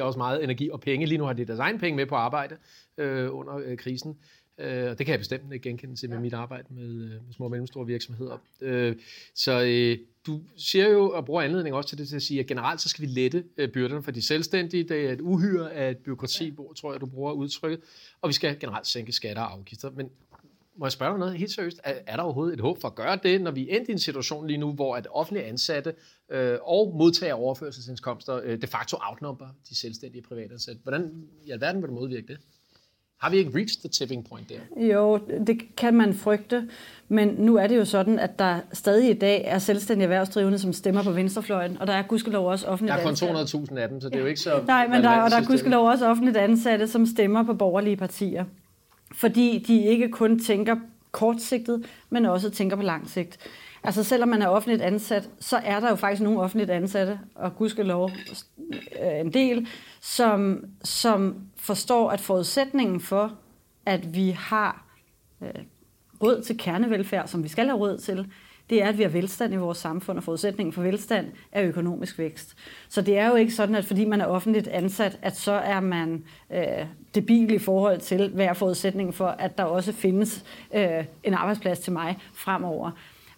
også 0.00 0.18
meget 0.18 0.44
energi 0.44 0.70
og 0.70 0.80
penge. 0.80 1.06
Lige 1.06 1.18
nu 1.18 1.24
har 1.24 1.32
de 1.32 1.44
deres 1.44 1.58
egen 1.58 1.78
penge 1.78 1.96
med 1.96 2.06
på 2.06 2.14
arbejde 2.14 2.56
øh, 2.98 3.34
under 3.34 3.56
øh, 3.64 3.76
krisen. 3.76 4.16
Øh, 4.60 4.90
og 4.90 4.98
det 4.98 5.06
kan 5.06 5.12
jeg 5.12 5.20
bestemt 5.20 5.52
ikke 5.52 5.68
genkende 5.68 5.96
til 5.96 6.10
med 6.10 6.18
mit 6.18 6.34
arbejde 6.34 6.74
med, 6.74 7.04
øh, 7.04 7.10
med 7.26 7.32
små 7.32 7.44
og 7.44 7.50
mellemstore 7.50 7.86
virksomheder. 7.86 8.38
Øh, 8.60 8.96
så 9.34 9.62
øh, 9.62 9.98
du 10.26 10.40
siger 10.56 10.88
jo, 10.88 11.10
og 11.10 11.24
bruger 11.24 11.42
anledning 11.42 11.74
også 11.74 11.88
til 11.88 11.98
det 11.98 12.08
til 12.08 12.16
at 12.16 12.22
sige, 12.22 12.40
at 12.40 12.46
generelt 12.46 12.80
så 12.80 12.88
skal 12.88 13.02
vi 13.02 13.06
lette 13.06 13.44
øh, 13.56 13.68
byrderne 13.68 14.02
for 14.02 14.10
de 14.10 14.22
selvstændige. 14.22 14.84
Det 14.84 15.08
er 15.08 15.12
et 15.12 15.20
uhyre 15.20 15.72
af 15.72 15.90
et 15.90 15.98
byråkrati, 15.98 16.54
tror 16.76 16.92
jeg, 16.92 17.00
du 17.00 17.06
bruger 17.06 17.32
udtrykket. 17.32 17.80
Og 18.20 18.28
vi 18.28 18.32
skal 18.32 18.58
generelt 18.60 18.86
sænke 18.86 19.12
skatter 19.12 19.42
og 19.42 19.52
afgifter. 19.52 19.90
Men 19.90 20.10
må 20.76 20.86
jeg 20.86 20.92
spørge 20.92 21.18
noget 21.18 21.38
helt 21.38 21.50
seriøst? 21.50 21.80
Er, 21.84 21.94
er 22.06 22.16
der 22.16 22.22
overhovedet 22.22 22.54
et 22.54 22.60
håb 22.60 22.80
for 22.80 22.88
at 22.88 22.94
gøre 22.94 23.18
det, 23.22 23.40
når 23.40 23.50
vi 23.50 23.70
er 23.70 23.76
endt 23.76 23.88
i 23.88 23.92
en 23.92 23.98
situation 23.98 24.46
lige 24.46 24.58
nu, 24.58 24.72
hvor 24.72 24.96
at 24.96 25.06
offentlige 25.10 25.44
ansatte 25.44 25.94
øh, 26.30 26.58
og 26.62 26.94
modtager 26.96 27.34
overførselsindkomster 27.34 28.40
øh, 28.44 28.62
de 28.62 28.66
facto 28.66 28.96
outnumber 29.00 29.48
de 29.68 29.74
selvstændige 29.74 30.22
privatansatte? 30.22 30.80
Hvordan 30.82 31.28
i 31.44 31.50
alverden 31.50 31.82
vil 31.82 31.88
du 31.88 31.94
modvirke 31.94 32.26
det? 32.26 32.38
Har 33.20 33.30
vi 33.30 33.36
ikke 33.36 33.50
reached 33.54 33.80
the 33.80 33.88
tipping 33.88 34.28
point 34.28 34.48
der? 34.48 34.84
Jo, 34.84 35.18
det 35.46 35.76
kan 35.76 35.94
man 35.94 36.14
frygte, 36.14 36.68
men 37.08 37.28
nu 37.28 37.56
er 37.56 37.66
det 37.66 37.76
jo 37.76 37.84
sådan, 37.84 38.18
at 38.18 38.38
der 38.38 38.60
stadig 38.72 39.10
i 39.10 39.18
dag 39.18 39.44
er 39.46 39.58
selvstændige 39.58 40.04
erhvervsdrivende, 40.04 40.58
som 40.58 40.72
stemmer 40.72 41.02
på 41.02 41.10
venstrefløjen, 41.10 41.78
og 41.80 41.86
der 41.86 41.92
er 41.92 42.02
gudskelov 42.02 42.46
også 42.46 42.66
offentligt 42.66 42.98
ansatte. 42.98 43.26
Der 43.26 43.32
er 43.32 43.46
kun 43.46 43.66
200.000 43.74 43.78
af 43.78 43.88
dem, 43.88 44.00
så 44.00 44.08
det 44.08 44.16
er 44.16 44.20
jo 44.20 44.26
ikke 44.26 44.40
så... 44.40 44.62
Nej, 44.66 44.88
men 44.88 45.02
der, 45.02 45.22
og 45.22 45.30
der 45.30 45.36
er 45.36 45.44
gudskelov 45.46 45.88
også 45.88 46.08
offentligt 46.08 46.36
ansatte, 46.36 46.88
som 46.88 47.06
stemmer 47.06 47.42
på 47.42 47.54
borgerlige 47.54 47.96
partier 47.96 48.44
fordi 49.12 49.64
de 49.66 49.84
ikke 49.84 50.08
kun 50.08 50.38
tænker 50.38 50.76
kortsigtet, 51.12 51.86
men 52.10 52.26
også 52.26 52.50
tænker 52.50 52.76
på 52.76 52.82
lang 52.82 53.10
sigt. 53.10 53.38
Altså 53.82 54.04
selvom 54.04 54.28
man 54.28 54.42
er 54.42 54.48
offentligt 54.48 54.82
ansat, 54.82 55.28
så 55.40 55.56
er 55.56 55.80
der 55.80 55.88
jo 55.88 55.96
faktisk 55.96 56.22
nogle 56.22 56.40
offentligt 56.40 56.70
ansatte, 56.70 57.20
og 57.34 57.56
gudskelov 57.56 58.10
øh, 59.02 59.20
en 59.20 59.32
del, 59.32 59.68
som, 60.00 60.64
som 60.84 61.36
forstår, 61.56 62.10
at 62.10 62.20
forudsætningen 62.20 63.00
for, 63.00 63.32
at 63.86 64.14
vi 64.14 64.30
har 64.30 64.86
øh, 65.42 65.48
råd 66.22 66.42
til 66.42 66.58
kernevelfærd, 66.58 67.28
som 67.28 67.44
vi 67.44 67.48
skal 67.48 67.66
have 67.66 67.78
råd 67.78 67.98
til, 67.98 68.26
det 68.70 68.82
er, 68.82 68.88
at 68.88 68.98
vi 68.98 69.02
har 69.02 69.10
velstand 69.10 69.54
i 69.54 69.56
vores 69.56 69.78
samfund, 69.78 70.18
og 70.18 70.24
forudsætningen 70.24 70.72
for 70.72 70.82
velstand 70.82 71.26
er 71.52 71.62
økonomisk 71.62 72.18
vækst. 72.18 72.56
Så 72.88 73.02
det 73.02 73.18
er 73.18 73.28
jo 73.28 73.34
ikke 73.34 73.52
sådan, 73.52 73.74
at 73.74 73.84
fordi 73.84 74.04
man 74.04 74.20
er 74.20 74.26
offentligt 74.26 74.68
ansat, 74.68 75.18
at 75.22 75.36
så 75.36 75.52
er 75.52 75.80
man 75.80 76.24
øh, 76.50 76.86
debil 77.14 77.52
i 77.52 77.58
forhold 77.58 78.00
til, 78.00 78.28
hvad 78.28 78.46
er 78.46 78.52
forudsætningen 78.52 79.12
for, 79.12 79.26
at 79.26 79.58
der 79.58 79.64
også 79.64 79.92
findes 79.92 80.44
øh, 80.74 81.04
en 81.22 81.34
arbejdsplads 81.34 81.78
til 81.78 81.92
mig 81.92 82.18
fremover. 82.34 82.90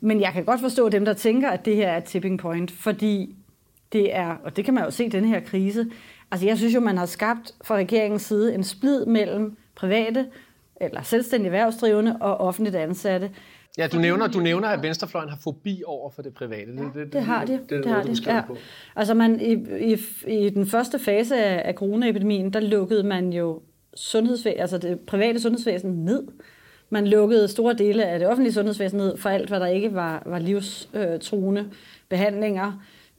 Men 0.04 0.20
jeg 0.20 0.32
kan 0.32 0.44
godt 0.44 0.60
forstå 0.60 0.88
dem, 0.88 1.04
der 1.04 1.12
tænker, 1.12 1.50
at 1.50 1.64
det 1.64 1.76
her 1.76 1.88
er 1.88 1.96
et 1.96 2.04
tipping 2.04 2.38
point, 2.38 2.70
fordi 2.70 3.36
det 3.92 4.14
er, 4.14 4.36
og 4.44 4.56
det 4.56 4.64
kan 4.64 4.74
man 4.74 4.84
jo 4.84 4.90
se 4.90 5.04
i 5.04 5.08
den 5.08 5.24
her 5.24 5.40
krise, 5.40 5.86
altså 6.30 6.46
jeg 6.46 6.58
synes 6.58 6.74
jo, 6.74 6.80
man 6.80 6.98
har 6.98 7.06
skabt 7.06 7.54
fra 7.64 7.76
regeringens 7.76 8.22
side 8.22 8.54
en 8.54 8.64
splid 8.64 9.06
mellem 9.06 9.56
private 9.74 10.26
eller 10.76 11.02
selvstændige 11.02 11.46
erhvervsdrivende 11.46 12.16
og 12.20 12.36
offentligt 12.36 12.76
ansatte. 12.76 13.30
Ja, 13.78 13.86
du 13.86 13.98
nævner, 13.98 14.26
du 14.26 14.40
nævner, 14.40 14.68
at 14.68 14.82
venstrefløjen 14.82 15.28
har 15.28 15.38
fobi 15.44 15.82
over 15.86 16.10
for 16.10 16.22
det 16.22 16.34
private. 16.34 16.72
Det, 16.72 16.78
det, 16.78 16.94
det, 16.94 17.12
det 17.12 17.22
har 17.22 17.44
de. 17.44 17.52
Det, 17.52 17.70
det, 17.70 17.84
det 17.84 17.92
har 17.92 18.02
de. 18.02 18.16
Ja. 18.26 18.42
På. 18.46 18.56
Altså 18.96 19.14
man, 19.14 19.40
i, 19.40 19.52
i, 19.92 19.98
i 20.44 20.50
den 20.50 20.66
første 20.66 20.98
fase 20.98 21.44
af, 21.44 21.68
af 21.68 21.74
coronaepidemien, 21.74 22.52
der 22.52 22.60
lukkede 22.60 23.02
man 23.02 23.32
jo 23.32 23.60
sundhedsvæsen, 23.94 24.60
altså 24.60 24.78
det 24.78 25.00
private 25.00 25.40
sundhedsvæsen 25.40 25.90
ned. 25.90 26.22
Man 26.92 27.07
lukkede 27.07 27.48
store 27.48 27.74
dele 27.74 28.05
af 28.05 28.18
det 28.18 28.28
offentlige 28.28 28.52
sundhedsvæsen 28.52 28.98
ned 28.98 29.16
for 29.16 29.28
alt, 29.28 29.48
hvad 29.48 29.61
der 29.61 29.66
ikke 29.66 29.94
var, 29.94 30.22
var 30.26 30.38
livstruende 30.38 31.66
behandlinger 32.09 32.72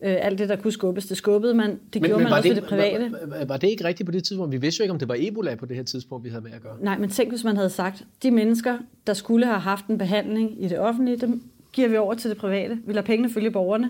øh, 0.03 0.15
alt 0.21 0.39
det, 0.39 0.49
der 0.49 0.55
kunne 0.55 0.71
skubbes, 0.71 1.05
det 1.05 1.17
skubbede 1.17 1.53
man. 1.53 1.79
Det 1.93 2.01
men, 2.01 2.09
gjorde 2.09 2.23
men 2.23 2.29
man 2.29 2.33
også 2.37 2.49
det, 2.49 2.55
det 2.55 2.63
private. 2.63 3.11
Var, 3.11 3.45
var 3.45 3.57
det 3.57 3.67
ikke 3.67 3.83
rigtigt 3.83 4.07
på 4.07 4.11
det 4.11 4.23
tidspunkt? 4.23 4.51
Vi 4.51 4.57
vidste 4.57 4.79
jo 4.79 4.83
ikke, 4.83 4.91
om 4.91 4.99
det 4.99 5.07
var 5.07 5.15
Ebola 5.19 5.55
på 5.55 5.65
det 5.65 5.75
her 5.75 5.83
tidspunkt, 5.83 6.25
vi 6.25 6.29
havde 6.29 6.43
med 6.43 6.51
at 6.51 6.61
gøre. 6.61 6.77
Nej, 6.81 6.97
men 6.97 7.09
tænk, 7.09 7.29
hvis 7.29 7.43
man 7.43 7.55
havde 7.55 7.69
sagt, 7.69 8.03
de 8.23 8.31
mennesker, 8.31 8.77
der 9.07 9.13
skulle 9.13 9.45
have 9.45 9.59
haft 9.59 9.87
en 9.87 9.97
behandling 9.97 10.63
i 10.63 10.67
det 10.67 10.79
offentlige, 10.79 11.17
dem 11.17 11.43
giver 11.73 11.87
vi 11.87 11.97
over 11.97 12.13
til 12.13 12.29
det 12.29 12.37
private. 12.37 12.79
Vi 12.85 12.93
lader 12.93 13.05
pengene 13.05 13.33
følge 13.33 13.51
borgerne. 13.51 13.89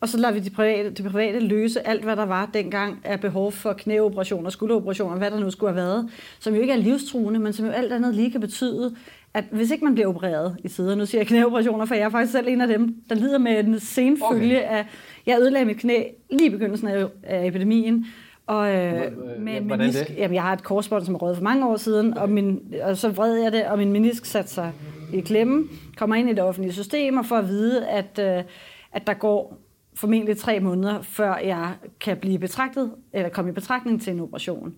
Og 0.00 0.08
så 0.08 0.18
lader 0.18 0.34
vi 0.34 0.40
de 0.40 0.50
private, 0.50 0.90
de 0.90 1.02
private 1.02 1.40
løse 1.40 1.86
alt, 1.86 2.02
hvad 2.04 2.16
der 2.16 2.26
var 2.26 2.50
dengang 2.54 3.00
af 3.04 3.20
behov 3.20 3.52
for 3.52 3.72
knæoperationer, 3.72 4.50
skulderoperationer, 4.50 5.16
hvad 5.16 5.30
der 5.30 5.40
nu 5.40 5.50
skulle 5.50 5.72
have 5.72 5.86
været, 5.86 6.08
som 6.40 6.54
jo 6.54 6.60
ikke 6.60 6.72
er 6.72 6.76
livstruende, 6.76 7.40
men 7.40 7.52
som 7.52 7.66
jo 7.66 7.72
alt 7.72 7.92
andet 7.92 8.14
lige 8.14 8.30
kan 8.30 8.40
betyde, 8.40 8.96
at 9.34 9.44
hvis 9.50 9.70
ikke 9.70 9.84
man 9.84 9.94
bliver 9.94 10.08
opereret 10.08 10.56
i 10.64 10.68
tider, 10.68 10.94
nu 10.94 11.06
siger 11.06 11.20
jeg 11.20 11.26
knæoperationer, 11.26 11.84
for 11.84 11.94
jeg 11.94 12.04
er 12.04 12.08
faktisk 12.08 12.32
selv 12.32 12.48
en 12.48 12.60
af 12.60 12.68
dem, 12.68 12.96
der 13.08 13.14
lider 13.14 13.38
med 13.38 13.64
en 13.64 13.80
senfølge 13.80 14.58
okay. 14.58 14.76
af, 14.76 14.86
jeg 15.26 15.38
ødelagde 15.40 15.66
mit 15.66 15.76
knæ 15.76 16.04
lige 16.30 16.46
i 16.46 16.50
begyndelsen 16.50 16.88
af, 16.88 17.06
af 17.22 17.46
epidemien, 17.46 18.06
og 18.46 18.74
øh, 18.74 19.12
med 19.38 19.56
en 19.56 19.66
menisk, 19.66 20.10
jamen, 20.16 20.34
jeg 20.34 20.42
har 20.42 20.52
et 20.52 20.62
korsbånd, 20.62 21.04
som 21.04 21.14
er 21.14 21.18
røget 21.18 21.36
for 21.36 21.44
mange 21.44 21.66
år 21.66 21.76
siden, 21.76 22.18
og, 22.18 22.28
min, 22.28 22.74
og 22.82 22.96
så 22.96 23.08
vred 23.08 23.34
jeg 23.34 23.52
det, 23.52 23.66
og 23.66 23.78
min 23.78 23.92
menisk 23.92 24.24
satte 24.24 24.50
sig 24.50 24.72
i 25.12 25.20
klemme, 25.20 25.68
kommer 25.96 26.16
ind 26.16 26.30
i 26.30 26.32
det 26.32 26.42
offentlige 26.42 26.72
system, 26.72 27.16
og 27.16 27.26
får 27.26 27.36
at 27.36 27.48
vide, 27.48 27.88
at, 27.88 28.18
øh, 28.18 28.44
at 28.92 29.06
der 29.06 29.14
går 29.14 29.58
formentlig 29.94 30.38
tre 30.38 30.60
måneder, 30.60 31.02
før 31.02 31.36
jeg 31.36 31.74
kan 32.00 32.16
blive 32.16 32.38
betragtet, 32.38 32.90
eller 33.12 33.28
komme 33.28 33.50
i 33.50 33.54
betragtning 33.54 34.02
til 34.02 34.12
en 34.12 34.20
operation. 34.20 34.74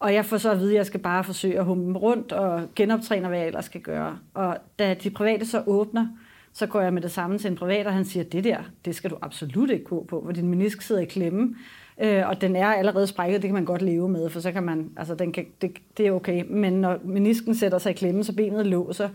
Og 0.00 0.14
jeg 0.14 0.24
får 0.24 0.36
så 0.36 0.50
at 0.50 0.58
vide, 0.58 0.70
at 0.70 0.76
jeg 0.76 0.86
skal 0.86 1.00
bare 1.00 1.24
forsøge 1.24 1.58
at 1.58 1.64
humpe 1.64 1.98
rundt 1.98 2.32
og 2.32 2.62
genoptræne, 2.76 3.28
hvad 3.28 3.38
jeg 3.38 3.46
ellers 3.46 3.64
skal 3.64 3.80
gøre. 3.80 4.18
Og 4.34 4.56
da 4.78 4.94
de 4.94 5.10
private 5.10 5.46
så 5.46 5.62
åbner, 5.66 6.06
så 6.52 6.66
går 6.66 6.80
jeg 6.80 6.92
med 6.92 7.02
det 7.02 7.10
samme 7.10 7.38
til 7.38 7.50
en 7.50 7.56
privat, 7.56 7.86
og 7.86 7.92
han 7.92 8.04
siger, 8.04 8.24
det 8.24 8.44
der, 8.44 8.58
det 8.84 8.94
skal 8.94 9.10
du 9.10 9.16
absolut 9.22 9.70
ikke 9.70 9.84
gå 9.84 10.04
på, 10.08 10.20
hvor 10.20 10.32
din 10.32 10.48
menisk 10.48 10.82
sidder 10.82 11.00
i 11.00 11.04
klemme, 11.04 11.56
øh, 12.00 12.28
og 12.28 12.40
den 12.40 12.56
er 12.56 12.66
allerede 12.66 13.06
sprækket, 13.06 13.42
det 13.42 13.48
kan 13.48 13.54
man 13.54 13.64
godt 13.64 13.82
leve 13.82 14.08
med, 14.08 14.30
for 14.30 14.40
så 14.40 14.52
kan 14.52 14.62
man, 14.62 14.90
altså 14.96 15.14
den 15.14 15.32
kan, 15.32 15.46
det, 15.62 15.72
det 15.96 16.06
er 16.06 16.12
okay. 16.12 16.44
Men 16.48 16.72
når 16.72 16.98
menisken 17.04 17.54
sætter 17.54 17.78
sig 17.78 17.90
i 17.90 17.94
klemme, 17.94 18.24
så 18.24 18.34
benet 18.34 18.66
låser, 18.66 19.08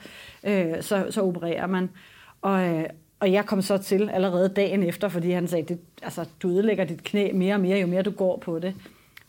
øh, 0.43 0.81
så, 0.81 1.05
så 1.09 1.21
opererer 1.21 1.67
man. 1.67 1.89
Og, 2.41 2.69
øh, 2.69 2.85
og 3.19 3.31
jeg 3.31 3.45
kom 3.45 3.61
så 3.61 3.77
til 3.77 4.09
allerede 4.09 4.49
dagen 4.49 4.83
efter, 4.83 5.09
fordi 5.09 5.31
han 5.31 5.47
sagde, 5.47 5.65
det, 5.67 5.79
altså, 6.01 6.25
du 6.41 6.49
ødelægger 6.49 6.83
dit 6.85 7.03
knæ 7.03 7.31
mere 7.31 7.53
og 7.53 7.59
mere, 7.59 7.79
jo 7.79 7.87
mere 7.87 8.01
du 8.01 8.11
går 8.11 8.37
på 8.37 8.59
det. 8.59 8.75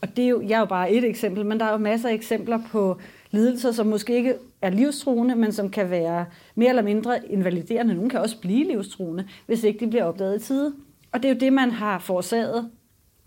Og 0.05 0.17
det 0.17 0.25
er 0.25 0.29
jo, 0.29 0.43
jeg 0.43 0.55
er 0.57 0.59
jo 0.59 0.65
bare 0.65 0.93
et 0.93 1.05
eksempel, 1.05 1.47
men 1.47 1.61
der 1.61 1.67
er 1.67 1.73
jo 1.73 1.79
masser 1.79 2.09
af 2.09 2.13
eksempler 2.13 2.59
på 2.73 2.99
lidelser, 3.31 3.73
som 3.73 3.87
måske 3.87 4.17
ikke 4.17 4.35
er 4.63 4.71
livstruende, 4.71 5.37
men 5.37 5.53
som 5.53 5.71
kan 5.71 5.91
være 5.91 6.27
mere 6.55 6.69
eller 6.69 6.83
mindre 6.83 7.33
invaliderende. 7.33 7.95
Nogle 7.95 8.11
kan 8.11 8.21
også 8.21 8.41
blive 8.41 8.65
livstruende, 8.65 9.29
hvis 9.47 9.65
ikke 9.65 9.85
de 9.85 9.91
bliver 9.91 10.05
opdaget 10.05 10.41
i 10.41 10.45
tide. 10.45 10.75
Og 11.13 11.23
det 11.23 11.29
er 11.29 11.35
jo 11.35 11.41
det, 11.41 11.53
man 11.53 11.71
har 11.71 11.99
forårsaget, 11.99 12.71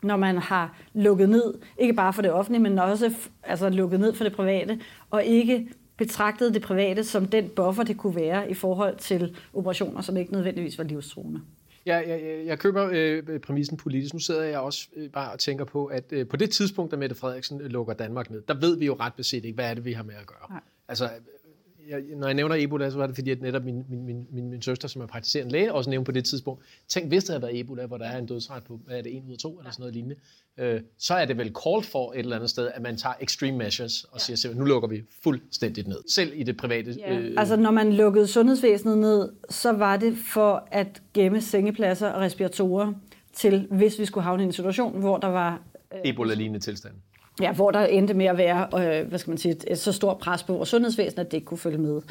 når 0.04 0.18
man 0.18 0.38
har 0.38 0.78
lukket 0.94 1.30
ned, 1.30 1.54
ikke 1.78 1.94
bare 1.94 2.14
for 2.14 2.22
det 2.22 2.32
offentlige, 2.32 2.64
men 2.64 2.80
også 2.80 3.14
altså, 3.44 3.70
lukket 3.70 4.00
ned 4.00 4.14
for 4.14 4.24
det 4.24 4.34
private, 4.34 4.80
og 5.12 5.24
ikke 5.24 5.70
betragtet 5.98 6.54
det 6.54 6.62
private 6.62 7.04
som 7.04 7.26
den 7.26 7.50
buffer, 7.56 7.84
det 7.84 7.98
kunne 7.98 8.16
være 8.16 8.52
i 8.52 8.54
forhold 8.54 8.98
til 8.98 9.38
operationer, 9.54 10.02
som 10.02 10.18
ikke 10.18 10.32
nødvendigvis 10.32 10.78
var 10.78 10.84
livstruende. 10.84 11.42
Ja, 11.88 11.96
jeg, 11.96 12.22
jeg, 12.24 12.46
jeg 12.46 12.60
køber 12.60 12.90
øh, 12.92 13.40
præmissen 13.40 13.78
politisk. 13.78 14.14
Nu 14.14 14.20
sidder 14.20 14.44
jeg 14.44 14.60
også 14.60 14.88
øh, 14.96 15.10
bare 15.10 15.32
og 15.32 15.40
tænker 15.40 15.66
på, 15.66 15.86
at 15.86 16.04
øh, 16.12 16.28
på 16.28 16.38
det 16.38 16.50
tidspunkt, 16.50 16.92
da 16.92 16.98
Mette 16.98 17.16
Frederiksen 17.16 17.62
øh, 17.62 17.68
lukker 17.68 17.94
Danmark 17.94 18.30
ned, 18.30 18.42
der 18.48 18.54
ved 18.54 18.78
vi 18.78 18.86
jo 18.86 18.98
ret 19.00 19.14
beset 19.14 19.46
ikke, 19.46 19.56
hvad 19.56 19.70
er 19.70 19.74
det, 19.74 19.86
vi 19.86 19.94
har 19.94 20.04
med 20.04 20.16
at 20.16 20.28
gøre. 20.28 20.50
Nej. 20.50 20.62
Altså, 20.88 21.10
jeg, 21.90 22.02
når 22.18 22.28
jeg 22.28 22.34
nævner 22.34 22.56
Ebola, 22.60 22.90
så 22.90 22.98
var 22.98 23.08
det 23.08 23.16
fordi, 23.16 23.32
at 23.32 23.42
netop 23.42 23.64
min, 23.64 23.84
min, 23.90 24.06
min, 24.06 24.28
min, 24.32 24.50
min 24.50 24.62
søster, 24.62 24.88
som 24.88 25.02
er 25.02 25.06
praktiserende 25.06 25.52
læge, 25.52 25.74
også 25.74 25.90
nævnte 25.90 26.06
på 26.06 26.12
det 26.12 26.26
tidspunkt, 26.26 26.64
tænk, 26.88 27.08
hvis 27.08 27.24
der 27.24 27.34
havde 27.34 27.42
været 27.42 27.60
Ebola, 27.60 27.86
hvor 27.86 27.98
der 27.98 28.06
er 28.06 28.18
en 28.18 28.26
dødsret 28.26 28.64
på, 28.64 28.80
hvad 28.86 28.98
er 28.98 29.02
det, 29.02 29.18
1 29.18 29.24
ud 29.28 29.32
af 29.32 29.38
2 29.38 29.60
eller 29.60 29.72
sådan 29.72 29.82
noget 29.82 29.94
lignende, 29.94 30.16
øh, 30.58 30.82
så 30.98 31.14
er 31.14 31.26
det 31.26 31.38
vel 31.38 31.54
called 31.66 31.84
for 31.84 32.14
et 32.14 32.20
eller 32.20 32.36
andet 32.36 32.50
sted, 32.50 32.70
at 32.74 32.82
man 32.82 32.98
tager 32.98 33.16
extreme 33.22 33.58
measures 33.58 34.04
og 34.04 34.30
ja. 34.30 34.36
siger, 34.36 34.56
nu 34.56 34.66
lukker 34.66 34.90
vi 34.90 35.04
fuldstændigt 35.24 35.88
ned, 35.88 36.00
selv 36.10 36.32
i 36.36 36.44
det 36.44 36.58
private. 36.58 36.96
Ja. 37.00 37.18
Øh, 37.18 37.34
altså 37.38 37.56
når 37.56 37.72
man 37.72 37.94
lukkede 37.94 38.28
sundhedsvæsenet 38.28 38.98
ned, 38.98 39.30
så 39.50 39.72
var 39.72 39.98
det 39.98 40.18
for 40.34 40.68
at 40.72 41.02
gemme 41.14 41.42
sengepladser 41.42 42.10
og 42.10 42.22
respiratorer 42.22 42.94
til, 43.34 43.68
hvis 43.72 44.00
vi 44.00 44.06
skulle 44.06 44.24
havne 44.24 44.44
i 44.44 44.46
en 44.46 44.52
situation, 44.52 45.00
hvor 45.00 45.18
der 45.18 45.28
var... 45.28 45.62
Øh, 45.94 46.00
Ebola-lignende 46.04 46.60
tilstand. 46.60 46.94
Ja, 47.42 47.54
hvor 47.54 47.72
der 47.72 47.86
endte 47.86 48.14
med 48.14 48.26
at 48.26 48.38
være 48.38 48.68
øh, 48.74 49.08
hvad 49.08 49.20
skal 49.20 49.32
man 49.32 49.38
sige, 49.38 49.52
et, 49.52 49.66
et 49.68 49.80
så 49.80 49.92
stort 49.92 50.18
pres 50.18 50.44
på 50.44 50.54
vores 50.54 50.70
sundhedsvæsen, 50.70 51.20
at 51.20 51.32
det 51.32 51.38
ikke 51.38 51.46
kunne 51.46 51.58
følge 51.58 51.78
med. 51.78 52.02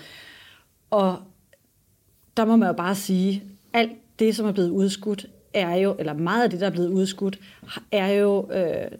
Og 0.90 1.16
der 2.36 2.44
må 2.44 2.56
man 2.56 2.68
jo 2.68 2.72
bare 2.72 2.94
sige, 2.94 3.42
alt 3.72 3.92
det, 4.18 4.36
som 4.36 4.46
er 4.46 4.52
blevet 4.52 4.70
udskudt, 4.70 5.26
er 5.54 5.74
jo, 5.74 5.96
eller 5.98 6.14
meget 6.14 6.44
af 6.44 6.50
det, 6.50 6.60
der 6.60 6.66
er 6.66 6.70
blevet 6.70 6.88
udskudt, 6.88 7.38
er 7.92 8.08
jo 8.08 8.50
øh, 8.52 8.90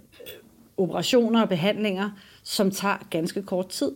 operationer 0.77 1.43
og 1.43 1.49
behandlinger, 1.49 2.11
som 2.43 2.71
tager 2.71 3.07
ganske 3.11 3.43
kort 3.43 3.69
tid. 3.69 3.93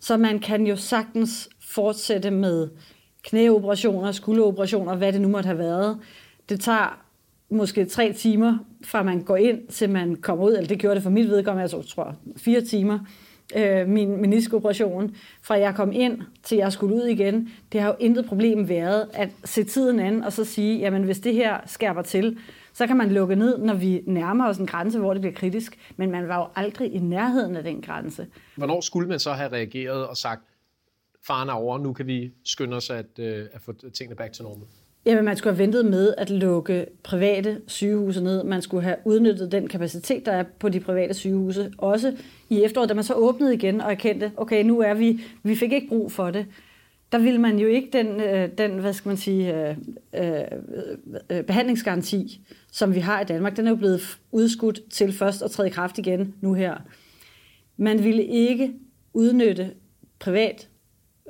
Så 0.00 0.16
man 0.16 0.38
kan 0.38 0.66
jo 0.66 0.76
sagtens 0.76 1.48
fortsætte 1.60 2.30
med 2.30 2.68
knæoperationer, 3.22 4.12
skulderoperationer, 4.12 4.94
hvad 4.94 5.12
det 5.12 5.20
nu 5.20 5.28
måtte 5.28 5.46
have 5.46 5.58
været. 5.58 5.98
Det 6.48 6.60
tager 6.60 7.03
måske 7.50 7.84
tre 7.84 8.12
timer, 8.12 8.58
fra 8.84 9.02
man 9.02 9.22
går 9.22 9.36
ind 9.36 9.68
til 9.68 9.90
man 9.90 10.16
kommer 10.16 10.44
ud, 10.44 10.52
eller 10.52 10.68
det 10.68 10.78
gjorde 10.78 10.94
det 10.94 11.02
for 11.02 11.10
mit 11.10 11.28
vedkommende, 11.28 11.62
altså 11.62 11.82
tror 11.82 12.16
fire 12.36 12.60
timer, 12.60 12.98
øh, 13.56 13.88
min 13.88 14.20
meniskoperation, 14.20 15.16
fra 15.42 15.54
jeg 15.58 15.74
kom 15.74 15.92
ind 15.92 16.22
til 16.42 16.58
jeg 16.58 16.72
skulle 16.72 16.94
ud 16.94 17.04
igen, 17.04 17.48
det 17.72 17.80
har 17.80 17.88
jo 17.88 17.94
intet 18.00 18.26
problem 18.26 18.68
været 18.68 19.10
at 19.12 19.28
se 19.44 19.64
tiden 19.64 20.00
an 20.00 20.24
og 20.24 20.32
så 20.32 20.44
sige, 20.44 20.78
jamen 20.78 21.02
hvis 21.02 21.18
det 21.18 21.34
her 21.34 21.60
skærper 21.66 22.02
til, 22.02 22.38
så 22.72 22.86
kan 22.86 22.96
man 22.96 23.10
lukke 23.10 23.36
ned, 23.36 23.58
når 23.58 23.74
vi 23.74 24.02
nærmer 24.06 24.48
os 24.48 24.58
en 24.58 24.66
grænse, 24.66 24.98
hvor 24.98 25.12
det 25.12 25.20
bliver 25.20 25.34
kritisk. 25.34 25.78
Men 25.96 26.10
man 26.10 26.28
var 26.28 26.36
jo 26.36 26.46
aldrig 26.54 26.94
i 26.94 26.98
nærheden 26.98 27.56
af 27.56 27.64
den 27.64 27.82
grænse. 27.82 28.26
Hvornår 28.56 28.80
skulle 28.80 29.08
man 29.08 29.18
så 29.18 29.32
have 29.32 29.52
reageret 29.52 30.06
og 30.06 30.16
sagt, 30.16 30.42
faren 31.26 31.48
er 31.48 31.52
over, 31.52 31.78
nu 31.78 31.92
kan 31.92 32.06
vi 32.06 32.32
skynde 32.44 32.76
os 32.76 32.90
at, 32.90 33.18
øh, 33.18 33.46
at 33.52 33.60
få 33.60 33.72
tingene 33.72 34.16
back 34.16 34.32
to 34.32 34.42
normal? 34.42 34.66
Jamen, 35.06 35.24
man 35.24 35.36
skulle 35.36 35.54
have 35.54 35.62
ventet 35.62 35.84
med 35.84 36.14
at 36.18 36.30
lukke 36.30 36.86
private 37.02 37.60
sygehuse 37.66 38.20
ned. 38.20 38.44
Man 38.44 38.62
skulle 38.62 38.82
have 38.82 38.96
udnyttet 39.04 39.52
den 39.52 39.68
kapacitet, 39.68 40.26
der 40.26 40.32
er 40.32 40.44
på 40.58 40.68
de 40.68 40.80
private 40.80 41.14
sygehuse. 41.14 41.72
Også 41.78 42.16
i 42.50 42.62
efteråret, 42.62 42.88
da 42.88 42.94
man 42.94 43.04
så 43.04 43.14
åbnede 43.14 43.54
igen 43.54 43.80
og 43.80 43.90
erkendte, 43.90 44.32
okay, 44.36 44.64
nu 44.64 44.80
er 44.80 44.94
vi, 44.94 45.20
vi 45.42 45.54
fik 45.54 45.72
ikke 45.72 45.88
brug 45.88 46.12
for 46.12 46.30
det. 46.30 46.46
Der 47.12 47.18
ville 47.18 47.40
man 47.40 47.58
jo 47.58 47.68
ikke 47.68 47.88
den, 47.92 48.20
øh, 48.20 48.48
den 48.58 48.70
hvad 48.70 48.92
skal 48.92 49.08
man 49.08 49.16
sige, 49.16 49.68
øh, 49.68 49.76
øh, 51.30 51.42
behandlingsgaranti, 51.42 52.40
som 52.72 52.94
vi 52.94 53.00
har 53.00 53.20
i 53.20 53.24
Danmark. 53.24 53.56
Den 53.56 53.66
er 53.66 53.70
jo 53.70 53.76
blevet 53.76 54.18
udskudt 54.32 54.80
til 54.90 55.12
først 55.12 55.42
at 55.42 55.50
træde 55.50 55.68
i 55.68 55.72
kraft 55.72 55.98
igen 55.98 56.34
nu 56.40 56.54
her. 56.54 56.74
Man 57.76 58.04
ville 58.04 58.24
ikke 58.24 58.72
udnytte 59.12 59.70
privat, 60.18 60.68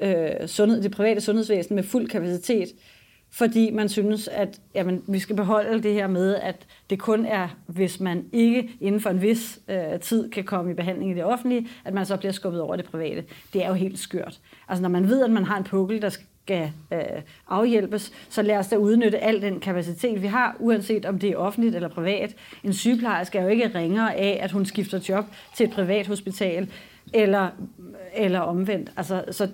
øh, 0.02 0.46
sundhed, 0.46 0.82
det 0.82 0.90
private 0.90 1.20
sundhedsvæsen 1.20 1.74
med 1.74 1.82
fuld 1.82 2.08
kapacitet 2.08 2.68
fordi 3.34 3.70
man 3.70 3.88
synes, 3.88 4.28
at 4.28 4.60
jamen, 4.74 5.02
vi 5.06 5.18
skal 5.18 5.36
beholde 5.36 5.82
det 5.82 5.94
her 5.94 6.06
med, 6.06 6.34
at 6.34 6.66
det 6.90 6.98
kun 6.98 7.26
er, 7.26 7.48
hvis 7.66 8.00
man 8.00 8.24
ikke 8.32 8.70
inden 8.80 9.00
for 9.00 9.10
en 9.10 9.22
vis 9.22 9.60
øh, 9.68 10.00
tid 10.00 10.30
kan 10.30 10.44
komme 10.44 10.70
i 10.70 10.74
behandling 10.74 11.10
i 11.10 11.14
det 11.14 11.24
offentlige, 11.24 11.68
at 11.84 11.94
man 11.94 12.06
så 12.06 12.16
bliver 12.16 12.32
skubbet 12.32 12.60
over 12.60 12.76
det 12.76 12.84
private. 12.84 13.24
Det 13.52 13.64
er 13.64 13.68
jo 13.68 13.74
helt 13.74 13.98
skørt. 13.98 14.40
Altså 14.68 14.82
når 14.82 14.88
man 14.88 15.08
ved, 15.08 15.24
at 15.24 15.30
man 15.30 15.44
har 15.44 15.56
en 15.56 15.64
pukkel, 15.64 16.02
der 16.02 16.08
skal 16.08 16.70
øh, 16.92 16.98
afhjælpes, 17.48 18.12
så 18.28 18.42
lad 18.42 18.56
os 18.56 18.68
da 18.68 18.76
udnytte 18.76 19.18
al 19.18 19.42
den 19.42 19.60
kapacitet, 19.60 20.22
vi 20.22 20.26
har, 20.26 20.56
uanset 20.60 21.06
om 21.06 21.18
det 21.18 21.30
er 21.30 21.36
offentligt 21.36 21.74
eller 21.74 21.88
privat. 21.88 22.36
En 22.64 22.72
sygeplejerske 22.72 23.38
er 23.38 23.42
jo 23.42 23.48
ikke 23.48 23.70
ringere 23.74 24.14
af, 24.14 24.38
at 24.42 24.50
hun 24.50 24.66
skifter 24.66 25.00
job 25.08 25.24
til 25.56 25.66
et 25.66 25.72
privat 25.72 26.06
hospital, 26.06 26.68
eller, 27.12 27.48
eller 28.14 28.40
omvendt. 28.40 28.92
Altså, 28.96 29.24
så 29.30 29.48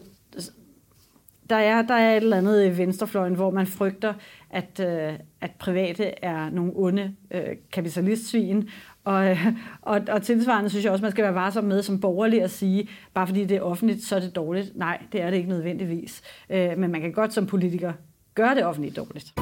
der 1.51 1.57
er, 1.57 1.83
der 1.83 1.95
er 1.95 2.17
et 2.17 2.23
eller 2.23 2.37
andet 2.37 2.67
i 2.67 2.79
venstrefløjen, 2.79 3.35
hvor 3.35 3.51
man 3.51 3.67
frygter, 3.67 4.15
at, 4.51 4.81
øh, 4.81 5.13
at 5.41 5.51
private 5.59 6.25
er 6.25 6.51
nogle 6.51 6.73
onde 6.75 7.15
øh, 7.31 7.57
kapitalistsvin. 7.73 8.69
Og, 9.05 9.37
og, 9.83 10.01
og 10.09 10.23
tilsvarende 10.23 10.71
synes 10.71 10.85
jeg 10.85 10.93
også, 10.93 11.03
man 11.03 11.11
skal 11.11 11.25
være 11.25 11.35
varsom 11.35 11.65
med 11.65 11.83
som 11.83 12.01
borgerlig 12.01 12.43
at 12.43 12.51
sige, 12.51 12.89
bare 13.15 13.27
fordi 13.27 13.45
det 13.45 13.57
er 13.57 13.61
offentligt, 13.61 14.05
så 14.05 14.17
er 14.17 14.21
det 14.21 14.37
dårligt. 14.37 14.77
Nej, 14.77 15.03
det 15.13 15.23
er 15.23 15.31
det 15.31 15.37
ikke 15.37 15.49
nødvendigvis. 15.49 16.23
Øh, 16.51 16.79
men 16.79 16.93
man 16.93 17.01
kan 17.01 17.13
godt 17.13 17.33
som 17.33 17.47
politiker 17.47 17.93
gøre 18.35 18.55
det 18.55 18.65
offentligt 18.65 18.97
dårligt. 18.97 19.33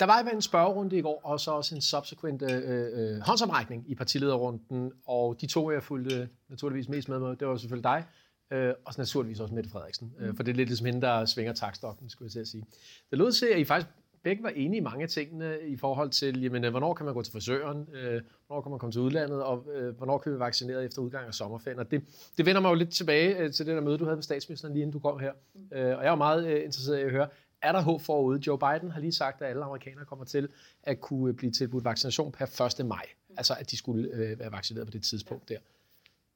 Der 0.00 0.06
var 0.06 0.18
en 0.18 0.42
spørgerunde 0.42 0.98
i 0.98 1.00
går, 1.00 1.20
og 1.24 1.40
så 1.40 1.50
også 1.50 1.74
en 1.74 1.80
subsequent 1.80 2.42
øh, 2.50 2.62
øh, 2.64 3.20
håndsomrækning 3.20 3.84
i 3.90 3.94
partilederrunden, 3.94 4.92
og 5.06 5.40
de 5.40 5.46
to, 5.46 5.70
jeg 5.70 5.82
fulgte 5.82 6.28
naturligvis 6.48 6.88
mest 6.88 7.08
med 7.08 7.18
mig, 7.18 7.40
det 7.40 7.48
var 7.48 7.56
selvfølgelig 7.56 7.84
dig, 7.84 8.04
øh, 8.52 8.74
og 8.84 8.94
naturligvis 8.98 9.40
også 9.40 9.54
Mette 9.54 9.70
Frederiksen, 9.70 10.12
øh, 10.18 10.36
for 10.36 10.42
det 10.42 10.52
er 10.52 10.56
lidt 10.56 10.68
ligesom 10.68 10.86
hende, 10.86 11.00
der 11.00 11.24
svinger 11.24 11.52
takstokken, 11.52 12.10
skulle 12.10 12.26
jeg 12.26 12.32
til 12.32 12.40
at 12.40 12.48
sige. 12.48 12.64
Det 13.10 13.18
lød 13.18 13.32
til, 13.32 13.46
at 13.46 13.58
I 13.58 13.64
faktisk 13.64 13.88
begge 14.22 14.42
var 14.42 14.48
enige 14.48 14.80
i 14.80 14.82
mange 14.82 15.02
af 15.02 15.08
tingene 15.08 15.56
i 15.66 15.76
forhold 15.76 16.10
til, 16.10 16.42
jamen, 16.42 16.64
øh, 16.64 16.70
hvornår 16.70 16.94
kan 16.94 17.06
man 17.06 17.14
gå 17.14 17.22
til 17.22 17.32
frisøren, 17.32 17.88
øh, 17.94 18.20
hvornår 18.46 18.62
kan 18.62 18.70
man 18.70 18.78
komme 18.78 18.92
til 18.92 19.00
udlandet, 19.00 19.42
og 19.42 19.66
øh, 19.74 19.96
hvornår 19.96 20.18
kan 20.18 20.32
vi 20.32 20.38
vaccinere 20.38 20.84
efter 20.84 21.02
udgang 21.02 21.26
af 21.26 21.34
sommerferien. 21.34 21.78
Og 21.78 21.90
det, 21.90 22.02
det 22.36 22.46
vender 22.46 22.60
mig 22.60 22.70
jo 22.70 22.74
lidt 22.74 22.90
tilbage 22.90 23.38
øh, 23.38 23.52
til 23.52 23.66
det 23.66 23.74
der 23.74 23.80
møde, 23.80 23.98
du 23.98 24.04
havde 24.04 24.16
med 24.16 24.22
statsministeren 24.22 24.74
lige 24.74 24.82
inden 24.82 24.92
du 24.92 24.98
kom 24.98 25.18
her. 25.18 25.32
Øh, 25.72 25.80
og 25.80 25.82
jeg 25.82 26.06
er 26.06 26.10
jo 26.10 26.14
meget 26.14 26.46
øh, 26.46 26.64
interesseret 26.64 26.98
i 26.98 27.02
at 27.02 27.10
høre, 27.10 27.28
er 27.62 27.72
der 27.72 27.80
håb 27.80 28.02
forude? 28.02 28.40
Joe 28.46 28.58
Biden 28.58 28.90
har 28.90 29.00
lige 29.00 29.12
sagt, 29.12 29.42
at 29.42 29.50
alle 29.50 29.64
amerikanere 29.64 30.04
kommer 30.04 30.24
til 30.24 30.48
at 30.82 31.00
kunne 31.00 31.28
øh, 31.28 31.36
blive 31.36 31.52
tilbudt 31.52 31.84
vaccination 31.84 32.32
per 32.32 32.76
1. 32.80 32.86
maj. 32.86 33.06
Altså, 33.36 33.54
at 33.60 33.70
de 33.70 33.76
skulle 33.76 34.08
øh, 34.12 34.38
være 34.38 34.52
vaccineret 34.52 34.86
på 34.86 34.90
det 34.90 35.02
tidspunkt 35.02 35.48
der. 35.48 35.58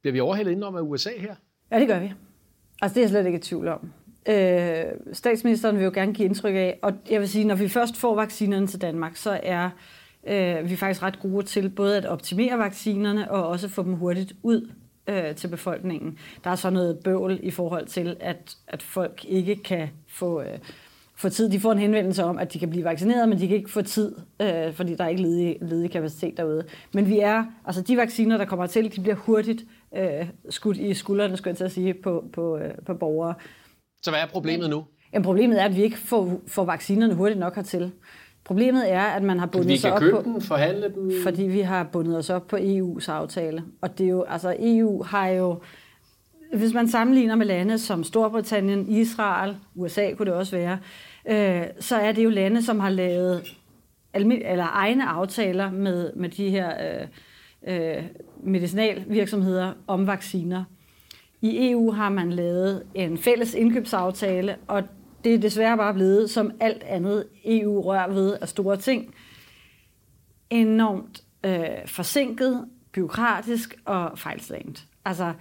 Bliver 0.00 0.12
vi 0.12 0.20
overhældet 0.20 0.52
indenom 0.52 0.76
af 0.76 0.80
USA 0.80 1.10
her? 1.18 1.34
Ja, 1.70 1.80
det 1.80 1.88
gør 1.88 1.98
vi. 1.98 2.12
Altså, 2.82 2.94
det 2.94 3.00
er 3.00 3.04
jeg 3.04 3.10
slet 3.10 3.26
ikke 3.26 3.38
i 3.38 3.42
tvivl 3.42 3.68
om. 3.68 3.92
Øh, 4.28 4.84
statsministeren 5.12 5.76
vil 5.76 5.84
jo 5.84 5.90
gerne 5.94 6.14
give 6.14 6.26
indtryk 6.26 6.54
af, 6.54 6.78
og 6.82 6.92
jeg 7.10 7.20
vil 7.20 7.28
sige, 7.28 7.44
når 7.44 7.54
vi 7.54 7.68
først 7.68 7.96
får 7.96 8.14
vaccinerne 8.14 8.66
til 8.66 8.80
Danmark, 8.80 9.16
så 9.16 9.40
er 9.42 9.70
øh, 10.26 10.70
vi 10.70 10.76
faktisk 10.76 11.02
ret 11.02 11.20
gode 11.20 11.46
til 11.46 11.68
både 11.68 11.96
at 11.96 12.06
optimere 12.06 12.58
vaccinerne 12.58 13.30
og 13.30 13.48
også 13.48 13.68
få 13.68 13.82
dem 13.82 13.94
hurtigt 13.94 14.32
ud 14.42 14.70
øh, 15.06 15.34
til 15.34 15.48
befolkningen. 15.48 16.18
Der 16.44 16.50
er 16.50 16.54
så 16.54 16.70
noget 16.70 16.98
bøvl 17.04 17.38
i 17.42 17.50
forhold 17.50 17.86
til, 17.86 18.16
at, 18.20 18.56
at 18.66 18.82
folk 18.82 19.24
ikke 19.24 19.56
kan 19.56 19.88
få... 20.08 20.42
Øh, 20.42 20.58
få 21.16 21.28
tid. 21.28 21.50
De 21.50 21.60
får 21.60 21.72
en 21.72 21.78
henvendelse 21.78 22.24
om, 22.24 22.38
at 22.38 22.52
de 22.52 22.58
kan 22.58 22.70
blive 22.70 22.84
vaccineret, 22.84 23.28
men 23.28 23.38
de 23.38 23.48
kan 23.48 23.56
ikke 23.56 23.70
få 23.70 23.82
tid, 23.82 24.14
øh, 24.42 24.72
fordi 24.72 24.94
der 24.94 25.04
er 25.04 25.08
ikke 25.08 25.22
ledig, 25.22 25.56
ledig 25.60 25.90
kapacitet 25.90 26.36
derude. 26.36 26.64
Men 26.94 27.06
vi 27.06 27.18
er, 27.18 27.44
altså 27.64 27.82
de 27.82 27.96
vacciner, 27.96 28.36
der 28.36 28.44
kommer 28.44 28.66
til, 28.66 28.96
de 28.96 29.00
bliver 29.00 29.16
hurtigt 29.16 29.64
øh, 29.96 30.28
skudt 30.50 30.76
i 30.76 30.94
skuldrene, 30.94 31.36
skulle 31.36 31.50
jeg 31.50 31.56
til 31.56 31.64
at 31.64 31.72
sige, 31.72 31.94
på, 31.94 32.24
på, 32.32 32.58
øh, 32.58 32.70
på 32.86 32.94
borgere. 32.94 33.34
Så 34.02 34.10
hvad 34.10 34.20
er 34.20 34.26
problemet 34.26 34.70
nu? 34.70 34.84
Jamen, 35.12 35.24
problemet 35.24 35.60
er, 35.60 35.64
at 35.64 35.76
vi 35.76 35.82
ikke 35.82 35.98
får, 35.98 36.40
får 36.46 36.64
vaccinerne 36.64 37.14
hurtigt 37.14 37.40
nok 37.40 37.54
hertil. 37.54 37.92
Problemet 38.44 38.92
er, 38.92 39.02
at 39.02 39.22
man 39.22 39.38
har 39.38 39.46
bundet 39.46 39.80
sig 39.80 39.92
op 39.92 40.02
på... 40.10 40.22
dem, 40.24 40.40
forhandle 40.40 40.92
dem? 40.94 41.12
Fordi 41.24 41.42
vi 41.42 41.60
har 41.60 41.84
bundet 41.92 42.18
os 42.18 42.30
op 42.30 42.46
på 42.46 42.56
EU's 42.56 43.10
aftale. 43.10 43.64
Og 43.80 43.98
det 43.98 44.06
er 44.06 44.10
jo, 44.10 44.22
altså 44.22 44.56
EU 44.58 45.02
har 45.02 45.28
jo 45.28 45.60
hvis 46.54 46.74
man 46.74 46.88
sammenligner 46.88 47.34
med 47.34 47.46
lande 47.46 47.78
som 47.78 48.04
Storbritannien, 48.04 48.88
Israel, 48.88 49.56
USA 49.74 50.12
kunne 50.14 50.26
det 50.26 50.34
også 50.34 50.56
være, 50.56 50.78
øh, 51.28 51.66
så 51.80 51.96
er 51.96 52.12
det 52.12 52.24
jo 52.24 52.30
lande, 52.30 52.62
som 52.62 52.80
har 52.80 52.90
lavet 52.90 53.56
eller 54.14 54.66
egne 54.72 55.06
aftaler 55.06 55.70
med, 55.70 56.12
med 56.16 56.28
de 56.28 56.50
her 56.50 57.00
øh, 57.64 57.96
øh, 57.96 58.04
medicinalvirksomheder 58.42 59.72
om 59.86 60.06
vacciner. 60.06 60.64
I 61.42 61.70
EU 61.70 61.90
har 61.90 62.08
man 62.08 62.32
lavet 62.32 62.82
en 62.94 63.18
fælles 63.18 63.54
indkøbsaftale, 63.54 64.56
og 64.66 64.82
det 65.24 65.34
er 65.34 65.38
desværre 65.38 65.76
bare 65.76 65.94
blevet, 65.94 66.30
som 66.30 66.50
alt 66.60 66.82
andet 66.82 67.24
EU 67.44 67.80
rør 67.80 68.08
ved 68.08 68.36
af 68.40 68.48
store 68.48 68.76
ting, 68.76 69.14
enormt 70.50 71.22
øh, 71.44 71.86
forsinket, 71.86 72.64
byråkratisk 72.92 73.76
og 73.84 74.18
fejlslagent. 74.18 74.86
Altså, 75.06 75.32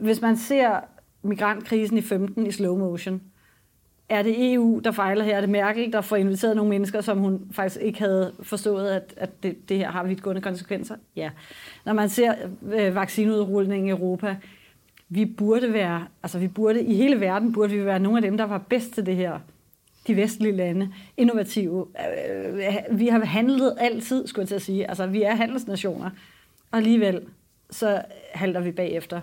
hvis 0.00 0.20
man 0.20 0.36
ser 0.36 0.80
migrantkrisen 1.22 1.98
i 1.98 2.00
15 2.00 2.46
i 2.46 2.52
slow 2.52 2.78
motion, 2.78 3.22
er 4.08 4.22
det 4.22 4.52
EU, 4.52 4.80
der 4.84 4.90
fejler 4.90 5.24
her? 5.24 5.36
Er 5.36 5.40
det 5.40 5.50
Merkel, 5.50 5.92
der 5.92 6.00
får 6.00 6.16
inviteret 6.16 6.56
nogle 6.56 6.70
mennesker, 6.70 7.00
som 7.00 7.18
hun 7.18 7.40
faktisk 7.52 7.80
ikke 7.82 7.98
havde 7.98 8.32
forstået, 8.42 8.90
at, 8.90 9.14
at 9.16 9.42
det, 9.42 9.68
det 9.68 9.76
her 9.76 9.90
har 9.90 10.04
vidtgående 10.04 10.42
konsekvenser? 10.42 10.96
Ja. 11.16 11.30
Når 11.84 11.92
man 11.92 12.08
ser 12.08 12.34
øh, 12.72 12.94
vaccineudrulningen 12.94 13.88
i 13.88 13.90
Europa, 13.90 14.36
vi 15.08 15.24
burde 15.24 15.72
være, 15.72 16.06
altså 16.22 16.38
vi 16.38 16.48
burde, 16.48 16.82
i 16.82 16.94
hele 16.94 17.20
verden 17.20 17.52
burde 17.52 17.72
vi 17.72 17.84
være 17.84 18.00
nogle 18.00 18.18
af 18.18 18.22
dem, 18.22 18.36
der 18.36 18.44
var 18.44 18.58
bedst 18.58 18.92
til 18.92 19.06
det 19.06 19.16
her. 19.16 19.38
De 20.06 20.16
vestlige 20.16 20.56
lande, 20.56 20.92
innovative. 21.16 21.86
Øh, 22.48 22.54
øh 22.54 22.98
vi 22.98 23.08
har 23.08 23.24
handlet 23.24 23.74
altid, 23.78 24.26
skulle 24.26 24.42
jeg 24.42 24.48
til 24.48 24.54
at 24.54 24.62
sige. 24.62 24.88
Altså, 24.88 25.06
vi 25.06 25.22
er 25.22 25.34
handelsnationer. 25.34 26.10
Og 26.70 26.78
alligevel, 26.78 27.20
så 27.70 28.02
halter 28.34 28.60
vi 28.60 28.72
bagefter. 28.72 29.20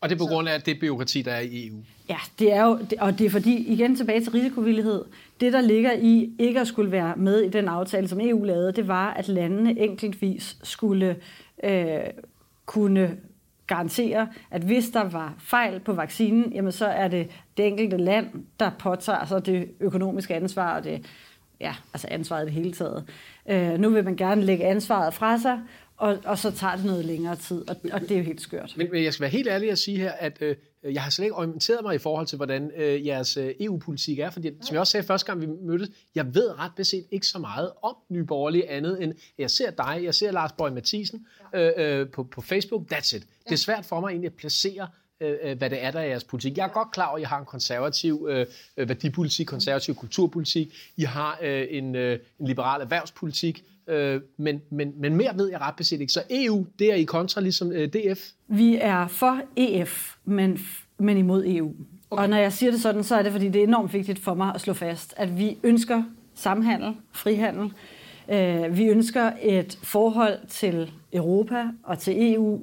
Og 0.00 0.08
det 0.08 0.14
er 0.14 0.18
på 0.18 0.26
grund 0.26 0.48
af 0.48 0.62
det 0.62 0.80
byråkrati, 0.80 1.22
der 1.22 1.32
er 1.32 1.40
i 1.40 1.68
EU? 1.68 1.76
Ja, 2.08 2.16
det 2.38 2.52
er 2.52 2.64
jo, 2.64 2.78
og 3.00 3.18
det 3.18 3.26
er 3.26 3.30
fordi, 3.30 3.56
igen 3.72 3.96
tilbage 3.96 4.20
til 4.20 4.32
risikovillighed, 4.32 5.04
det 5.40 5.52
der 5.52 5.60
ligger 5.60 5.92
i 5.92 6.30
ikke 6.38 6.60
at 6.60 6.66
skulle 6.66 6.92
være 6.92 7.16
med 7.16 7.40
i 7.40 7.48
den 7.48 7.68
aftale, 7.68 8.08
som 8.08 8.20
EU 8.20 8.44
lavede, 8.44 8.72
det 8.72 8.88
var, 8.88 9.10
at 9.10 9.28
landene 9.28 9.80
enkeltvis 9.80 10.56
skulle 10.62 11.16
øh, 11.64 12.00
kunne 12.66 13.16
garantere, 13.66 14.28
at 14.50 14.62
hvis 14.62 14.90
der 14.90 15.04
var 15.04 15.34
fejl 15.38 15.80
på 15.80 15.92
vaccinen, 15.92 16.52
jamen 16.52 16.72
så 16.72 16.86
er 16.86 17.08
det 17.08 17.30
det 17.56 17.66
enkelte 17.66 17.96
land, 17.96 18.26
der 18.60 18.70
påtager 18.78 19.18
altså 19.18 19.38
det 19.38 19.68
økonomiske 19.80 20.34
ansvar 20.34 20.76
og 20.76 20.84
det, 20.84 21.06
ja, 21.60 21.74
altså 21.94 22.08
ansvaret 22.10 22.42
i 22.42 22.44
det 22.44 22.52
hele 22.54 22.72
taget. 22.72 23.04
Øh, 23.48 23.78
nu 23.78 23.90
vil 23.90 24.04
man 24.04 24.16
gerne 24.16 24.42
lægge 24.42 24.64
ansvaret 24.64 25.14
fra 25.14 25.38
sig, 25.38 25.58
og, 26.00 26.18
og 26.24 26.38
så 26.38 26.50
tager 26.50 26.76
det 26.76 26.84
noget 26.84 27.04
længere 27.04 27.36
tid, 27.36 27.68
og, 27.68 27.76
og 27.92 28.00
det 28.00 28.10
er 28.10 28.16
jo 28.16 28.22
helt 28.22 28.40
skørt. 28.40 28.74
Men, 28.76 28.88
men 28.92 29.04
jeg 29.04 29.12
skal 29.12 29.22
være 29.22 29.30
helt 29.30 29.48
ærlig 29.48 29.70
at 29.70 29.78
sige 29.78 29.96
her, 29.96 30.12
at 30.12 30.38
øh, 30.40 30.56
jeg 30.82 31.02
har 31.02 31.10
slet 31.10 31.24
ikke 31.24 31.36
orienteret 31.36 31.82
mig 31.82 31.94
i 31.94 31.98
forhold 31.98 32.26
til, 32.26 32.36
hvordan 32.36 32.70
øh, 32.76 33.06
jeres 33.06 33.36
øh, 33.36 33.54
EU-politik 33.60 34.18
er, 34.18 34.30
fordi 34.30 34.50
som 34.62 34.74
jeg 34.74 34.80
også 34.80 34.90
sagde 34.90 35.06
første 35.06 35.26
gang, 35.26 35.40
vi 35.40 35.46
mødtes, 35.46 35.88
jeg 36.14 36.34
ved 36.34 36.58
ret 36.58 36.72
beset 36.76 37.04
ikke 37.10 37.26
så 37.26 37.38
meget 37.38 37.72
om 37.82 37.96
Nye 38.10 38.24
Borgerlige 38.24 38.70
andet 38.70 39.02
end, 39.02 39.14
jeg 39.38 39.50
ser 39.50 39.70
dig, 39.70 40.00
jeg 40.02 40.14
ser 40.14 40.32
Lars 40.32 40.52
Bøge 40.52 40.70
Mathisen 40.70 41.26
øh, 41.54 41.72
øh, 41.76 42.10
på, 42.10 42.22
på 42.24 42.40
Facebook, 42.40 42.92
that's 42.92 43.16
it. 43.16 43.26
Det 43.44 43.52
er 43.52 43.56
svært 43.56 43.84
for 43.84 44.00
mig 44.00 44.08
egentlig 44.08 44.28
at 44.28 44.34
placere 44.34 44.88
øh, 45.20 45.36
øh, 45.42 45.58
hvad 45.58 45.70
det 45.70 45.84
er, 45.84 45.90
der 45.90 46.00
er 46.00 46.04
jeres 46.04 46.24
politik. 46.24 46.56
Jeg 46.56 46.64
er 46.64 46.72
godt 46.72 46.90
klar 46.90 47.06
over, 47.06 47.16
at 47.16 47.22
I 47.22 47.24
har 47.24 47.38
en 47.38 47.46
konservativ 47.46 48.26
øh, 48.30 48.46
øh 48.76 48.88
værdipolitik, 48.88 49.46
konservativ 49.46 49.94
kulturpolitik, 49.94 50.74
I 50.96 51.02
har 51.02 51.38
øh, 51.42 51.66
en, 51.70 51.96
øh, 51.96 52.18
en 52.40 52.46
liberal 52.46 52.80
erhvervspolitik, 52.80 53.64
øh, 53.90 54.20
men, 54.36 54.62
men, 54.70 54.92
men 54.96 55.16
mere 55.16 55.32
ved 55.36 55.50
jeg 55.50 55.60
ret 55.60 55.74
beset 55.76 56.00
ikke. 56.00 56.12
Så 56.12 56.22
EU, 56.30 56.66
det 56.78 56.92
er 56.92 56.94
i 56.94 57.04
kontra 57.04 57.40
ligesom 57.40 57.72
øh, 57.72 57.88
DF? 57.88 58.20
Vi 58.48 58.78
er 58.80 59.06
for 59.08 59.40
EF, 59.56 60.14
men, 60.24 60.58
men 60.98 61.16
imod 61.16 61.44
EU. 61.46 61.74
Okay. 62.10 62.22
Og 62.22 62.28
når 62.28 62.36
jeg 62.36 62.52
siger 62.52 62.72
det 62.72 62.80
sådan, 62.80 63.04
så 63.04 63.16
er 63.16 63.22
det, 63.22 63.32
fordi 63.32 63.48
det 63.48 63.58
er 63.60 63.66
enormt 63.66 63.92
vigtigt 63.92 64.18
for 64.18 64.34
mig 64.34 64.54
at 64.54 64.60
slå 64.60 64.72
fast, 64.72 65.14
at 65.16 65.38
vi 65.38 65.58
ønsker 65.62 66.02
samhandel, 66.34 66.94
frihandel. 67.12 67.72
Øh, 68.28 68.76
vi 68.76 68.84
ønsker 68.84 69.32
et 69.42 69.78
forhold 69.82 70.38
til 70.48 70.92
Europa 71.12 71.64
og 71.82 71.98
til 71.98 72.34
EU 72.34 72.60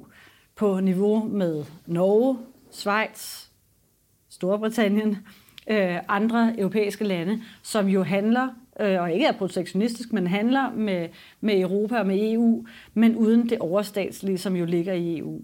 på 0.56 0.80
niveau 0.80 1.24
med 1.24 1.64
Norge, 1.86 2.38
Schweiz, 2.70 3.46
Storbritannien, 4.28 5.18
øh, 5.70 5.96
andre 6.08 6.54
europæiske 6.58 7.04
lande, 7.04 7.42
som 7.62 7.86
jo 7.86 8.02
handler 8.02 8.48
øh, 8.80 9.02
og 9.02 9.12
ikke 9.12 9.26
er 9.26 9.32
protektionistisk, 9.32 10.12
men 10.12 10.26
handler 10.26 10.72
med, 10.72 11.08
med 11.40 11.60
Europa 11.60 11.98
og 11.98 12.06
med 12.06 12.32
EU, 12.32 12.66
men 12.94 13.16
uden 13.16 13.48
det 13.48 13.58
overstatslige, 13.58 14.38
som 14.38 14.56
jo 14.56 14.64
ligger 14.64 14.92
i 14.92 15.18
EU. 15.18 15.40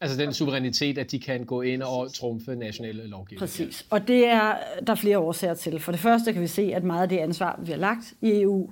Altså 0.00 0.18
den 0.18 0.32
suverænitet, 0.32 0.98
at 0.98 1.10
de 1.10 1.18
kan 1.18 1.44
gå 1.44 1.62
ind 1.62 1.82
og 1.82 2.14
trumfe 2.14 2.56
nationale 2.56 3.06
lovgivninger. 3.06 3.40
Præcis. 3.40 3.86
Og 3.90 4.08
det 4.08 4.26
er 4.26 4.54
der 4.86 4.92
er 4.92 4.96
flere 4.96 5.18
årsager 5.18 5.54
til. 5.54 5.80
For 5.80 5.92
det 5.92 6.00
første 6.00 6.32
kan 6.32 6.42
vi 6.42 6.46
se, 6.46 6.62
at 6.74 6.84
meget 6.84 7.02
af 7.02 7.08
det 7.08 7.18
ansvar, 7.18 7.60
vi 7.62 7.70
har 7.70 7.78
lagt 7.78 8.14
i 8.22 8.40
EU, 8.42 8.70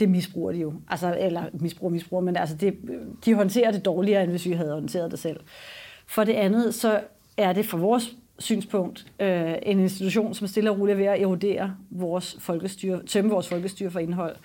det 0.00 0.08
misbruger 0.08 0.52
de 0.52 0.58
jo. 0.58 0.74
Altså, 0.88 1.16
eller 1.20 1.44
misbruger, 1.52 1.92
misbruger, 1.92 2.22
men 2.22 2.36
altså 2.36 2.56
det, 2.56 2.74
de 3.24 3.34
håndterer 3.34 3.70
det 3.70 3.84
dårligere, 3.84 4.22
end 4.22 4.30
hvis 4.30 4.46
vi 4.46 4.52
havde 4.52 4.72
håndteret 4.72 5.10
det 5.10 5.18
selv. 5.18 5.40
For 6.06 6.24
det 6.24 6.32
andet, 6.32 6.74
så 6.74 7.00
er 7.36 7.52
det 7.52 7.66
for 7.66 7.78
vores 7.78 8.16
synspunkt 8.38 9.06
øh, 9.20 9.54
en 9.62 9.80
institution, 9.80 10.34
som 10.34 10.46
stille 10.46 10.70
og 10.70 10.78
roligt 10.78 10.94
er 10.94 10.98
ved 10.98 11.06
at 11.06 11.22
erodere 11.22 11.76
vores 11.90 12.36
folkestyre, 12.40 13.02
tømme 13.06 13.30
vores 13.30 13.48
folkestyre 13.48 13.90
for 13.90 13.98
indhold. 13.98 14.36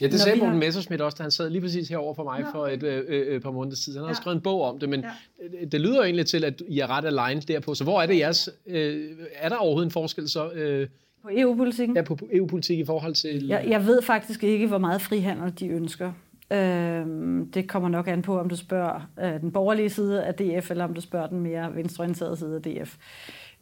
Ja, 0.00 0.06
det 0.06 0.20
sagde 0.20 0.38
Morten 0.38 0.52
har... 0.52 0.58
Messersmith 0.58 1.04
også, 1.04 1.16
da 1.16 1.22
han 1.22 1.30
sad 1.30 1.50
lige 1.50 1.60
præcis 1.60 1.88
herover 1.88 2.14
for 2.14 2.24
mig 2.24 2.40
Nå. 2.40 2.46
for 2.52 2.66
et 2.66 2.82
øh, 2.82 3.04
øh, 3.08 3.34
øh 3.34 3.40
par 3.40 3.50
måneder 3.50 3.76
siden. 3.76 3.96
Han 3.96 4.04
har 4.04 4.10
ja. 4.10 4.14
skrevet 4.14 4.36
en 4.36 4.42
bog 4.42 4.62
om 4.62 4.78
det, 4.78 4.88
men 4.88 5.00
ja. 5.00 5.66
det 5.66 5.80
lyder 5.80 6.02
egentlig 6.02 6.26
til, 6.26 6.44
at 6.44 6.62
I 6.68 6.78
er 6.78 6.86
ret 6.86 7.04
aligned 7.04 7.42
derpå. 7.42 7.74
Så 7.74 7.84
hvor 7.84 8.02
er 8.02 8.06
det 8.06 8.18
jeres... 8.18 8.50
Øh, 8.66 9.10
er 9.34 9.48
der 9.48 9.56
overhovedet 9.56 9.86
en 9.86 9.90
forskel 9.90 10.28
så... 10.28 10.50
Øh, 10.50 10.88
på 11.22 11.28
EU-politikken? 11.32 11.96
Ja, 11.96 12.02
på 12.02 12.18
EU-politik 12.32 12.78
i 12.78 12.84
forhold 12.84 13.14
til... 13.14 13.46
Jeg, 13.46 13.64
jeg 13.68 13.86
ved 13.86 14.02
faktisk 14.02 14.44
ikke, 14.44 14.66
hvor 14.66 14.78
meget 14.78 15.02
frihandel 15.02 15.52
de 15.60 15.68
ønsker. 15.68 16.12
Øh, 16.52 17.06
det 17.54 17.68
kommer 17.68 17.88
nok 17.88 18.08
an 18.08 18.22
på, 18.22 18.40
om 18.40 18.48
du 18.48 18.56
spørger 18.56 19.10
øh, 19.20 19.40
den 19.40 19.52
borgerlige 19.52 19.90
side 19.90 20.24
af 20.24 20.34
DF, 20.34 20.70
eller 20.70 20.84
om 20.84 20.94
du 20.94 21.00
spørger 21.00 21.26
den 21.26 21.40
mere 21.40 21.74
venstreorienterede 21.74 22.36
side 22.36 22.56
af 22.56 22.62
DF. 22.62 22.96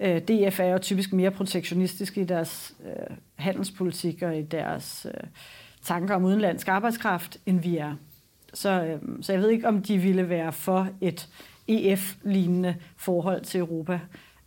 Øh, 0.01 0.21
DF 0.21 0.61
er 0.61 0.65
jo 0.65 0.79
typisk 0.79 1.13
mere 1.13 1.31
protektionistisk 1.31 2.19
i 2.19 2.25
deres 2.25 2.75
øh, 2.87 3.17
handelspolitik 3.35 4.23
og 4.23 4.39
i 4.39 4.43
deres 4.43 5.07
øh, 5.15 5.27
tanker 5.83 6.15
om 6.15 6.25
udenlandsk 6.25 6.69
arbejdskraft, 6.69 7.39
end 7.47 7.61
vi 7.61 7.77
er. 7.77 7.95
Så, 8.55 8.85
øh, 8.85 9.01
så 9.21 9.33
jeg 9.33 9.43
ved 9.43 9.51
ikke, 9.51 9.69
om 9.69 9.83
de 9.83 9.99
ville 9.99 10.29
være 10.29 10.53
for 10.53 10.89
et 11.01 11.29
EF-lignende 11.69 12.75
forhold 12.97 13.43
til 13.43 13.61
Europa. 13.61 14.01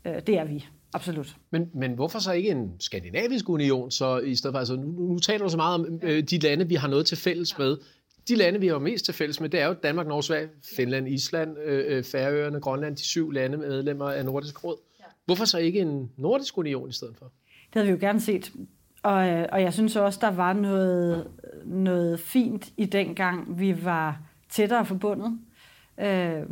Øh, 0.05 0.15
det 0.27 0.37
er 0.37 0.45
vi. 0.45 0.65
Absolut. 0.93 1.35
Men, 1.51 1.69
men 1.73 1.93
hvorfor 1.93 2.19
så 2.19 2.31
ikke 2.31 2.49
en 2.49 2.71
skandinavisk 2.79 3.49
union, 3.49 3.91
så 3.91 4.17
i 4.17 4.35
stedet 4.35 4.53
for, 4.53 4.59
altså 4.59 4.75
nu, 4.75 4.87
nu 4.87 5.19
taler 5.19 5.43
du 5.45 5.49
så 5.49 5.57
meget 5.57 5.75
om 5.75 5.99
øh, 6.03 6.23
de 6.23 6.39
lande, 6.39 6.67
vi 6.67 6.75
har 6.75 6.87
noget 6.87 7.05
til 7.05 7.17
fælles 7.17 7.57
med. 7.57 7.77
De 8.27 8.35
lande, 8.35 8.59
vi 8.59 8.67
har 8.67 8.79
mest 8.79 9.05
til 9.05 9.13
fælles 9.13 9.41
med, 9.41 9.49
det 9.49 9.59
er 9.59 9.67
jo 9.67 9.73
Danmark, 9.73 10.07
Norge, 10.07 10.23
Sverige, 10.23 10.49
Finland, 10.75 11.07
Island, 11.07 11.57
øh, 11.65 11.97
øh 11.97 12.03
Færøerne, 12.03 12.59
Grønland, 12.59 12.95
de 12.95 13.03
syv 13.03 13.31
lande 13.31 13.57
medlemmer 13.57 14.09
af 14.09 14.25
Nordisk 14.25 14.63
Råd. 14.63 14.77
Hvorfor 15.25 15.45
så 15.45 15.57
ikke 15.57 15.79
en 15.79 16.11
nordisk 16.17 16.57
union 16.57 16.89
i 16.89 16.93
stedet 16.93 17.15
for? 17.17 17.25
Det 17.45 17.73
havde 17.73 17.87
vi 17.87 17.91
jo 17.91 17.97
gerne 17.99 18.21
set. 18.21 18.51
Og, 19.03 19.27
øh, 19.29 19.47
og 19.51 19.61
jeg 19.61 19.73
synes 19.73 19.95
også, 19.95 20.19
der 20.21 20.31
var 20.31 20.53
noget, 20.53 21.27
noget 21.65 22.19
fint 22.19 22.69
i 22.77 22.85
den 22.85 23.15
gang, 23.15 23.59
vi 23.59 23.85
var 23.85 24.21
tættere 24.49 24.85
forbundet 24.85 25.39
øh, 26.01 26.43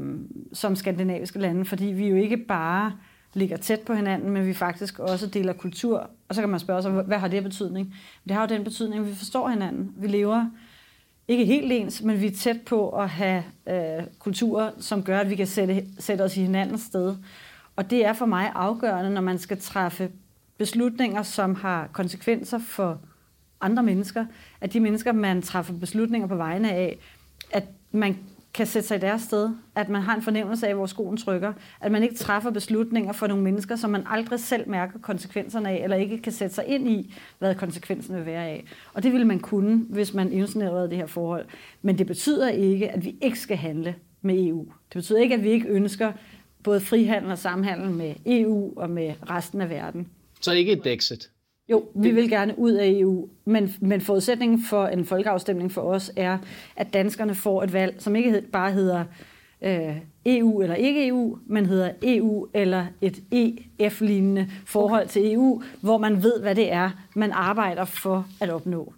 som 0.53 0.75
skandinaviske 0.75 1.39
lande, 1.39 1.65
fordi 1.65 1.85
vi 1.85 2.07
jo 2.07 2.15
ikke 2.15 2.37
bare 2.37 2.93
ligger 3.33 3.57
tæt 3.57 3.79
på 3.79 3.93
hinanden, 3.93 4.29
men 4.29 4.47
vi 4.47 4.53
faktisk 4.53 4.99
også 4.99 5.27
deler 5.27 5.53
kultur. 5.53 6.09
Og 6.29 6.35
så 6.35 6.41
kan 6.41 6.49
man 6.49 6.59
spørge 6.59 6.81
sig, 6.81 6.91
hvad 6.91 7.17
har 7.17 7.27
det 7.27 7.43
betydning? 7.43 7.95
Det 8.23 8.31
har 8.31 8.41
jo 8.41 8.55
den 8.55 8.63
betydning, 8.63 9.01
at 9.01 9.09
vi 9.09 9.15
forstår 9.15 9.49
hinanden. 9.49 9.91
Vi 9.97 10.07
lever 10.07 10.45
ikke 11.29 11.45
helt 11.45 11.71
ens, 11.71 12.01
men 12.01 12.21
vi 12.21 12.27
er 12.27 12.31
tæt 12.31 12.61
på 12.65 12.89
at 12.89 13.09
have 13.09 13.43
øh, 13.69 14.03
kulturer, 14.19 14.71
som 14.79 15.03
gør, 15.03 15.19
at 15.19 15.29
vi 15.29 15.35
kan 15.35 15.47
sætte, 15.47 15.85
sætte 15.99 16.21
os 16.21 16.37
i 16.37 16.41
hinandens 16.41 16.81
sted. 16.81 17.15
Og 17.75 17.89
det 17.89 18.05
er 18.05 18.13
for 18.13 18.25
mig 18.25 18.51
afgørende, 18.55 19.09
når 19.09 19.21
man 19.21 19.39
skal 19.39 19.61
træffe 19.61 20.11
beslutninger, 20.57 21.23
som 21.23 21.55
har 21.55 21.87
konsekvenser 21.93 22.59
for 22.59 22.99
andre 23.61 23.83
mennesker, 23.83 24.25
at 24.61 24.73
de 24.73 24.79
mennesker, 24.79 25.11
man 25.11 25.41
træffer 25.41 25.73
beslutninger 25.73 26.27
på 26.27 26.35
vegne 26.35 26.71
af, 26.71 26.97
at 27.51 27.63
man 27.91 28.17
kan 28.53 28.67
sætte 28.67 28.87
sig 28.87 28.97
i 28.97 28.99
deres 28.99 29.21
sted, 29.21 29.49
at 29.75 29.89
man 29.89 30.01
har 30.01 30.15
en 30.15 30.21
fornemmelse 30.21 30.67
af, 30.67 30.75
hvor 30.75 30.85
skoen 30.85 31.17
trykker, 31.17 31.53
at 31.81 31.91
man 31.91 32.03
ikke 32.03 32.15
træffer 32.15 32.51
beslutninger 32.51 33.13
for 33.13 33.27
nogle 33.27 33.43
mennesker, 33.43 33.75
som 33.75 33.89
man 33.89 34.03
aldrig 34.07 34.39
selv 34.39 34.69
mærker 34.69 34.99
konsekvenserne 34.99 35.69
af, 35.69 35.83
eller 35.83 35.97
ikke 35.97 36.17
kan 36.17 36.31
sætte 36.31 36.55
sig 36.55 36.65
ind 36.67 36.87
i, 36.89 37.13
hvad 37.39 37.55
konsekvensen 37.55 38.15
vil 38.15 38.25
være 38.25 38.45
af. 38.45 38.65
Og 38.93 39.03
det 39.03 39.11
ville 39.11 39.27
man 39.27 39.39
kunne, 39.39 39.85
hvis 39.89 40.13
man 40.13 40.31
indsnævrede 40.31 40.89
det 40.89 40.97
her 40.97 41.07
forhold. 41.07 41.45
Men 41.81 41.97
det 41.97 42.07
betyder 42.07 42.49
ikke, 42.49 42.89
at 42.89 43.05
vi 43.05 43.15
ikke 43.21 43.39
skal 43.39 43.57
handle 43.57 43.95
med 44.21 44.47
EU. 44.47 44.63
Det 44.63 44.93
betyder 44.93 45.19
ikke, 45.19 45.35
at 45.35 45.43
vi 45.43 45.49
ikke 45.49 45.67
ønsker 45.67 46.11
både 46.63 46.79
frihandel 46.79 47.31
og 47.31 47.37
samhandel 47.37 47.91
med 47.91 48.15
EU 48.25 48.73
og 48.77 48.89
med 48.89 49.13
resten 49.29 49.61
af 49.61 49.69
verden. 49.69 50.07
Så 50.41 50.51
ikke 50.51 50.71
et 50.71 50.83
dexit? 50.83 51.29
Jo, 51.69 51.85
vi 51.95 52.11
vil 52.11 52.29
gerne 52.29 52.59
ud 52.59 52.71
af 52.71 52.87
EU, 52.87 53.27
men, 53.45 53.75
men 53.79 54.01
forudsætningen 54.01 54.63
for 54.69 54.87
en 54.87 55.05
folkeafstemning 55.05 55.71
for 55.71 55.81
os 55.81 56.11
er, 56.15 56.37
at 56.75 56.93
danskerne 56.93 57.35
får 57.35 57.63
et 57.63 57.73
valg, 57.73 57.95
som 57.99 58.15
ikke 58.15 58.41
bare 58.41 58.71
hedder 58.71 59.03
øh, 59.61 59.95
EU 60.25 60.61
eller 60.61 60.75
ikke 60.75 61.07
EU, 61.07 61.37
men 61.47 61.65
hedder 61.65 61.91
EU 62.03 62.47
eller 62.53 62.85
et 63.01 63.23
EF-lignende 63.79 64.49
forhold 64.65 65.03
okay. 65.03 65.11
til 65.11 65.33
EU, 65.33 65.63
hvor 65.81 65.97
man 65.97 66.23
ved, 66.23 66.41
hvad 66.41 66.55
det 66.55 66.71
er, 66.71 66.89
man 67.15 67.31
arbejder 67.31 67.85
for 67.85 68.27
at 68.39 68.49
opnå. 68.49 68.93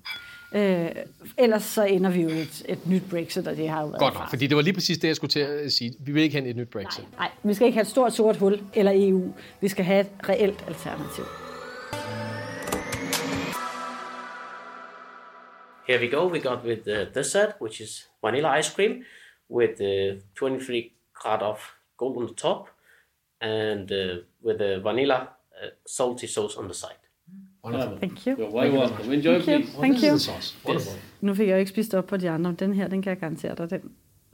Øh, 0.56 0.90
ellers 1.38 1.64
så 1.64 1.84
ender 1.84 2.10
vi 2.10 2.22
jo 2.22 2.30
et, 2.30 2.64
et 2.70 2.88
nyt 2.88 3.04
Brexit, 3.10 3.48
og 3.48 3.58
det 3.58 3.70
har 3.70 3.82
jo 3.82 3.88
været 3.88 4.00
Godt 4.00 4.14
nok, 4.14 4.30
fordi 4.30 4.48
det 4.48 4.56
var 4.56 4.64
lige 4.64 4.74
præcis 4.74 4.98
det, 4.98 5.08
jeg 5.08 5.16
skulle 5.16 5.32
til 5.32 5.40
at 5.40 5.72
sige. 5.72 5.94
Vi 6.00 6.12
vil 6.12 6.24
ikke 6.24 6.36
have 6.36 6.50
et 6.50 6.56
nyt 6.56 6.70
Brexit. 6.70 7.04
Nej, 7.18 7.28
nej, 7.28 7.30
vi 7.44 7.54
skal 7.54 7.66
ikke 7.66 7.76
have 7.76 7.82
et 7.82 7.88
stort 7.88 8.14
sort 8.14 8.38
hul 8.38 8.60
eller 8.74 8.92
EU. 8.96 9.34
Vi 9.62 9.68
skal 9.68 9.86
have 9.86 10.02
et 10.02 10.30
reelt 10.30 10.64
alternativ. 10.68 11.24
Here 15.92 16.00
we 16.00 16.08
go. 16.08 16.28
We 16.28 16.40
got 16.40 16.64
with 16.64 16.86
the 16.86 17.10
dessert, 17.14 17.56
which 17.60 17.82
is 17.82 18.08
vanilla 18.22 18.50
ice 18.60 18.70
cream 18.70 19.04
with 19.50 19.78
the 19.78 20.22
23 20.36 20.94
grad 21.14 21.42
of 21.44 21.60
gold 21.98 22.18
on 22.18 22.28
the 22.28 22.34
top 22.34 22.70
and 23.42 23.92
uh, 23.92 24.22
with 24.42 24.60
the 24.60 24.80
vanilla 24.82 25.16
uh, 25.62 25.68
salty 25.86 26.28
sauce 26.28 26.56
on 26.56 26.68
the 26.70 26.74
side. 26.74 27.02
Wonderful. 27.62 27.98
Thank 27.98 28.26
you. 28.26 28.38
You're 28.38 28.52
very 28.52 28.72
welcome. 28.72 29.12
Enjoy, 29.12 29.42
Thank 29.42 29.48
you. 29.48 29.66
please. 29.66 29.82
Thank 29.82 30.04
you. 30.04 30.18
sauce. 30.18 30.56
Wonderful. 30.66 31.00
Nu 31.22 31.34
fik 31.34 31.48
jeg 31.48 31.54
jo 31.54 31.60
ikke 31.60 31.72
spist 31.72 31.94
op 31.94 32.08
på 32.08 32.18
de 32.18 32.30
andre, 32.30 32.52
men 32.52 32.56
den 32.60 32.74
her, 32.74 32.88
den 32.88 33.02
kan 33.02 33.10
jeg 33.10 33.20
garantere 33.20 33.56
dig. 33.56 33.70
Den. 33.70 33.92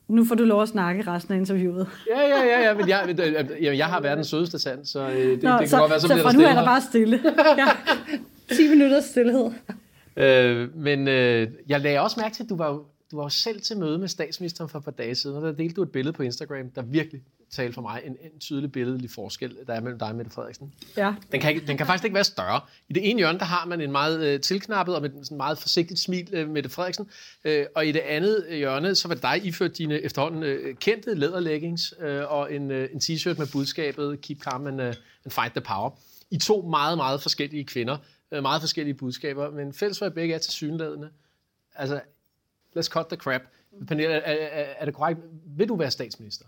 Nu 0.07 0.25
får 0.25 0.35
du 0.35 0.43
lov 0.43 0.61
at 0.61 0.69
snakke 0.69 1.11
resten 1.11 1.33
af 1.33 1.37
interviewet. 1.37 1.87
Ja, 2.09 2.21
ja, 2.21 2.43
ja, 2.43 2.59
ja, 2.67 2.73
men 2.73 2.89
jeg, 2.89 3.15
øh, 3.19 3.27
øh, 3.27 3.63
jamen, 3.63 3.77
jeg 3.77 3.85
har 3.85 4.01
verdens 4.01 4.27
sødeste 4.27 4.59
tand, 4.59 4.85
så 4.85 4.99
øh, 4.99 5.15
det, 5.15 5.41
det 5.41 5.41
kan 5.41 5.67
så, 5.67 5.77
godt 5.77 5.89
være, 5.89 5.99
så, 5.99 6.07
så 6.07 6.13
bliver 6.13 6.23
fra 6.23 6.31
der 6.31 6.37
nu 6.37 6.39
stille 6.39 6.49
er 6.49 6.55
der 6.55 6.65
bare 6.65 6.81
stille. 6.81 7.21
Ja. 8.49 8.55
10 8.55 8.69
minutters 8.69 9.05
stillhed. 9.05 9.51
Øh, 10.17 10.75
men 10.77 11.07
øh, 11.07 11.47
jeg 11.67 11.81
lagde 11.81 11.99
også 12.01 12.19
mærke 12.19 12.35
til, 12.35 12.43
at 12.43 12.49
du 12.49 12.55
var, 12.55 12.67
jo, 12.69 12.85
du 13.11 13.15
var 13.17 13.23
jo 13.23 13.29
selv 13.29 13.61
til 13.61 13.77
møde 13.77 13.97
med 13.97 14.07
statsministeren 14.07 14.69
for 14.69 14.77
et 14.79 14.85
par 14.85 14.91
dage 14.91 15.15
siden, 15.15 15.35
og 15.35 15.41
der 15.41 15.51
delte 15.51 15.75
du 15.75 15.81
et 15.83 15.91
billede 15.91 16.13
på 16.13 16.23
Instagram, 16.23 16.69
der 16.69 16.81
virkelig 16.81 17.21
talte 17.51 17.73
for 17.73 17.81
mig 17.81 18.01
en, 18.05 18.11
en 18.11 18.39
tydelig 18.39 18.71
billedlig 18.71 19.09
forskel, 19.11 19.55
der 19.67 19.73
er 19.73 19.79
mellem 19.81 19.99
dig 19.99 20.07
og 20.07 20.15
Mette 20.15 20.31
Frederiksen. 20.31 20.73
Ja. 20.97 21.13
Den 21.31 21.41
kan, 21.41 21.53
ikke- 21.55 21.67
den 21.67 21.77
kan 21.77 21.85
faktisk 21.85 22.03
ikke 22.03 22.13
være 22.15 22.23
større. 22.23 22.61
I 22.89 22.93
det 22.93 23.09
ene 23.09 23.17
hjørne, 23.19 23.39
der 23.39 23.45
har 23.45 23.65
man 23.65 23.81
en 23.81 23.91
meget 23.91 24.25
øh, 24.25 24.39
tilknappet 24.41 24.95
og 24.95 25.01
med 25.01 25.09
sådan 25.23 25.37
meget 25.37 25.57
forsigtigt 25.57 25.99
smil, 25.99 26.29
øh, 26.31 26.49
Mette 26.49 26.69
Frederiksen. 26.69 27.07
Øh, 27.45 27.65
og 27.75 27.85
i 27.87 27.91
det 27.91 27.99
andet 27.99 28.45
hjørne, 28.51 28.95
så 28.95 29.07
var 29.07 29.15
det 29.15 29.23
dig 29.23 29.45
iført 29.45 29.77
dine 29.77 30.01
efterhånden 30.01 30.43
øh, 30.43 30.75
kendte 30.75 31.13
læderleggings 31.15 31.93
øh, 32.01 32.31
og 32.31 32.53
en, 32.53 32.71
øh, 32.71 32.89
en 32.93 32.99
t-shirt 32.99 33.37
med 33.37 33.47
budskabet 33.51 34.21
Keep 34.21 34.39
calm 34.41 34.67
and, 34.67 34.81
uh, 34.81 34.87
and 34.87 35.31
fight 35.31 35.51
the 35.53 35.61
power. 35.61 35.89
I 36.31 36.37
to 36.37 36.61
meget, 36.61 36.97
meget 36.97 37.21
forskellige 37.21 37.63
kvinder, 37.63 37.97
Øh, 38.31 38.41
meget 38.41 38.61
forskellige 38.61 38.93
budskaber, 38.93 39.51
men 39.51 39.73
fælles 39.73 39.99
for 39.99 40.05
at 40.05 40.13
begge 40.13 40.33
er 40.33 40.37
til 40.37 40.51
synlædende. 40.51 41.09
Altså, 41.75 42.01
let's 42.77 42.89
cut 42.89 43.07
the 43.07 43.17
crap. 43.17 43.41
Pernille, 43.87 44.13
er, 44.13 44.61
er, 44.61 44.73
er 44.79 44.85
det 44.85 44.93
korrekt? 44.93 45.19
Vil 45.45 45.67
du 45.67 45.75
være 45.75 45.91
statsminister? 45.91 46.45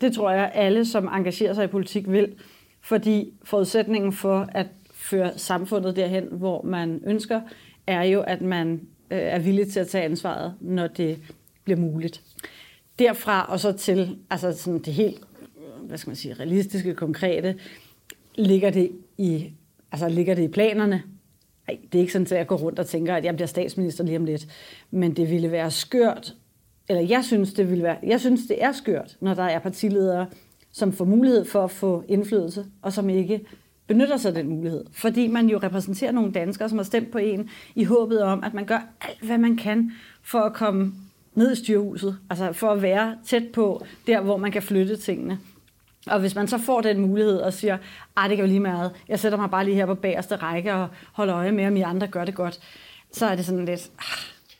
Det 0.00 0.14
tror 0.14 0.30
jeg, 0.30 0.52
alle, 0.54 0.86
som 0.86 1.08
engagerer 1.08 1.54
sig 1.54 1.64
i 1.64 1.66
politik, 1.66 2.10
vil. 2.10 2.38
Fordi 2.80 3.34
forudsætningen 3.44 4.12
for 4.12 4.48
at 4.52 4.66
føre 4.92 5.38
samfundet 5.38 5.96
derhen, 5.96 6.24
hvor 6.30 6.62
man 6.62 7.02
ønsker, 7.06 7.40
er 7.86 8.02
jo, 8.02 8.20
at 8.20 8.42
man 8.42 8.88
øh, 9.10 9.18
er 9.18 9.38
villig 9.38 9.72
til 9.72 9.80
at 9.80 9.88
tage 9.88 10.04
ansvaret, 10.04 10.54
når 10.60 10.86
det 10.86 11.18
bliver 11.64 11.78
muligt. 11.78 12.22
Derfra 12.98 13.46
og 13.48 13.60
så 13.60 13.72
til 13.72 14.18
altså 14.30 14.52
sådan 14.52 14.82
det 14.82 14.94
helt 14.94 15.20
øh, 15.40 15.86
hvad 15.86 15.98
skal 15.98 16.10
man 16.10 16.16
sige, 16.16 16.34
realistiske, 16.34 16.94
konkrete, 16.94 17.58
ligger 18.34 18.70
det 18.70 18.92
i, 19.18 19.52
altså 19.92 20.08
ligger 20.08 20.34
det 20.34 20.42
i 20.42 20.48
planerne. 20.48 21.02
Nej, 21.68 21.78
det 21.92 21.98
er 21.98 22.00
ikke 22.00 22.12
sådan, 22.12 22.26
at 22.26 22.32
jeg 22.32 22.46
går 22.46 22.56
rundt 22.56 22.78
og 22.78 22.86
tænker, 22.86 23.14
at 23.14 23.24
jeg 23.24 23.34
bliver 23.34 23.46
statsminister 23.46 24.04
lige 24.04 24.16
om 24.16 24.24
lidt. 24.24 24.46
Men 24.90 25.16
det 25.16 25.30
ville 25.30 25.50
være 25.50 25.70
skørt, 25.70 26.34
eller 26.88 27.02
jeg 27.02 27.24
synes, 27.24 27.52
det 27.52 27.70
ville 27.70 27.84
være, 27.84 27.96
jeg 28.02 28.20
synes, 28.20 28.46
det 28.46 28.64
er 28.64 28.72
skørt, 28.72 29.16
når 29.20 29.34
der 29.34 29.42
er 29.42 29.58
partiledere, 29.58 30.26
som 30.72 30.92
får 30.92 31.04
mulighed 31.04 31.44
for 31.44 31.64
at 31.64 31.70
få 31.70 32.04
indflydelse, 32.08 32.66
og 32.82 32.92
som 32.92 33.10
ikke 33.10 33.40
benytter 33.86 34.16
sig 34.16 34.28
af 34.28 34.34
den 34.34 34.48
mulighed. 34.48 34.84
Fordi 34.92 35.26
man 35.26 35.48
jo 35.48 35.58
repræsenterer 35.58 36.12
nogle 36.12 36.32
danskere, 36.32 36.68
som 36.68 36.78
har 36.78 36.84
stemt 36.84 37.10
på 37.10 37.18
en, 37.18 37.50
i 37.74 37.84
håbet 37.84 38.22
om, 38.22 38.44
at 38.44 38.54
man 38.54 38.64
gør 38.64 38.80
alt, 39.00 39.20
hvad 39.22 39.38
man 39.38 39.56
kan 39.56 39.92
for 40.22 40.38
at 40.38 40.52
komme 40.52 40.92
ned 41.34 41.52
i 41.52 41.56
styrehuset. 41.56 42.18
Altså 42.30 42.52
for 42.52 42.70
at 42.70 42.82
være 42.82 43.16
tæt 43.26 43.42
på 43.52 43.84
der, 44.06 44.20
hvor 44.20 44.36
man 44.36 44.52
kan 44.52 44.62
flytte 44.62 44.96
tingene. 44.96 45.38
Og 46.06 46.20
hvis 46.20 46.34
man 46.34 46.48
så 46.48 46.58
får 46.58 46.80
den 46.80 47.00
mulighed 47.00 47.38
og 47.40 47.52
siger, 47.52 47.78
ej, 48.16 48.28
det 48.28 48.36
kan 48.36 48.44
jo 48.46 48.48
lige 48.48 48.60
meget, 48.60 48.92
jeg 49.08 49.20
sætter 49.20 49.38
mig 49.38 49.50
bare 49.50 49.64
lige 49.64 49.74
her 49.74 49.86
på 49.86 49.94
bagerste 49.94 50.36
række 50.36 50.74
og 50.74 50.88
holder 51.12 51.36
øje 51.36 51.52
med, 51.52 51.66
om 51.66 51.76
I 51.76 51.80
andre 51.80 52.06
gør 52.06 52.24
det 52.24 52.34
godt, 52.34 52.60
så 53.12 53.26
er 53.26 53.36
det 53.36 53.46
sådan 53.46 53.64
lidt... 53.64 53.90
ah, 53.98 54.04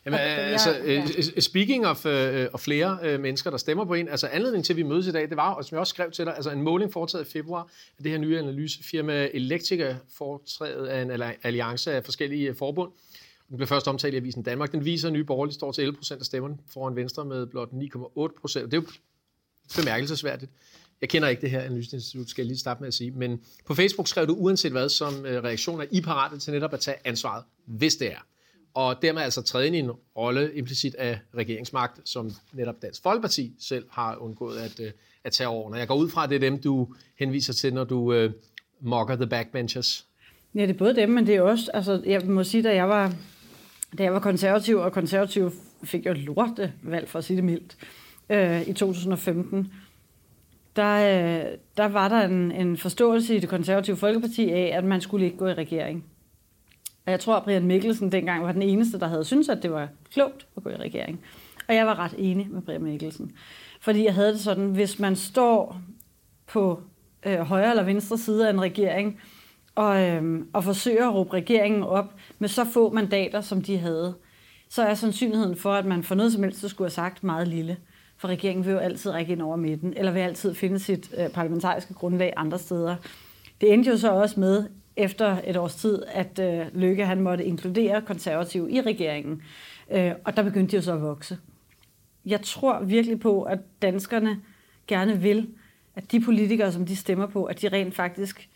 Jamen, 0.05 0.19
jeg- 0.19 0.27
altså, 0.37 0.69
ja. 0.85 1.03
ja. 1.35 1.39
speaking 1.41 1.87
of, 1.87 2.05
uh, 2.05 2.11
of 2.53 2.59
flere 2.59 2.97
uh, 3.13 3.19
mennesker, 3.19 3.49
der 3.49 3.57
stemmer 3.57 3.85
på 3.85 3.93
en, 3.93 4.07
altså 4.09 4.27
anledningen 4.27 4.63
til, 4.63 4.73
at 4.73 4.77
vi 4.77 4.83
mødes 4.83 5.07
i 5.07 5.11
dag, 5.11 5.29
det 5.29 5.37
var, 5.37 5.53
og 5.53 5.65
som 5.65 5.75
jeg 5.75 5.79
også 5.79 5.89
skrev 5.91 6.11
til 6.11 6.25
dig, 6.25 6.35
altså 6.35 6.51
en 6.51 6.61
måling 6.61 6.93
foretaget 6.93 7.27
i 7.27 7.31
februar 7.31 7.61
af 7.97 8.03
det 8.03 8.11
her 8.11 8.19
nye 8.19 8.39
analysefirma 8.39 9.27
Electrica, 9.33 9.95
foretaget 10.17 10.87
af 10.87 11.01
en 11.01 11.11
alli- 11.11 11.39
alliance 11.43 11.93
af 11.93 12.03
forskellige 12.05 12.49
øh, 12.49 12.55
forbund. 12.55 12.91
Den 13.49 13.57
blev 13.57 13.67
først 13.67 13.87
omtalt 13.87 14.13
i 14.13 14.17
Avisen 14.17 14.43
Danmark. 14.43 14.71
Den 14.71 14.85
viser, 14.85 15.07
at 15.07 15.13
Nye 15.13 15.23
Borgerlige 15.23 15.53
står 15.53 15.71
til 15.71 15.81
11 15.81 15.97
procent 15.97 16.19
af 16.19 16.25
stemmerne 16.25 16.57
foran 16.73 16.95
Venstre 16.95 17.25
med 17.25 17.45
blot 17.45 17.69
9,8 17.69 18.39
procent. 18.41 18.65
Det 18.71 18.77
er 18.77 18.81
jo 18.81 18.87
bemærkelsesværdigt. 19.81 20.51
Jeg 21.01 21.09
kender 21.09 21.27
ikke 21.27 21.41
det 21.41 21.49
her 21.51 21.61
analyseinstitut, 21.61 22.29
skal 22.29 22.41
jeg 22.41 22.47
lige 22.47 22.57
starte 22.57 22.79
med 22.79 22.87
at 22.87 22.93
sige, 22.93 23.11
men 23.11 23.39
på 23.65 23.75
Facebook 23.75 24.07
skrev 24.07 24.27
du 24.27 24.33
uanset 24.33 24.71
hvad 24.71 24.89
som 24.89 25.25
øh, 25.25 25.43
reaktioner, 25.43 25.85
I 25.91 26.01
parate 26.01 26.39
til 26.39 26.53
netop 26.53 26.73
at 26.73 26.79
tage 26.79 26.97
ansvaret, 27.05 27.43
hvis 27.65 27.95
det 27.95 28.11
er. 28.11 28.25
Og 28.73 29.01
dermed 29.01 29.21
altså 29.21 29.41
træde 29.41 29.67
ind 29.67 29.75
i 29.75 29.79
en 29.79 29.91
rolle 30.17 30.51
implicit 30.55 30.95
af 30.95 31.19
regeringsmagt, 31.37 32.09
som 32.09 32.31
netop 32.53 32.81
Dansk 32.81 33.03
Folkeparti 33.03 33.53
selv 33.59 33.85
har 33.91 34.15
undgået 34.15 34.57
at, 34.57 34.79
øh, 34.79 34.91
at 35.23 35.31
tage 35.31 35.47
over. 35.47 35.69
Når 35.69 35.77
jeg 35.77 35.87
går 35.87 35.95
ud 35.95 36.09
fra, 36.09 36.23
at 36.23 36.29
det 36.29 36.35
er 36.35 36.39
dem, 36.39 36.61
du 36.61 36.87
henviser 37.19 37.53
til, 37.53 37.73
når 37.73 37.83
du 37.83 38.13
øh, 38.13 38.31
mocker 38.81 39.15
the 39.15 39.27
backbenchers. 39.27 40.05
Ja, 40.55 40.61
det 40.61 40.69
er 40.69 40.77
både 40.77 40.95
dem, 40.95 41.09
men 41.09 41.27
det 41.27 41.35
er 41.35 41.41
også, 41.41 41.71
altså 41.73 42.01
jeg 42.05 42.25
må 42.25 42.43
sige, 42.43 42.63
da 42.63 42.75
jeg 42.75 42.89
var, 42.89 43.13
da 43.97 44.03
jeg 44.03 44.13
var 44.13 44.19
konservativ, 44.19 44.77
og 44.77 44.91
konservativ 44.91 45.51
fik 45.83 46.05
jo 46.05 46.13
lorte 46.13 46.73
valg, 46.83 47.09
for 47.09 47.19
at 47.19 47.25
sige 47.25 47.37
det 47.37 47.43
mildt, 47.43 47.77
øh, 48.29 48.67
i 48.67 48.73
2015, 48.73 49.73
der, 50.75 50.95
øh, 50.95 51.57
der 51.77 51.85
var 51.85 52.07
der 52.09 52.21
en, 52.25 52.51
en 52.51 52.77
forståelse 52.77 53.35
i 53.35 53.39
det 53.39 53.49
konservative 53.49 53.97
Folkeparti 53.97 54.49
af, 54.49 54.71
at 54.77 54.83
man 54.83 55.01
skulle 55.01 55.25
ikke 55.25 55.37
gå 55.37 55.47
i 55.47 55.53
regering. 55.53 56.05
Og 57.05 57.11
jeg 57.11 57.19
tror, 57.19 57.35
at 57.35 57.43
Brian 57.43 57.67
Mikkelsen 57.67 58.11
dengang 58.11 58.43
var 58.43 58.51
den 58.51 58.61
eneste, 58.61 58.99
der 58.99 59.07
havde 59.07 59.25
syntes, 59.25 59.49
at 59.49 59.63
det 59.63 59.71
var 59.71 59.89
klogt 60.13 60.47
at 60.57 60.63
gå 60.63 60.69
i 60.69 60.75
regering. 60.75 61.19
Og 61.67 61.75
jeg 61.75 61.85
var 61.85 61.99
ret 61.99 62.15
enig 62.17 62.47
med 62.51 62.61
Brian 62.61 62.83
Mikkelsen. 62.83 63.31
Fordi 63.81 64.05
jeg 64.05 64.13
havde 64.13 64.31
det 64.31 64.39
sådan, 64.39 64.65
hvis 64.65 64.99
man 64.99 65.15
står 65.15 65.81
på 66.47 66.81
øh, 67.25 67.39
højre 67.39 67.69
eller 67.69 67.83
venstre 67.83 68.17
side 68.17 68.47
af 68.47 68.53
en 68.53 68.61
regering, 68.61 69.19
og, 69.75 70.01
øh, 70.01 70.45
og 70.53 70.63
forsøger 70.63 71.07
at 71.07 71.13
råbe 71.13 71.33
regeringen 71.33 71.83
op 71.83 72.13
med 72.39 72.49
så 72.49 72.65
få 72.65 72.89
mandater, 72.89 73.41
som 73.41 73.61
de 73.61 73.77
havde, 73.77 74.15
så 74.69 74.83
er 74.83 74.93
sandsynligheden 74.93 75.55
for, 75.55 75.73
at 75.73 75.85
man 75.85 76.03
for 76.03 76.15
noget 76.15 76.33
som 76.33 76.43
helst 76.43 76.69
skulle 76.69 76.85
have 76.85 76.91
sagt 76.91 77.23
meget 77.23 77.47
lille. 77.47 77.77
For 78.21 78.27
regeringen 78.27 78.65
vil 78.65 78.71
jo 78.71 78.77
altid 78.77 79.11
række 79.11 79.31
ind 79.31 79.41
over 79.41 79.55
midten, 79.55 79.93
eller 79.97 80.11
vil 80.11 80.19
altid 80.19 80.53
finde 80.53 80.79
sit 80.79 81.11
øh, 81.17 81.29
parlamentariske 81.29 81.93
grundlag 81.93 82.33
andre 82.37 82.59
steder. 82.59 82.95
Det 83.61 83.73
endte 83.73 83.89
jo 83.89 83.97
så 83.97 84.11
også 84.11 84.39
med, 84.39 84.65
efter 84.95 85.37
et 85.47 85.57
års 85.57 85.75
tid, 85.75 86.03
at 86.07 86.39
øh, 86.39 86.65
Løkke 86.73 87.05
han 87.05 87.21
måtte 87.21 87.45
inkludere 87.45 88.01
konservative 88.01 88.71
i 88.71 88.81
regeringen. 88.81 89.41
Øh, 89.91 90.11
og 90.23 90.37
der 90.37 90.43
begyndte 90.43 90.71
de 90.71 90.75
jo 90.75 90.81
så 90.81 90.93
at 90.93 91.01
vokse. 91.01 91.37
Jeg 92.25 92.41
tror 92.41 92.79
virkelig 92.83 93.19
på, 93.19 93.43
at 93.43 93.59
danskerne 93.81 94.39
gerne 94.87 95.21
vil, 95.21 95.49
at 95.95 96.11
de 96.11 96.21
politikere, 96.21 96.71
som 96.71 96.85
de 96.85 96.95
stemmer 96.95 97.27
på, 97.27 97.43
at 97.43 97.61
de 97.61 97.69
rent 97.69 97.95
faktisk 97.95 98.49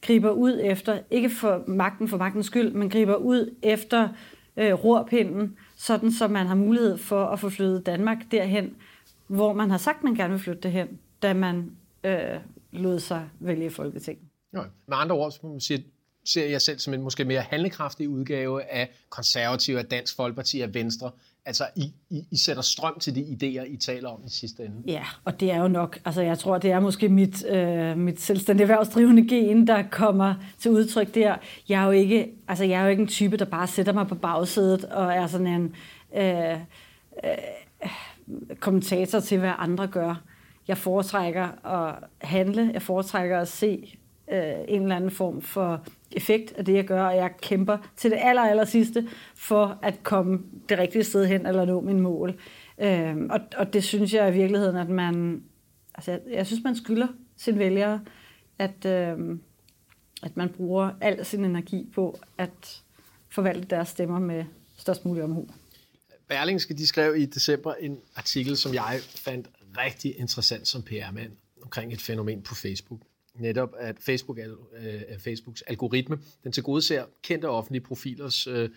griber 0.00 0.30
ud 0.30 0.60
efter, 0.62 0.98
ikke 1.10 1.30
for 1.30 1.64
magten 1.66 2.08
for 2.08 2.16
magtens 2.16 2.46
skyld, 2.46 2.72
men 2.72 2.90
griber 2.90 3.14
ud 3.14 3.54
efter 3.62 4.08
øh, 4.56 4.72
rorpinden, 4.72 5.56
sådan 5.76 6.12
så 6.12 6.28
man 6.28 6.46
har 6.46 6.54
mulighed 6.54 6.98
for 6.98 7.24
at 7.24 7.40
få 7.40 7.48
flyttet 7.48 7.86
Danmark 7.86 8.18
derhen, 8.30 8.74
hvor 9.26 9.52
man 9.52 9.70
har 9.70 9.78
sagt, 9.78 10.04
man 10.04 10.14
gerne 10.14 10.30
vil 10.30 10.40
flytte 10.40 10.60
det 10.62 10.72
hen, 10.72 10.88
da 11.22 11.34
man 11.34 11.70
øh, 12.04 12.40
lod 12.72 13.00
sig 13.00 13.28
vælge 13.40 13.70
Folketinget. 13.70 14.24
Jo, 14.54 14.62
med 14.86 14.96
andre 14.96 15.16
ord, 15.16 15.30
så 15.30 15.38
må 15.42 15.48
man 15.48 15.60
sige, 15.60 15.84
ser 16.24 16.46
jeg 16.46 16.62
selv 16.62 16.78
som 16.78 16.94
en 16.94 17.02
måske 17.02 17.24
mere 17.24 17.40
handlekraftig 17.40 18.08
udgave 18.08 18.62
af 18.62 18.90
konservative, 19.08 19.78
af 19.78 19.84
Dansk 19.84 20.16
Folkeparti, 20.16 20.60
af 20.60 20.74
Venstre. 20.74 21.10
Altså, 21.46 21.64
I, 21.76 21.92
I, 22.10 22.24
I 22.30 22.36
sætter 22.36 22.62
strøm 22.62 22.98
til 22.98 23.14
de 23.14 23.20
idéer, 23.20 23.72
I 23.72 23.76
taler 23.76 24.08
om 24.08 24.20
i 24.26 24.30
sidste 24.30 24.64
ende. 24.64 24.82
Ja, 24.86 25.04
og 25.24 25.40
det 25.40 25.50
er 25.50 25.60
jo 25.60 25.68
nok, 25.68 25.98
altså 26.04 26.22
jeg 26.22 26.38
tror, 26.38 26.58
det 26.58 26.70
er 26.70 26.80
måske 26.80 27.08
mit, 27.08 27.46
øh, 27.46 27.98
mit 27.98 28.20
selvstændige 28.20 28.62
erhvervsdrivende 28.62 29.28
gen, 29.28 29.66
der 29.66 29.82
kommer 29.90 30.34
til 30.58 30.70
udtryk 30.70 31.14
der. 31.14 31.36
Jeg 31.68 31.82
er 31.82 31.86
jo 31.86 31.90
ikke, 31.90 32.32
altså 32.48 32.64
jeg 32.64 32.80
er 32.80 32.84
jo 32.84 32.90
ikke 32.90 33.02
en 33.02 33.08
type, 33.08 33.36
der 33.36 33.44
bare 33.44 33.66
sætter 33.66 33.92
mig 33.92 34.06
på 34.06 34.14
bagsædet 34.14 34.84
og 34.84 35.12
er 35.12 35.26
sådan 35.26 35.46
en 35.46 35.74
øh, 36.16 36.52
øh, 36.52 36.58
kommentator 38.60 39.20
til, 39.20 39.38
hvad 39.38 39.52
andre 39.58 39.86
gør. 39.86 40.22
Jeg 40.68 40.78
foretrækker 40.78 41.66
at 41.66 41.94
handle, 42.18 42.70
jeg 42.72 42.82
foretrækker 42.82 43.40
at 43.40 43.48
se 43.48 43.98
øh, 44.32 44.54
en 44.68 44.82
eller 44.82 44.96
anden 44.96 45.10
form 45.10 45.42
for 45.42 45.84
effekt 46.12 46.52
af 46.52 46.64
det, 46.64 46.74
jeg 46.74 46.84
gør, 46.84 47.02
og 47.02 47.16
jeg 47.16 47.30
kæmper 47.42 47.78
til 47.96 48.10
det 48.10 48.18
aller, 48.20 48.42
aller 48.42 48.64
sidste 48.64 49.08
for 49.34 49.78
at 49.82 50.02
komme 50.02 50.42
det 50.68 50.78
rigtige 50.78 51.04
sted 51.04 51.26
hen 51.26 51.46
eller 51.46 51.64
nå 51.64 51.80
min 51.80 52.00
mål. 52.00 52.34
Øh, 52.78 53.16
og, 53.30 53.40
og 53.56 53.72
det 53.72 53.84
synes 53.84 54.14
jeg 54.14 54.28
i 54.28 54.32
virkeligheden, 54.32 54.76
at 54.76 54.88
man... 54.88 55.42
Altså, 55.94 56.10
jeg, 56.10 56.20
jeg 56.30 56.46
synes, 56.46 56.64
man 56.64 56.76
skylder 56.76 57.06
sine 57.36 57.58
vælgere, 57.58 58.00
at, 58.58 58.86
øh, 58.86 59.38
at 60.22 60.36
man 60.36 60.48
bruger 60.48 60.90
al 61.00 61.24
sin 61.24 61.44
energi 61.44 61.88
på 61.94 62.18
at 62.38 62.82
forvalte 63.28 63.68
deres 63.68 63.88
stemmer 63.88 64.18
med 64.18 64.44
størst 64.76 65.04
mulig 65.04 65.24
omhu. 65.24 65.48
Berlingske, 66.34 66.74
de 66.74 66.86
skrev 66.86 67.16
i 67.16 67.26
december 67.26 67.74
en 67.74 67.98
artikel, 68.16 68.56
som 68.56 68.74
jeg 68.74 69.00
fandt 69.14 69.48
rigtig 69.78 70.18
interessant 70.18 70.68
som 70.68 70.82
PR-mand 70.82 71.32
omkring 71.62 71.92
et 71.92 72.00
fænomen 72.00 72.42
på 72.42 72.54
Facebook. 72.54 73.00
Netop 73.34 73.74
at 73.78 73.96
Facebook 74.00 74.38
øh, 74.38 75.02
Facebooks 75.18 75.62
algoritme, 75.62 76.18
den 76.44 76.52
tilgodeser 76.52 77.04
kendte 77.22 77.48
offentlige 77.48 77.82
profilers, 77.82 78.46
øh, 78.46 78.70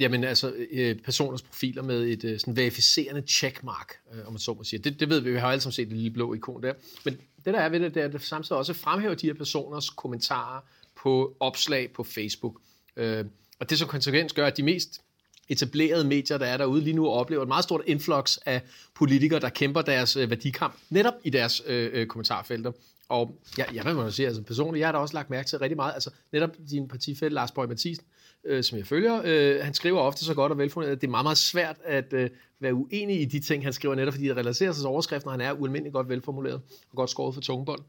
jamen 0.00 0.24
altså 0.24 0.54
øh, 0.70 0.96
personers 0.98 1.42
profiler 1.42 1.82
med 1.82 2.02
et 2.02 2.24
øh, 2.24 2.40
sådan 2.40 2.56
verificerende 2.56 3.22
checkmark, 3.22 3.92
øh, 4.12 4.26
om 4.26 4.32
man 4.32 4.38
så 4.38 4.54
må 4.54 4.64
sige. 4.64 4.80
Det, 4.80 5.00
det 5.00 5.08
ved 5.08 5.20
vi, 5.20 5.30
vi 5.32 5.38
har 5.38 5.48
alle 5.48 5.60
sammen 5.60 5.72
set 5.72 5.88
det 5.88 5.96
lille 5.96 6.10
blå 6.10 6.34
ikon 6.34 6.62
der. 6.62 6.74
Men 7.04 7.14
det 7.44 7.54
der 7.54 7.60
er 7.60 7.68
ved 7.68 7.80
det, 7.80 7.94
det 7.94 8.00
er, 8.00 8.06
at 8.06 8.12
det 8.12 8.22
samtidig 8.22 8.58
også 8.58 8.72
fremhæver 8.72 9.14
de 9.14 9.26
her 9.26 9.34
personers 9.34 9.90
kommentarer, 9.90 10.60
på 10.96 11.36
opslag 11.40 11.92
på 11.92 12.04
Facebook. 12.04 12.60
Øh, 12.96 13.24
og 13.58 13.70
det 13.70 13.78
som 13.78 13.88
konsekvens 13.88 14.32
gør, 14.32 14.46
at 14.46 14.56
de 14.56 14.62
mest 14.62 15.03
etablerede 15.48 16.04
medier, 16.04 16.38
der 16.38 16.46
er 16.46 16.56
derude 16.56 16.80
lige 16.80 16.96
nu, 16.96 17.08
oplever 17.08 17.42
et 17.42 17.48
meget 17.48 17.64
stort 17.64 17.82
influx 17.86 18.36
af 18.46 18.62
politikere, 18.94 19.40
der 19.40 19.48
kæmper 19.48 19.82
deres 19.82 20.16
øh, 20.16 20.30
værdikamp 20.30 20.74
netop 20.90 21.14
i 21.24 21.30
deres 21.30 21.62
øh, 21.66 21.90
øh 21.92 22.06
kommentarfelter. 22.06 22.72
Og 23.08 23.38
ja, 23.58 23.64
jeg 23.74 23.84
vil 23.84 24.12
sige, 24.12 24.26
altså 24.26 24.42
personligt, 24.42 24.80
jeg 24.80 24.88
har 24.88 24.92
da 24.92 24.98
også 24.98 25.14
lagt 25.14 25.30
mærke 25.30 25.48
til 25.48 25.58
rigtig 25.58 25.76
meget, 25.76 25.94
altså 25.94 26.10
netop 26.32 26.50
din 26.70 26.88
partifælle 26.88 27.34
Lars 27.34 27.52
Borg 27.52 27.68
Mathisen, 27.68 28.04
øh, 28.44 28.64
som 28.64 28.78
jeg 28.78 28.86
følger, 28.86 29.22
øh, 29.24 29.64
han 29.64 29.74
skriver 29.74 30.00
ofte 30.00 30.24
så 30.24 30.34
godt 30.34 30.52
og 30.52 30.58
velfundet, 30.58 30.90
at 30.90 31.00
det 31.00 31.06
er 31.06 31.10
meget, 31.10 31.24
meget 31.24 31.38
svært 31.38 31.76
at 31.84 32.12
øh, 32.12 32.30
være 32.60 32.74
uenig 32.74 33.20
i 33.20 33.24
de 33.24 33.40
ting, 33.40 33.64
han 33.64 33.72
skriver, 33.72 33.94
netop 33.94 34.14
fordi 34.14 34.28
det 34.28 34.36
relaterer 34.36 34.72
sig 34.72 34.80
til 34.80 34.88
overskriften, 34.88 35.28
og 35.28 35.32
han 35.32 35.40
er 35.40 35.52
ualmindeligt 35.52 35.92
godt 35.92 36.08
velformuleret 36.08 36.60
og 36.90 36.96
godt 36.96 37.10
skåret 37.10 37.34
for 37.34 37.40
tungebånd. 37.40 37.80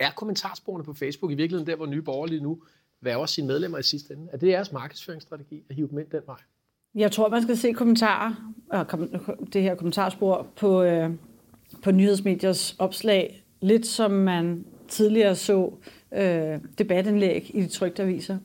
Er 0.00 0.10
kommentarsporene 0.10 0.84
på 0.84 0.94
Facebook 0.94 1.32
i 1.32 1.34
virkeligheden 1.34 1.66
der, 1.66 1.76
hvor 1.76 1.86
Nye 1.86 2.02
Borgerlige 2.02 2.40
nu 2.40 2.62
værger 3.00 3.26
sine 3.26 3.46
medlemmer 3.46 3.78
i 3.78 3.82
sidste 3.82 4.14
ende? 4.14 4.28
Er 4.32 4.36
det 4.36 4.48
jeres 4.48 4.72
markedsføringsstrategi 4.72 5.62
at 5.68 5.76
hive 5.76 5.88
dem 5.88 5.98
ind 5.98 6.06
den 6.10 6.22
vej? 6.26 6.36
Jeg 6.94 7.12
tror, 7.12 7.28
man 7.28 7.42
skal 7.42 7.56
se 7.56 7.72
kommentarer, 7.72 8.54
øh, 8.74 9.08
det 9.52 9.62
her 9.62 9.74
kommentarspor 9.74 10.46
på, 10.56 10.82
øh, 10.82 11.10
på 11.82 11.90
nyhedsmediers 11.90 12.76
opslag, 12.78 13.44
lidt 13.60 13.86
som 13.86 14.10
man 14.10 14.64
tidligere 14.88 15.36
så 15.36 15.72
øh, 16.14 16.58
debatindlæg 16.78 17.50
i 17.54 17.60
de 17.60 17.66
trygte 17.66 18.02
aviser. 18.02 18.38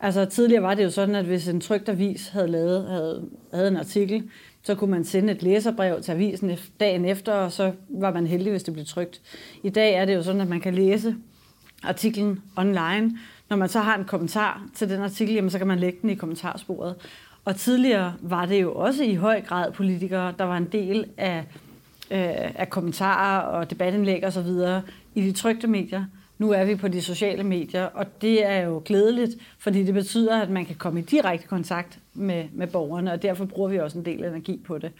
Altså 0.00 0.24
tidligere 0.24 0.62
var 0.62 0.74
det 0.74 0.84
jo 0.84 0.90
sådan, 0.90 1.14
at 1.14 1.24
hvis 1.24 1.48
en 1.48 1.60
trygt 1.60 1.88
avis 1.88 2.28
havde, 2.28 2.48
lavet, 2.48 2.88
havde, 2.88 3.28
havde 3.52 3.68
en 3.68 3.76
artikel, 3.76 4.30
så 4.62 4.74
kunne 4.74 4.90
man 4.90 5.04
sende 5.04 5.32
et 5.32 5.42
læserbrev 5.42 6.02
til 6.02 6.12
avisen 6.12 6.58
dagen 6.80 7.04
efter, 7.04 7.32
og 7.32 7.52
så 7.52 7.72
var 7.88 8.12
man 8.12 8.26
heldig, 8.26 8.50
hvis 8.50 8.62
det 8.62 8.74
blev 8.74 8.86
trygt. 8.86 9.22
I 9.62 9.70
dag 9.70 9.94
er 9.94 10.04
det 10.04 10.14
jo 10.14 10.22
sådan, 10.22 10.40
at 10.40 10.48
man 10.48 10.60
kan 10.60 10.74
læse 10.74 11.16
artiklen 11.82 12.42
online. 12.56 13.18
Når 13.50 13.56
man 13.56 13.68
så 13.68 13.80
har 13.80 13.98
en 13.98 14.04
kommentar 14.04 14.66
til 14.74 14.88
den 14.90 15.02
artikel, 15.02 15.34
jamen, 15.34 15.50
så 15.50 15.58
kan 15.58 15.66
man 15.66 15.78
lægge 15.78 15.98
den 16.02 16.10
i 16.10 16.14
kommentarsporet. 16.14 16.94
Og 17.44 17.56
tidligere 17.56 18.14
var 18.20 18.46
det 18.46 18.62
jo 18.62 18.74
også 18.74 19.04
i 19.04 19.14
høj 19.14 19.40
grad 19.40 19.72
politikere, 19.72 20.34
der 20.38 20.44
var 20.44 20.56
en 20.56 20.68
del 20.72 21.06
af, 21.16 21.38
øh, 22.10 22.60
af 22.60 22.70
kommentarer 22.70 23.40
og 23.40 23.70
debatindlæg 23.70 24.24
osv. 24.24 24.48
i 25.14 25.22
de 25.22 25.32
trygte 25.32 25.66
medier. 25.66 26.04
Nu 26.38 26.50
er 26.50 26.64
vi 26.64 26.74
på 26.74 26.88
de 26.88 27.02
sociale 27.02 27.44
medier, 27.44 27.84
og 27.84 28.06
det 28.22 28.46
er 28.46 28.58
jo 28.58 28.82
glædeligt, 28.84 29.32
fordi 29.58 29.82
det 29.82 29.94
betyder, 29.94 30.42
at 30.42 30.50
man 30.50 30.66
kan 30.66 30.76
komme 30.76 31.00
i 31.00 31.02
direkte 31.02 31.46
kontakt 31.46 31.98
med, 32.14 32.44
med 32.52 32.66
borgerne, 32.66 33.12
og 33.12 33.22
derfor 33.22 33.44
bruger 33.44 33.68
vi 33.68 33.78
også 33.78 33.98
en 33.98 34.04
del 34.04 34.24
energi 34.24 34.60
på 34.66 34.78
det. 34.78 34.92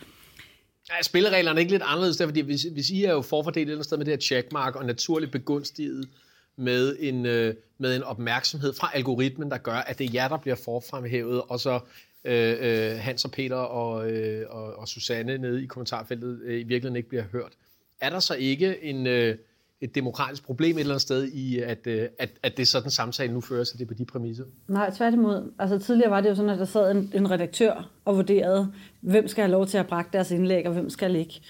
Ja, 0.90 1.02
spillereglerne 1.02 1.58
er 1.58 1.60
ikke 1.60 1.72
lidt 1.72 1.82
anderledes, 1.86 2.16
der, 2.16 2.26
fordi 2.26 2.40
hvis, 2.40 2.62
hvis 2.62 2.90
I 2.90 3.04
er 3.04 3.12
jo 3.12 3.22
forfordelt 3.22 3.56
et 3.56 3.62
eller 3.62 3.74
andet 3.74 3.84
sted 3.84 3.96
med 3.96 4.06
det 4.06 4.12
her 4.12 4.20
checkmark, 4.20 4.76
og 4.76 4.86
naturligt 4.86 5.32
begunstiget 5.32 6.08
med 6.56 6.96
en, 7.00 7.26
øh, 7.26 7.54
med 7.78 7.96
en 7.96 8.02
opmærksomhed 8.02 8.74
fra 8.74 8.90
algoritmen, 8.94 9.50
der 9.50 9.58
gør, 9.58 9.74
at 9.74 9.98
det 9.98 10.06
er 10.06 10.10
jer, 10.14 10.28
der 10.28 10.36
bliver 10.36 10.56
forfremhævet, 10.56 11.42
og 11.48 11.60
så 11.60 11.80
øh, 12.24 12.56
øh, 12.60 12.98
Hans 12.98 13.24
og 13.24 13.30
Peter 13.30 13.56
og, 13.56 14.10
øh, 14.10 14.46
og, 14.50 14.74
og 14.76 14.88
Susanne 14.88 15.38
nede 15.38 15.62
i 15.62 15.66
kommentarfeltet 15.66 16.40
øh, 16.44 16.54
i 16.54 16.56
virkeligheden 16.56 16.96
ikke 16.96 17.08
bliver 17.08 17.24
hørt. 17.32 17.52
Er 18.00 18.10
der 18.10 18.18
så 18.18 18.34
ikke 18.34 18.84
en, 18.84 19.06
øh, 19.06 19.36
et 19.80 19.94
demokratisk 19.94 20.44
problem 20.44 20.76
et 20.76 20.80
eller 20.80 20.94
andet 20.94 21.02
sted 21.02 21.24
i, 21.24 21.58
at, 21.58 21.86
øh, 21.86 22.08
at, 22.18 22.30
at 22.42 22.56
det 22.56 22.62
er 22.62 22.66
sådan 22.66 22.90
samtale 22.90 23.32
nu 23.32 23.40
fører 23.40 23.64
sig 23.64 23.78
det 23.78 23.88
på 23.88 23.94
de 23.94 24.04
præmisser? 24.04 24.44
Nej, 24.68 24.90
tværtimod. 24.90 25.52
Altså 25.58 25.78
tidligere 25.78 26.10
var 26.10 26.20
det 26.20 26.28
jo 26.28 26.34
sådan, 26.34 26.50
at 26.50 26.58
der 26.58 26.64
sad 26.64 26.90
en, 26.90 27.12
en 27.14 27.30
redaktør 27.30 27.90
og 28.04 28.16
vurderede, 28.16 28.72
hvem 29.00 29.28
skal 29.28 29.42
have 29.42 29.52
lov 29.52 29.66
til 29.66 29.78
at 29.78 29.86
brække 29.86 30.10
deres 30.12 30.30
indlæg, 30.30 30.66
og 30.66 30.72
hvem 30.72 30.90
skal 30.90 31.16
ikke. 31.16 31.40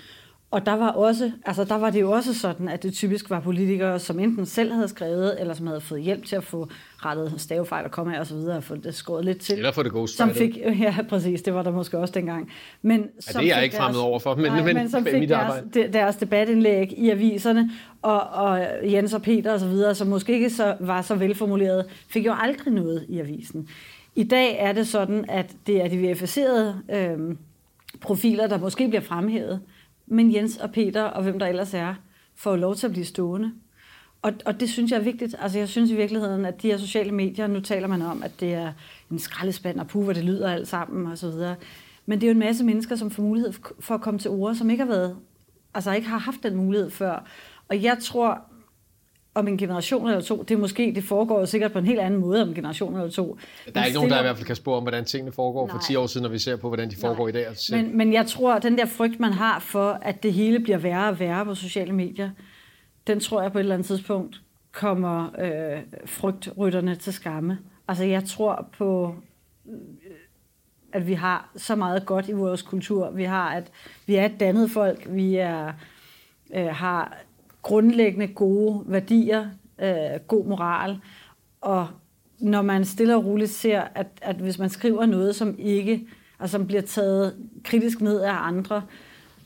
Og 0.54 0.66
der 0.66 0.72
var, 0.72 0.88
også, 0.88 1.32
altså 1.46 1.64
der 1.64 1.74
var 1.74 1.90
det 1.90 2.00
jo 2.00 2.10
også 2.10 2.34
sådan, 2.34 2.68
at 2.68 2.82
det 2.82 2.94
typisk 2.94 3.30
var 3.30 3.40
politikere, 3.40 3.98
som 3.98 4.18
enten 4.18 4.46
selv 4.46 4.72
havde 4.72 4.88
skrevet, 4.88 5.40
eller 5.40 5.54
som 5.54 5.66
havde 5.66 5.80
fået 5.80 6.02
hjælp 6.02 6.24
til 6.24 6.36
at 6.36 6.44
få 6.44 6.68
rettet 6.98 7.34
stavefejl 7.36 7.84
og 7.84 7.90
komme 7.90 8.20
og 8.20 8.26
så 8.26 8.34
videre, 8.34 8.56
og 8.56 8.64
få 8.64 8.76
det 8.76 8.94
skåret 8.94 9.24
lidt 9.24 9.40
til. 9.40 9.56
Eller 9.56 9.72
få 9.72 9.82
det 9.82 10.10
Som 10.10 10.30
fik, 10.30 10.58
ja, 10.80 10.96
præcis, 11.08 11.42
det 11.42 11.54
var 11.54 11.62
der 11.62 11.70
måske 11.70 11.98
også 11.98 12.14
dengang. 12.14 12.50
Men 12.82 13.00
ja, 13.00 13.06
som 13.20 13.40
det 13.42 13.50
er 13.50 13.54
jeg 13.54 13.64
ikke 13.64 13.76
fremmed 13.76 14.00
over 14.00 14.18
for, 14.18 14.34
men, 14.34 14.44
nej, 14.44 14.62
men, 14.62 14.76
men 14.76 14.90
som 14.90 15.04
fik 15.04 15.28
deres, 15.28 15.64
deres 15.92 16.16
debatindlæg 16.16 16.92
i 16.98 17.10
aviserne, 17.10 17.70
og, 18.02 18.20
og 18.20 18.66
Jens 18.84 19.14
og 19.14 19.22
Peter 19.22 19.52
og 19.52 19.60
så 19.60 19.66
videre, 19.66 19.94
som 19.94 20.06
måske 20.06 20.32
ikke 20.32 20.50
så, 20.50 20.76
var 20.80 21.02
så 21.02 21.14
velformuleret, 21.14 21.86
fik 22.08 22.26
jo 22.26 22.34
aldrig 22.40 22.74
noget 22.74 23.06
i 23.08 23.18
avisen. 23.18 23.68
I 24.14 24.24
dag 24.24 24.56
er 24.58 24.72
det 24.72 24.86
sådan, 24.86 25.24
at 25.28 25.50
det 25.66 25.84
er 25.84 25.88
de 25.88 26.02
verificerede 26.02 26.76
øh, 26.90 27.36
profiler, 28.00 28.46
der 28.46 28.58
måske 28.58 28.88
bliver 28.88 29.02
fremhævet, 29.02 29.60
men 30.06 30.34
Jens 30.34 30.56
og 30.56 30.72
Peter 30.72 31.02
og 31.02 31.22
hvem 31.22 31.38
der 31.38 31.46
ellers 31.46 31.74
er, 31.74 31.94
får 32.34 32.56
lov 32.56 32.74
til 32.74 32.86
at 32.86 32.92
blive 32.92 33.04
stående. 33.04 33.52
Og, 34.22 34.32
og 34.44 34.60
det 34.60 34.70
synes 34.70 34.90
jeg 34.90 34.98
er 34.98 35.02
vigtigt. 35.02 35.36
Altså 35.38 35.58
jeg 35.58 35.68
synes 35.68 35.90
i 35.90 35.96
virkeligheden, 35.96 36.44
at 36.44 36.62
de 36.62 36.68
her 36.70 36.78
sociale 36.78 37.12
medier, 37.12 37.46
nu 37.46 37.60
taler 37.60 37.88
man 37.88 38.02
om, 38.02 38.22
at 38.22 38.40
det 38.40 38.54
er 38.54 38.72
en 39.10 39.18
skraldespand 39.18 39.80
og 39.80 39.86
puh, 39.86 40.04
hvor 40.04 40.12
det 40.12 40.24
lyder 40.24 40.52
alt 40.52 40.68
sammen 40.68 41.06
og 41.06 41.18
så 41.18 41.30
videre. 41.30 41.56
Men 42.06 42.20
det 42.20 42.26
er 42.26 42.30
jo 42.30 42.34
en 42.34 42.38
masse 42.38 42.64
mennesker, 42.64 42.96
som 42.96 43.10
får 43.10 43.22
mulighed 43.22 43.52
for 43.80 43.94
at 43.94 44.00
komme 44.00 44.20
til 44.20 44.30
ord, 44.30 44.54
som 44.54 44.70
ikke 44.70 44.84
har 44.84 44.90
været, 44.90 45.16
altså 45.74 45.92
ikke 45.92 46.08
har 46.08 46.18
haft 46.18 46.42
den 46.42 46.56
mulighed 46.56 46.90
før. 46.90 47.24
Og 47.68 47.82
jeg 47.82 47.98
tror, 47.98 48.40
om 49.34 49.48
en 49.48 49.58
generation 49.58 50.08
eller 50.08 50.20
to, 50.20 50.42
det 50.42 50.54
er 50.54 50.58
måske, 50.58 50.92
det 50.94 51.04
foregår 51.04 51.40
jo 51.40 51.46
sikkert 51.46 51.72
på 51.72 51.78
en 51.78 51.86
helt 51.86 52.00
anden 52.00 52.20
måde 52.20 52.42
om 52.42 52.48
en 52.48 52.54
generation 52.54 52.94
eller 52.94 53.10
to. 53.10 53.38
Der 53.74 53.80
er 53.80 53.84
ikke 53.84 53.94
nogen, 53.94 54.10
der 54.10 54.18
i 54.18 54.22
hvert 54.22 54.36
fald 54.36 54.46
kan 54.46 54.56
spore 54.56 54.76
om, 54.76 54.82
hvordan 54.82 55.04
tingene 55.04 55.32
foregår 55.32 55.66
Nej. 55.66 55.76
for 55.76 55.82
10 55.82 55.96
år 55.96 56.06
siden, 56.06 56.22
når 56.22 56.30
vi 56.30 56.38
ser 56.38 56.56
på, 56.56 56.68
hvordan 56.68 56.90
de 56.90 56.96
foregår 56.96 57.28
Nej. 57.30 57.40
i 57.40 57.44
dag. 57.44 57.46
Men, 57.70 57.96
men 57.96 58.12
jeg 58.12 58.26
tror, 58.26 58.54
at 58.54 58.62
den 58.62 58.78
der 58.78 58.86
frygt, 58.86 59.20
man 59.20 59.32
har 59.32 59.58
for, 59.58 59.98
at 60.02 60.22
det 60.22 60.32
hele 60.32 60.60
bliver 60.60 60.78
værre 60.78 61.08
og 61.08 61.20
værre 61.20 61.44
på 61.44 61.54
sociale 61.54 61.92
medier, 61.92 62.30
den 63.06 63.20
tror 63.20 63.42
jeg 63.42 63.52
på 63.52 63.58
et 63.58 63.60
eller 63.60 63.74
andet 63.74 63.86
tidspunkt 63.86 64.40
kommer 64.72 65.30
øh, 65.38 65.82
frygtrytterne 66.06 66.94
til 66.94 67.12
skamme. 67.12 67.58
Altså 67.88 68.04
jeg 68.04 68.24
tror 68.24 68.68
på, 68.78 69.14
at 70.92 71.06
vi 71.06 71.14
har 71.14 71.50
så 71.56 71.74
meget 71.74 72.06
godt 72.06 72.28
i 72.28 72.32
vores 72.32 72.62
kultur. 72.62 73.10
Vi 73.10 73.24
har, 73.24 73.50
at 73.50 73.70
vi 74.06 74.14
er 74.14 74.24
et 74.24 74.40
dannet 74.40 74.70
folk. 74.70 75.06
Vi 75.08 75.36
er, 75.36 75.72
øh, 76.54 76.66
har 76.66 77.18
grundlæggende 77.64 78.26
gode 78.26 78.84
værdier, 78.86 79.46
øh, 79.82 80.20
god 80.28 80.46
moral. 80.46 80.98
Og 81.60 81.86
når 82.38 82.62
man 82.62 82.84
stille 82.84 83.16
og 83.16 83.24
roligt 83.24 83.50
ser, 83.50 83.82
at, 83.94 84.06
at 84.22 84.36
hvis 84.36 84.58
man 84.58 84.70
skriver 84.70 85.06
noget, 85.06 85.36
som 85.36 85.54
ikke, 85.58 86.06
altså 86.40 86.58
som 86.58 86.66
bliver 86.66 86.82
taget 86.82 87.34
kritisk 87.64 88.00
ned 88.00 88.20
af 88.20 88.32
andre, 88.32 88.82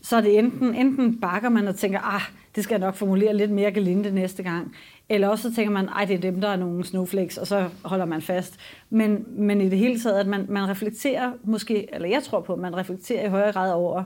så 0.03 0.17
er 0.17 0.21
det 0.21 0.39
enten, 0.39 0.75
enten 0.75 1.21
bakker 1.21 1.49
man 1.49 1.69
og 1.69 1.77
tænker, 1.77 2.15
ah, 2.15 2.23
det 2.55 2.65
skal 2.65 2.75
jeg 2.75 2.81
nok 2.81 2.95
formulere 2.95 3.37
lidt 3.37 3.51
mere 3.51 3.73
gelinde 3.73 4.11
næste 4.11 4.43
gang, 4.43 4.75
eller 5.09 5.29
også 5.29 5.51
så 5.51 5.55
tænker 5.55 5.73
man, 5.73 5.89
ej, 5.89 6.05
det 6.05 6.17
er 6.17 6.21
dem, 6.21 6.41
der 6.41 6.49
er 6.49 6.57
nogle 6.57 6.85
snowflakes, 6.85 7.39
og 7.39 7.47
så 7.47 7.69
holder 7.83 8.05
man 8.05 8.23
fast. 8.23 8.57
Men, 8.91 9.25
men 9.29 9.61
i 9.61 9.69
det 9.69 9.79
hele 9.79 10.01
taget, 10.01 10.21
at 10.21 10.27
man, 10.27 10.47
man 10.49 10.69
reflekterer 10.69 11.33
måske, 11.45 11.95
eller 11.95 12.09
jeg 12.09 12.23
tror 12.23 12.41
på, 12.41 12.53
at 12.53 12.59
man 12.59 12.77
reflekterer 12.77 13.27
i 13.27 13.29
højere 13.29 13.53
grad 13.53 13.73
over, 13.73 14.05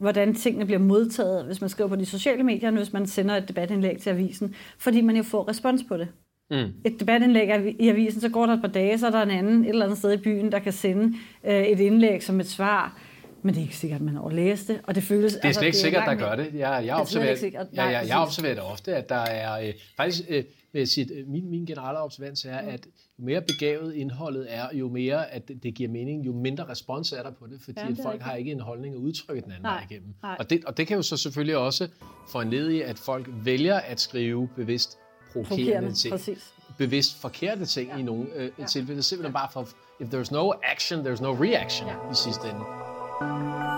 hvordan 0.00 0.34
tingene 0.34 0.64
bliver 0.64 0.78
modtaget, 0.78 1.44
hvis 1.44 1.60
man 1.60 1.70
skriver 1.70 1.88
på 1.88 1.96
de 1.96 2.06
sociale 2.06 2.42
medier, 2.42 2.70
hvis 2.70 2.92
man 2.92 3.06
sender 3.06 3.36
et 3.36 3.48
debatindlæg 3.48 3.98
til 3.98 4.10
avisen, 4.10 4.54
fordi 4.78 5.00
man 5.00 5.16
jo 5.16 5.22
får 5.22 5.48
respons 5.48 5.82
på 5.88 5.96
det. 5.96 6.08
Mm. 6.50 6.72
Et 6.84 7.00
debatindlæg 7.00 7.76
i 7.80 7.88
avisen, 7.88 8.20
så 8.20 8.28
går 8.28 8.46
der 8.46 8.54
et 8.54 8.60
par 8.60 8.68
dage, 8.68 8.98
så 8.98 9.06
er 9.06 9.10
der 9.10 9.22
en 9.22 9.30
anden 9.30 9.64
et 9.64 9.68
eller 9.68 9.84
andet 9.84 9.98
sted 9.98 10.12
i 10.12 10.16
byen, 10.16 10.52
der 10.52 10.58
kan 10.58 10.72
sende 10.72 11.16
øh, 11.44 11.62
et 11.62 11.80
indlæg 11.80 12.22
som 12.22 12.40
et 12.40 12.46
svar. 12.46 12.98
Men 13.42 13.54
det 13.54 13.60
er 13.60 13.64
ikke 13.64 13.76
sikkert, 13.76 14.00
at 14.00 14.04
man 14.04 14.14
har 14.14 14.30
læst 14.30 14.68
det, 14.68 14.80
og 14.84 14.94
det 14.94 15.02
føles... 15.02 15.34
Det 15.34 15.44
er 15.44 15.52
slet 15.52 15.66
ikke 15.66 15.78
sikkert, 15.78 16.02
der 16.06 16.14
gør 16.14 16.34
det. 16.34 16.48
Jeg, 16.54 16.82
jeg, 16.86 16.96
observerer, 16.96 17.36
jeg, 17.42 17.66
jeg, 17.72 18.04
jeg 18.08 18.18
observerer 18.18 18.54
det 18.54 18.62
ofte, 18.62 18.96
at 18.96 19.08
der 19.08 19.14
er... 19.14 19.66
Øh, 19.66 19.72
faktisk, 19.96 20.22
øh, 20.28 20.44
sige, 20.84 21.14
øh, 21.14 21.28
min, 21.28 21.50
min 21.50 21.66
generelle 21.66 22.00
observans 22.00 22.44
er, 22.44 22.56
at 22.56 22.86
jo 23.18 23.24
mere 23.24 23.42
begavet 23.42 23.94
indholdet 23.94 24.46
er, 24.48 24.76
jo 24.76 24.88
mere 24.88 25.30
at 25.30 25.48
det, 25.48 25.62
det 25.62 25.74
giver 25.74 25.90
mening, 25.90 26.26
jo 26.26 26.32
mindre 26.32 26.68
respons 26.68 27.12
er 27.12 27.22
der 27.22 27.30
på 27.30 27.46
det, 27.46 27.60
fordi 27.64 27.80
ja, 27.80 27.88
det 27.88 27.98
folk 28.02 28.14
ikke. 28.14 28.24
har 28.24 28.34
ikke 28.34 28.50
en 28.52 28.60
holdning 28.60 28.94
at 28.94 28.98
udtrykke 28.98 29.42
den 29.42 29.50
anden 29.50 29.62
Nej. 29.62 29.86
igennem. 29.90 30.14
Og 30.22 30.50
det, 30.50 30.64
og 30.64 30.76
det 30.76 30.86
kan 30.86 30.96
jo 30.96 31.02
så 31.02 31.16
selvfølgelig 31.16 31.56
også 31.56 31.88
få 32.32 32.40
en 32.40 32.50
led 32.50 32.70
i, 32.70 32.80
at 32.80 32.98
folk 32.98 33.30
vælger 33.44 33.76
at 33.76 34.00
skrive 34.00 34.48
bevidst 34.56 34.98
provokerende 35.32 35.92
ting. 35.92 36.12
Præcis. 36.12 36.54
Bevidst 36.78 37.20
forkerte 37.20 37.66
ting 37.66 37.90
ja. 37.90 37.98
i 37.98 38.02
nogle 38.02 38.34
øh, 38.34 38.50
ja. 38.58 38.66
tilfælde. 38.66 39.02
Simpelthen 39.02 39.32
bare 39.32 39.48
for, 39.52 39.68
if 40.00 40.08
there's 40.08 40.32
no 40.32 40.52
action, 40.62 41.06
there's 41.06 41.22
no 41.22 41.32
reaction 41.32 41.88
ja. 41.88 42.10
i 42.10 42.14
sidste 42.14 42.48
ende. 42.48 43.69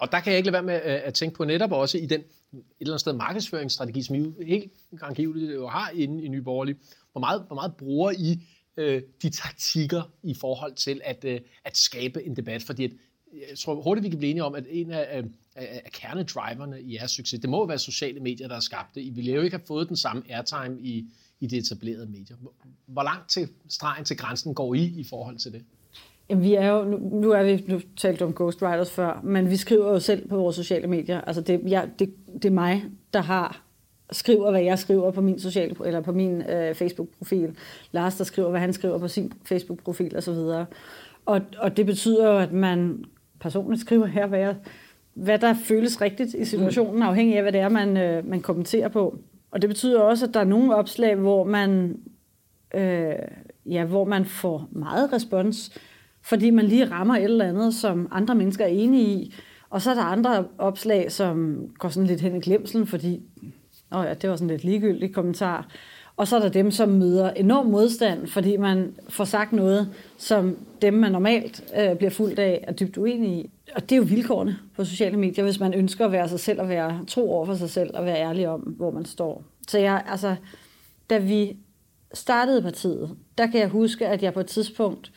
Og 0.00 0.12
der 0.12 0.20
kan 0.20 0.30
jeg 0.30 0.38
ikke 0.38 0.50
lade 0.50 0.66
være 0.66 0.80
med 0.80 0.94
øh, 0.94 1.00
at 1.04 1.14
tænke 1.14 1.36
på 1.36 1.44
netop 1.44 1.72
også 1.72 1.98
i 1.98 2.06
den 2.06 2.20
et 2.52 2.62
eller 2.80 2.92
andet 2.92 3.00
sted 3.00 3.12
markedsføringsstrategi, 3.12 4.02
som 4.02 4.16
I 4.16 4.18
jo 4.18 4.34
helt 4.46 4.72
givet 5.16 5.54
jo 5.54 5.64
øh, 5.64 5.68
har 5.68 5.90
inde 5.90 6.24
i 6.24 6.28
Nye 6.28 6.42
Borgerlige. 6.42 6.76
Hvor 7.12 7.20
meget, 7.20 7.44
hvor 7.46 7.54
meget 7.54 7.76
bruger 7.76 8.10
I 8.10 8.42
øh, 8.76 9.02
de 9.22 9.30
taktikker 9.30 10.02
i 10.22 10.34
forhold 10.34 10.74
til 10.74 11.00
at, 11.04 11.24
øh, 11.24 11.40
at 11.64 11.76
skabe 11.76 12.24
en 12.24 12.36
debat? 12.36 12.62
Fordi 12.62 12.84
at, 12.84 12.90
jeg 13.50 13.58
tror 13.58 13.82
hurtigt, 13.82 14.04
vi 14.04 14.08
kan 14.08 14.18
blive 14.18 14.30
enige 14.30 14.44
om, 14.44 14.54
at 14.54 14.64
en 14.70 14.90
af, 14.90 15.18
øh, 15.18 15.24
af, 15.54 15.82
af 15.84 15.92
kernedriverne 15.92 16.82
i 16.82 16.94
jeres 16.94 17.10
succes, 17.10 17.40
det 17.40 17.50
må 17.50 17.66
være 17.66 17.78
sociale 17.78 18.20
medier, 18.20 18.48
der 18.48 18.54
har 18.54 18.60
skabt 18.60 18.94
det. 18.94 19.00
I 19.00 19.10
ville 19.10 19.32
jo 19.32 19.40
ikke 19.40 19.56
have 19.56 19.66
fået 19.66 19.88
den 19.88 19.96
samme 19.96 20.22
airtime 20.28 20.80
i, 20.80 21.06
i 21.40 21.46
det 21.46 21.58
etablerede 21.58 22.06
medier. 22.06 22.36
Hvor 22.86 23.02
langt 23.02 23.30
til 23.30 23.48
stregen 23.68 24.04
til 24.04 24.16
grænsen 24.16 24.54
går 24.54 24.74
I 24.74 24.84
i 24.84 25.04
forhold 25.04 25.38
til 25.38 25.52
det? 25.52 25.64
Jamen, 26.30 26.44
vi 26.44 26.54
er 26.54 26.68
jo, 26.72 26.84
nu, 26.84 26.98
nu 26.98 27.30
er 27.30 27.42
vi, 27.42 27.64
nu 27.68 27.80
talte 27.96 28.24
om 28.24 28.32
ghostwriters 28.32 28.90
før, 28.90 29.20
men 29.24 29.50
vi 29.50 29.56
skriver 29.56 29.88
jo 29.88 30.00
selv 30.00 30.28
på 30.28 30.36
vores 30.36 30.56
sociale 30.56 30.86
medier. 30.86 31.20
Altså, 31.20 31.42
det, 31.42 31.60
ja, 31.66 31.82
det, 31.98 32.14
det 32.34 32.44
er 32.44 32.50
mig, 32.50 32.84
der 33.12 33.20
har 33.20 33.68
skriver, 34.12 34.50
hvad 34.50 34.62
jeg 34.62 34.78
skriver 34.78 35.10
på 35.10 35.20
min 35.20 35.38
social 35.38 35.76
eller 35.84 36.00
på 36.00 36.12
min 36.12 36.42
øh, 36.42 36.74
Facebook-profil. 36.74 37.56
Lars, 37.92 38.16
der 38.16 38.24
skriver, 38.24 38.50
hvad 38.50 38.60
han 38.60 38.72
skriver 38.72 38.98
på 38.98 39.08
sin 39.08 39.32
Facebook-profil 39.44 40.16
osv. 40.16 40.32
Og, 41.26 41.40
og 41.58 41.76
det 41.76 41.86
betyder 41.86 42.32
jo, 42.32 42.38
at 42.38 42.52
man 42.52 43.04
personligt 43.40 43.80
skriver 43.80 44.06
her, 44.06 44.26
hvad, 44.26 44.38
jeg, 44.38 44.56
hvad 45.14 45.38
der 45.38 45.54
føles 45.54 46.00
rigtigt 46.00 46.34
i 46.34 46.44
situationen, 46.44 47.02
afhængig 47.02 47.36
af, 47.36 47.42
hvad 47.42 47.52
det 47.52 47.60
er, 47.60 47.68
man, 47.68 47.96
øh, 47.96 48.28
man 48.28 48.40
kommenterer 48.40 48.88
på. 48.88 49.18
Og 49.50 49.62
det 49.62 49.70
betyder 49.70 50.00
også, 50.00 50.26
at 50.26 50.34
der 50.34 50.40
er 50.40 50.44
nogle 50.44 50.74
opslag, 50.74 51.14
hvor 51.14 51.44
man, 51.44 52.00
øh, 52.74 53.14
ja, 53.66 53.84
hvor 53.84 54.04
man 54.04 54.24
får 54.24 54.68
meget 54.70 55.12
respons, 55.12 55.78
fordi 56.28 56.50
man 56.50 56.64
lige 56.64 56.90
rammer 56.90 57.16
et 57.16 57.24
eller 57.24 57.48
andet, 57.48 57.74
som 57.74 58.08
andre 58.10 58.34
mennesker 58.34 58.64
er 58.64 58.68
enige 58.68 59.04
i. 59.04 59.34
Og 59.70 59.82
så 59.82 59.90
er 59.90 59.94
der 59.94 60.02
andre 60.02 60.44
opslag, 60.58 61.12
som 61.12 61.58
går 61.78 61.88
sådan 61.88 62.06
lidt 62.06 62.20
hen 62.20 62.36
i 62.36 62.40
glemselen, 62.40 62.86
fordi 62.86 63.22
Åh 63.92 64.04
ja, 64.04 64.14
det 64.14 64.30
var 64.30 64.36
sådan 64.36 64.48
lidt 64.48 64.64
ligegyldigt 64.64 65.14
kommentar. 65.14 65.66
Og 66.16 66.28
så 66.28 66.36
er 66.36 66.40
der 66.40 66.48
dem, 66.48 66.70
som 66.70 66.88
møder 66.88 67.30
enorm 67.30 67.66
modstand, 67.66 68.26
fordi 68.26 68.56
man 68.56 68.94
får 69.08 69.24
sagt 69.24 69.52
noget, 69.52 69.88
som 70.18 70.56
dem, 70.82 70.94
man 70.94 71.12
normalt 71.12 71.64
øh, 71.78 71.96
bliver 71.96 72.10
fuldt 72.10 72.38
af, 72.38 72.64
er 72.68 72.72
dybt 72.72 72.98
uenige 72.98 73.42
i. 73.42 73.50
Og 73.74 73.82
det 73.82 73.92
er 73.92 73.96
jo 73.96 74.02
vilkårene 74.02 74.58
på 74.76 74.84
sociale 74.84 75.16
medier, 75.16 75.44
hvis 75.44 75.60
man 75.60 75.74
ønsker 75.74 76.04
at 76.04 76.12
være 76.12 76.28
sig 76.28 76.40
selv 76.40 76.60
og 76.60 76.68
være 76.68 77.00
tro 77.08 77.32
over 77.32 77.46
for 77.46 77.54
sig 77.54 77.70
selv 77.70 77.90
og 77.94 78.04
være 78.04 78.18
ærlig 78.18 78.48
om, 78.48 78.60
hvor 78.60 78.90
man 78.90 79.04
står. 79.04 79.44
Så 79.68 79.78
jeg, 79.78 80.04
altså, 80.06 80.36
da 81.10 81.18
vi 81.18 81.56
startede 82.14 82.62
partiet, 82.62 83.16
der 83.38 83.46
kan 83.46 83.60
jeg 83.60 83.68
huske, 83.68 84.06
at 84.06 84.22
jeg 84.22 84.34
på 84.34 84.40
et 84.40 84.46
tidspunkt 84.46 85.12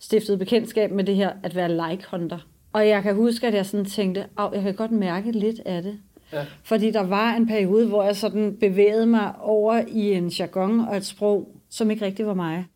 stiftede 0.00 0.38
bekendtskab 0.38 0.90
med 0.90 1.04
det 1.04 1.16
her 1.16 1.30
at 1.42 1.56
være 1.56 1.68
like-hunter. 1.68 2.38
Og 2.72 2.88
jeg 2.88 3.02
kan 3.02 3.14
huske, 3.14 3.46
at 3.46 3.54
jeg 3.54 3.66
sådan 3.66 3.86
tænkte, 3.86 4.20
at 4.20 4.48
jeg 4.52 4.62
kan 4.62 4.74
godt 4.74 4.90
mærke 4.90 5.32
lidt 5.32 5.60
af 5.66 5.82
det. 5.82 5.98
Ja. 6.32 6.44
Fordi 6.64 6.90
der 6.90 7.00
var 7.00 7.34
en 7.34 7.46
periode, 7.46 7.86
hvor 7.86 8.04
jeg 8.04 8.16
sådan 8.16 8.56
bevægede 8.60 9.06
mig 9.06 9.32
over 9.40 9.82
i 9.88 10.12
en 10.12 10.28
jargon 10.28 10.80
og 10.80 10.96
et 10.96 11.06
sprog, 11.06 11.48
som 11.70 11.90
ikke 11.90 12.04
rigtig 12.04 12.26
var 12.26 12.34
mig. 12.34 12.66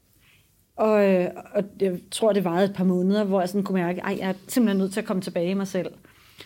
Og, 0.76 1.10
øh, 1.10 1.26
og 1.54 1.64
jeg 1.80 1.98
tror, 2.10 2.32
det 2.32 2.44
varede 2.44 2.64
et 2.64 2.74
par 2.74 2.84
måneder, 2.84 3.24
hvor 3.24 3.40
jeg 3.40 3.48
sådan 3.48 3.62
kunne 3.62 3.82
mærke, 3.82 4.06
at 4.06 4.18
jeg 4.18 4.28
er 4.28 4.34
simpelthen 4.48 4.78
nødt 4.78 4.92
til 4.92 5.00
at 5.00 5.06
komme 5.06 5.22
tilbage 5.22 5.50
i 5.50 5.54
mig 5.54 5.66
selv. 5.66 5.90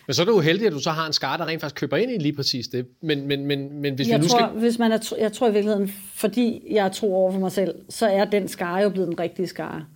Men 0.07 0.15
så 0.15 0.23
er 0.23 0.27
du 0.27 0.41
heldig, 0.41 0.67
at 0.67 0.73
du 0.73 0.79
så 0.79 0.91
har 0.91 1.07
en 1.07 1.13
skar, 1.13 1.37
der 1.37 1.47
rent 1.47 1.61
faktisk 1.61 1.81
køber 1.81 1.97
ind 1.97 2.11
i 2.11 2.19
lige 2.19 2.33
præcis 2.33 2.69
det. 2.69 2.87
Men, 3.03 3.27
men, 3.27 3.47
men, 3.47 3.81
men 3.81 3.95
hvis 3.95 4.09
jeg 4.09 4.19
vi 4.19 4.23
nu 4.23 4.29
tror, 4.29 4.39
skal... 4.39 4.61
Hvis 4.61 4.79
man 4.79 4.93
er, 4.93 5.15
jeg 5.19 5.33
tror 5.33 5.49
i 5.49 5.53
virkeligheden, 5.53 5.89
fordi 6.15 6.63
jeg 6.71 6.85
er 6.85 6.89
tro 6.89 7.15
over 7.15 7.33
for 7.33 7.39
mig 7.39 7.53
selv, 7.53 7.75
så 7.89 8.07
er 8.07 8.25
den 8.25 8.49
skar 8.49 8.81
jo 8.81 8.89
blevet 8.89 9.09
den 9.09 9.21
rigtige 9.21 9.47
skar. 9.47 9.87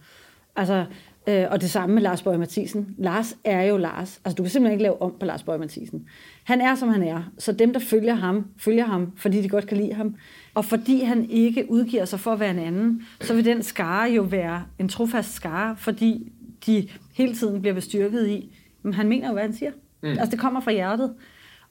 Altså, 0.56 0.86
Øh, 1.28 1.46
og 1.50 1.60
det 1.60 1.70
samme 1.70 1.94
med 1.94 2.02
Lars 2.02 2.22
Bøge 2.22 2.38
Mathisen. 2.38 2.94
Lars 2.98 3.36
er 3.44 3.62
jo 3.62 3.76
Lars. 3.76 4.20
Altså, 4.24 4.34
du 4.36 4.42
kan 4.42 4.50
simpelthen 4.50 4.72
ikke 4.72 4.82
lave 4.82 5.02
om 5.02 5.14
på 5.20 5.26
Lars 5.26 5.42
Bøge 5.42 5.58
Mathisen. 5.58 6.06
Han 6.44 6.60
er, 6.60 6.74
som 6.74 6.88
han 6.88 7.02
er. 7.02 7.22
Så 7.38 7.52
dem, 7.52 7.72
der 7.72 7.80
følger 7.80 8.14
ham, 8.14 8.46
følger 8.58 8.84
ham, 8.84 9.12
fordi 9.16 9.42
de 9.42 9.48
godt 9.48 9.66
kan 9.66 9.76
lide 9.76 9.94
ham. 9.94 10.14
Og 10.54 10.64
fordi 10.64 11.02
han 11.02 11.30
ikke 11.30 11.70
udgiver 11.70 12.04
sig 12.04 12.20
for 12.20 12.32
at 12.32 12.40
være 12.40 12.50
en 12.50 12.58
anden, 12.58 13.02
så 13.20 13.34
vil 13.34 13.44
den 13.44 13.62
skare 13.62 14.10
jo 14.10 14.22
være 14.22 14.64
en 14.78 14.88
trofast 14.88 15.34
skare, 15.34 15.76
fordi 15.76 16.32
de 16.66 16.88
hele 17.14 17.34
tiden 17.34 17.60
bliver 17.60 17.74
bestyrket 17.74 18.28
i, 18.28 18.56
men 18.82 18.94
han 18.94 19.08
mener 19.08 19.26
jo, 19.26 19.32
hvad 19.32 19.42
han 19.42 19.52
siger. 19.52 19.70
Mm. 20.02 20.08
Altså, 20.08 20.30
det 20.30 20.38
kommer 20.38 20.60
fra 20.60 20.72
hjertet. 20.72 21.14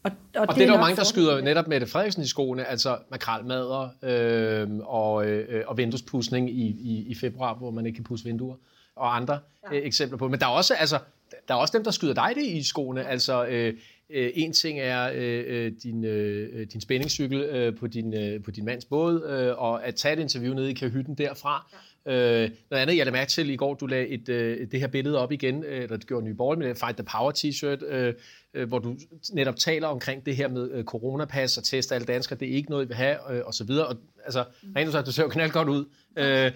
Og, 0.04 0.12
og, 0.36 0.42
og 0.42 0.48
det, 0.48 0.56
det 0.56 0.68
er 0.68 0.72
der 0.72 0.80
mange, 0.80 0.96
der 0.96 1.04
skyder 1.04 1.42
netop 1.42 1.68
Mette 1.68 1.88
Frederiksen 1.88 2.24
i 2.24 2.28
skoene, 2.28 2.66
altså 2.66 2.98
makralmadder 3.12 3.90
øh, 4.04 4.80
og, 4.84 5.28
øh, 5.28 5.64
og 5.68 5.78
vinduespudsning 5.78 6.50
i, 6.50 6.68
i, 6.68 7.06
i 7.08 7.16
februar, 7.16 7.54
hvor 7.54 7.72
man 7.72 7.86
ikke 7.86 7.96
kan 7.96 8.04
pusse 8.04 8.26
vinduer 8.26 8.56
og 8.96 9.16
andre 9.16 9.40
ja. 9.72 9.78
øh, 9.78 9.86
eksempler 9.86 10.18
på. 10.18 10.28
Men 10.28 10.40
der 10.40 10.46
er 10.46 10.50
også, 10.52 10.74
altså, 10.74 11.00
der 11.48 11.54
er 11.54 11.58
også 11.58 11.78
dem, 11.78 11.84
der 11.84 11.92
skyder 11.92 12.14
dig 12.14 12.32
det 12.36 12.46
i 12.46 12.64
skoene. 12.64 13.08
Altså, 13.08 13.46
øh, 13.46 13.74
øh, 14.10 14.32
en 14.36 14.54
ting 14.54 14.80
er 14.80 15.12
øh, 15.16 15.44
øh, 15.48 15.72
din, 15.84 16.06
øh, 16.06 16.68
din 16.74 16.82
spændingscykel 16.82 17.42
øh, 17.42 17.76
på, 17.76 17.88
din, 17.88 18.14
øh, 18.14 18.44
på 18.44 18.52
din 18.52 18.66
mands 18.66 18.86
båd, 18.86 19.24
øh, 19.24 19.62
og 19.62 19.86
at 19.86 19.96
tage 19.96 20.14
et 20.14 20.20
interview 20.20 20.54
nede 20.54 20.72
i 20.72 20.74
kahytten 20.74 21.16
derfra. 21.16 21.68
Ja. 21.74 21.78
Øh, 22.06 22.50
noget 22.70 22.82
andet, 22.82 22.98
jeg 22.98 23.06
lagde 23.06 23.12
mærke 23.12 23.32
til 23.32 23.50
i 23.50 23.56
går, 23.56 23.74
du 23.74 23.86
lagde 23.86 24.08
et, 24.08 24.30
øh, 24.30 24.68
det 24.72 24.80
her 24.80 24.88
billede 24.88 25.18
op 25.18 25.32
igen, 25.32 25.64
øh, 25.64 25.84
eller 25.84 25.98
det 25.98 26.08
gjorde 26.08 26.26
Nye 26.26 26.34
Borg 26.34 26.58
med 26.58 26.76
Fight 26.76 26.98
the 26.98 27.06
Power 27.06 27.32
t-shirt, 27.32 27.86
øh, 27.86 28.14
øh, 28.54 28.68
hvor 28.68 28.80
du 28.80 28.96
netop 29.34 29.56
taler 29.56 29.88
omkring 29.88 30.26
det 30.26 30.36
her 30.36 30.48
med 30.48 30.72
øh, 30.72 30.84
coronapas 30.84 31.58
og 31.58 31.64
teste 31.64 31.96
alle 31.96 32.06
danskere, 32.06 32.40
det 32.40 32.52
er 32.52 32.56
ikke 32.56 32.70
noget, 32.70 32.88
vi 32.88 32.88
vil 32.88 32.98
have, 32.98 33.34
øh, 33.34 33.42
og 33.46 33.54
så 33.54 33.64
videre. 33.64 33.88
Og, 33.88 33.96
altså, 34.26 34.44
rent 34.76 34.92
sagt, 34.92 35.06
du 35.06 35.12
ser 35.12 35.24
jo 35.24 35.30
knald 35.30 35.52
godt 35.52 35.70
ud. 35.70 35.86
Øh, 36.18 36.52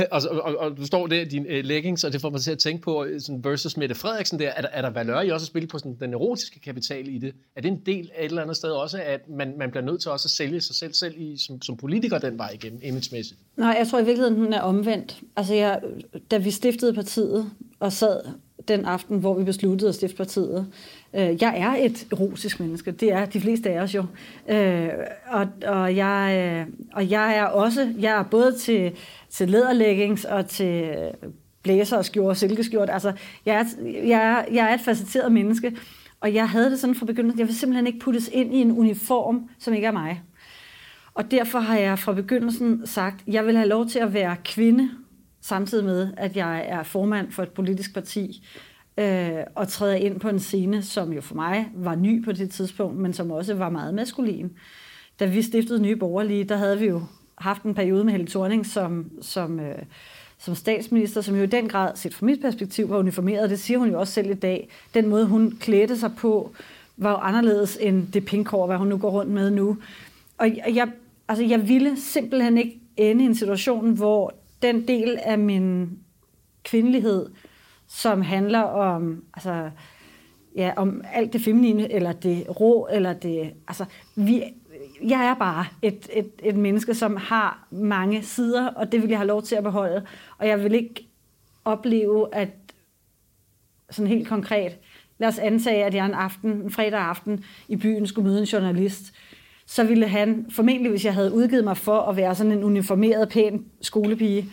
og, 0.12 0.22
og, 0.30 0.56
og, 0.56 0.76
du 0.76 0.86
står 0.86 1.06
der 1.06 1.20
i 1.20 1.24
din 1.24 1.46
øh, 1.46 1.64
leggings, 1.64 2.04
og 2.04 2.12
det 2.12 2.20
får 2.20 2.30
mig 2.30 2.40
til 2.40 2.50
at 2.50 2.58
tænke 2.58 2.82
på 2.82 3.06
sådan 3.18 3.44
versus 3.44 3.76
Mette 3.76 3.94
Frederiksen 3.94 4.38
der. 4.38 4.48
Er 4.48 4.60
der, 4.60 4.68
er 4.68 4.82
der 4.82 4.90
valør 4.90 5.20
i 5.20 5.30
også 5.30 5.44
at 5.44 5.46
spille 5.46 5.68
på 5.68 5.78
sådan, 5.78 5.96
den 6.00 6.14
erotiske 6.14 6.60
kapital 6.60 7.08
i 7.08 7.18
det? 7.18 7.34
Er 7.56 7.60
det 7.60 7.68
en 7.68 7.80
del 7.86 8.10
af 8.14 8.24
et 8.24 8.28
eller 8.28 8.42
andet 8.42 8.56
sted 8.56 8.70
også, 8.70 9.02
at 9.02 9.28
man, 9.28 9.54
man 9.58 9.70
bliver 9.70 9.84
nødt 9.84 10.00
til 10.00 10.10
også 10.10 10.26
at 10.26 10.30
sælge 10.30 10.60
sig 10.60 10.76
selv, 10.76 10.94
selv 10.94 11.14
i, 11.16 11.36
som, 11.36 11.62
som 11.62 11.76
politiker 11.76 12.18
den 12.18 12.38
vej 12.38 12.50
igennem, 12.50 12.80
imagemæssigt? 12.82 13.40
Nej, 13.56 13.76
jeg 13.78 13.88
tror 13.88 13.98
i 13.98 14.04
virkeligheden, 14.04 14.44
den 14.44 14.52
er 14.52 14.60
omvendt. 14.60 15.20
Altså, 15.36 15.54
jeg, 15.54 15.80
da 16.30 16.38
vi 16.38 16.50
stiftede 16.50 16.94
partiet 16.94 17.50
og 17.80 17.92
sad 17.92 18.20
den 18.68 18.84
aften, 18.84 19.18
hvor 19.18 19.34
vi 19.34 19.44
besluttede 19.44 19.88
at 19.88 19.94
stifte 19.94 20.16
partiet, 20.16 20.66
Øh, 21.14 21.42
jeg 21.42 21.54
er 21.56 21.84
et 21.84 22.06
erotisk 22.12 22.60
menneske. 22.60 22.90
Det 22.90 23.12
er 23.12 23.24
de 23.24 23.40
fleste 23.40 23.70
af 23.70 23.82
os 23.82 23.94
jo. 23.94 24.04
Øh, 24.48 24.88
og, 25.26 25.46
og, 25.66 25.96
jeg, 25.96 26.54
øh, 26.68 26.74
og 26.92 27.10
jeg 27.10 27.36
er 27.36 27.44
også, 27.44 27.94
jeg 27.98 28.18
er 28.18 28.22
både 28.22 28.58
til, 28.58 28.92
til 29.30 29.48
læderleggings 29.48 30.24
og 30.24 30.46
til 30.46 30.94
blæser 31.62 31.96
og 31.96 32.04
skjort 32.04 32.30
og 32.30 32.36
silkeskjort. 32.36 32.90
Altså, 32.90 33.12
jeg 33.46 33.56
er, 33.56 33.64
jeg, 34.06 34.22
er, 34.22 34.52
jeg 34.54 34.70
er 34.70 34.74
et 34.74 34.80
facetteret 34.80 35.32
menneske, 35.32 35.76
og 36.20 36.34
jeg 36.34 36.48
havde 36.48 36.70
det 36.70 36.80
sådan 36.80 36.94
fra 36.94 37.06
begyndelsen, 37.06 37.38
jeg 37.38 37.46
vil 37.46 37.56
simpelthen 37.56 37.86
ikke 37.86 37.98
puttes 37.98 38.30
ind 38.32 38.54
i 38.54 38.58
en 38.60 38.72
uniform, 38.72 39.48
som 39.58 39.74
ikke 39.74 39.86
er 39.86 39.92
mig. 39.92 40.22
Og 41.14 41.30
derfor 41.30 41.58
har 41.58 41.78
jeg 41.78 41.98
fra 41.98 42.12
begyndelsen 42.12 42.86
sagt, 42.86 43.24
jeg 43.26 43.46
vil 43.46 43.56
have 43.56 43.68
lov 43.68 43.86
til 43.86 43.98
at 43.98 44.14
være 44.14 44.36
kvinde, 44.44 44.90
samtidig 45.40 45.84
med, 45.84 46.08
at 46.16 46.36
jeg 46.36 46.64
er 46.68 46.82
formand 46.82 47.32
for 47.32 47.42
et 47.42 47.50
politisk 47.50 47.94
parti 47.94 48.44
øh, 48.98 49.44
og 49.54 49.68
træder 49.68 49.94
ind 49.94 50.20
på 50.20 50.28
en 50.28 50.40
scene, 50.40 50.82
som 50.82 51.12
jo 51.12 51.20
for 51.20 51.34
mig 51.34 51.68
var 51.74 51.94
ny 51.94 52.24
på 52.24 52.32
det 52.32 52.50
tidspunkt, 52.50 52.98
men 52.98 53.12
som 53.12 53.30
også 53.30 53.54
var 53.54 53.68
meget 53.68 53.94
maskulin. 53.94 54.50
Da 55.20 55.26
vi 55.26 55.42
stiftede 55.42 55.82
Nye 55.82 55.96
Borgerlige, 55.96 56.44
der 56.44 56.56
havde 56.56 56.78
vi 56.78 56.86
jo 56.86 57.02
haft 57.38 57.62
en 57.62 57.74
periode 57.74 58.04
med 58.04 58.12
Helle 58.12 58.26
Thorning 58.26 58.66
som, 58.66 59.10
som, 59.20 59.60
øh, 59.60 59.78
som 60.38 60.54
statsminister, 60.54 61.20
som 61.20 61.36
jo 61.36 61.42
i 61.42 61.46
den 61.46 61.68
grad, 61.68 61.96
set 61.96 62.14
fra 62.14 62.26
mit 62.26 62.40
perspektiv, 62.40 62.90
var 62.90 62.98
uniformeret. 62.98 63.50
Det 63.50 63.58
siger 63.58 63.78
hun 63.78 63.90
jo 63.90 64.00
også 64.00 64.12
selv 64.12 64.30
i 64.30 64.34
dag. 64.34 64.68
Den 64.94 65.08
måde, 65.08 65.26
hun 65.26 65.56
klædte 65.60 65.98
sig 65.98 66.10
på, 66.18 66.50
var 66.96 67.10
jo 67.10 67.16
anderledes 67.16 67.78
end 67.80 68.12
det 68.12 68.24
pinkhår, 68.24 68.66
hvad 68.66 68.76
hun 68.76 68.86
nu 68.86 68.96
går 68.98 69.10
rundt 69.10 69.30
med 69.30 69.50
nu. 69.50 69.76
Og 70.38 70.56
jeg, 70.74 70.88
altså, 71.28 71.44
jeg 71.44 71.68
ville 71.68 71.96
simpelthen 71.96 72.58
ikke 72.58 72.80
ende 72.96 73.24
i 73.24 73.26
en 73.26 73.34
situation, 73.34 73.90
hvor 73.94 74.34
den 74.62 74.88
del 74.88 75.18
af 75.22 75.38
min 75.38 75.98
kvindelighed 76.64 77.26
som 77.88 78.22
handler 78.22 78.60
om, 78.60 79.24
altså, 79.34 79.70
ja, 80.56 80.72
om 80.76 81.02
alt 81.12 81.32
det 81.32 81.40
feminine, 81.40 81.92
eller 81.92 82.12
det 82.12 82.60
rå, 82.60 82.88
eller 82.92 83.12
det... 83.12 83.52
Altså, 83.68 83.84
vi, 84.16 84.42
jeg 85.04 85.26
er 85.26 85.34
bare 85.34 85.66
et, 85.82 86.08
et, 86.12 86.30
et 86.42 86.56
menneske, 86.56 86.94
som 86.94 87.16
har 87.16 87.66
mange 87.70 88.22
sider, 88.22 88.68
og 88.68 88.92
det 88.92 89.02
vil 89.02 89.08
jeg 89.08 89.18
have 89.18 89.26
lov 89.26 89.42
til 89.42 89.56
at 89.56 89.62
beholde. 89.62 90.06
Og 90.38 90.48
jeg 90.48 90.64
vil 90.64 90.74
ikke 90.74 91.08
opleve, 91.64 92.34
at 92.34 92.48
sådan 93.90 94.08
helt 94.08 94.28
konkret, 94.28 94.78
lad 95.18 95.28
os 95.28 95.38
antage, 95.38 95.84
at 95.84 95.94
jeg 95.94 96.06
en 96.06 96.14
aften, 96.14 96.50
en 96.50 96.70
fredag 96.70 97.00
aften 97.00 97.44
i 97.68 97.76
byen 97.76 98.06
skulle 98.06 98.28
møde 98.28 98.40
en 98.40 98.46
journalist, 98.46 99.14
så 99.66 99.84
ville 99.84 100.08
han 100.08 100.46
formentlig, 100.50 100.90
hvis 100.90 101.04
jeg 101.04 101.14
havde 101.14 101.32
udgivet 101.32 101.64
mig 101.64 101.76
for 101.76 102.00
at 102.00 102.16
være 102.16 102.34
sådan 102.34 102.52
en 102.52 102.64
uniformeret, 102.64 103.28
pæn 103.28 103.64
skolepige, 103.80 104.52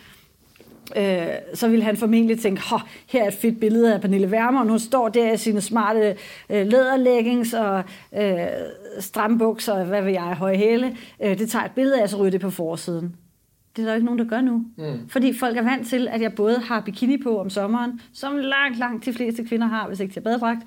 øh, 0.96 1.26
så 1.54 1.68
ville 1.68 1.84
han 1.84 1.96
formentlig 1.96 2.40
tænke, 2.40 2.62
her 3.08 3.22
er 3.22 3.28
et 3.28 3.34
fedt 3.34 3.60
billede 3.60 3.94
af 3.94 4.00
Pernille 4.00 4.28
Wermer, 4.28 4.60
og 4.60 4.68
hun 4.68 4.78
står 4.78 5.08
der 5.08 5.32
i 5.32 5.36
sine 5.36 5.60
smarte 5.60 6.16
øh, 6.50 6.66
læderleggings 6.66 7.54
og 7.54 7.82
øh, 8.16 8.36
strambukser, 9.00 9.72
og 9.72 9.84
hvad 9.84 10.02
vil 10.02 10.12
jeg, 10.12 10.22
høje 10.22 10.56
hæle. 10.56 10.96
Øh, 11.22 11.38
det 11.38 11.50
tager 11.50 11.64
et 11.64 11.72
billede 11.74 12.02
af, 12.02 12.08
så 12.08 12.16
ryger 12.16 12.30
det 12.30 12.40
på 12.40 12.50
forsiden. 12.50 13.16
Det 13.76 13.82
er 13.82 13.86
der 13.86 13.94
ikke 13.94 14.04
nogen, 14.04 14.18
der 14.18 14.24
gør 14.24 14.40
nu. 14.40 14.64
Mm. 14.78 15.08
Fordi 15.08 15.38
folk 15.38 15.56
er 15.56 15.62
vant 15.62 15.86
til, 15.86 16.08
at 16.08 16.20
jeg 16.20 16.34
både 16.34 16.58
har 16.58 16.80
bikini 16.80 17.22
på 17.22 17.40
om 17.40 17.50
sommeren, 17.50 18.00
som 18.12 18.36
langt, 18.36 18.78
langt 18.78 19.04
de 19.04 19.12
fleste 19.12 19.44
kvinder 19.44 19.66
har, 19.66 19.88
hvis 19.88 20.00
ikke 20.00 20.12
til 20.12 20.20
badedragt, 20.20 20.60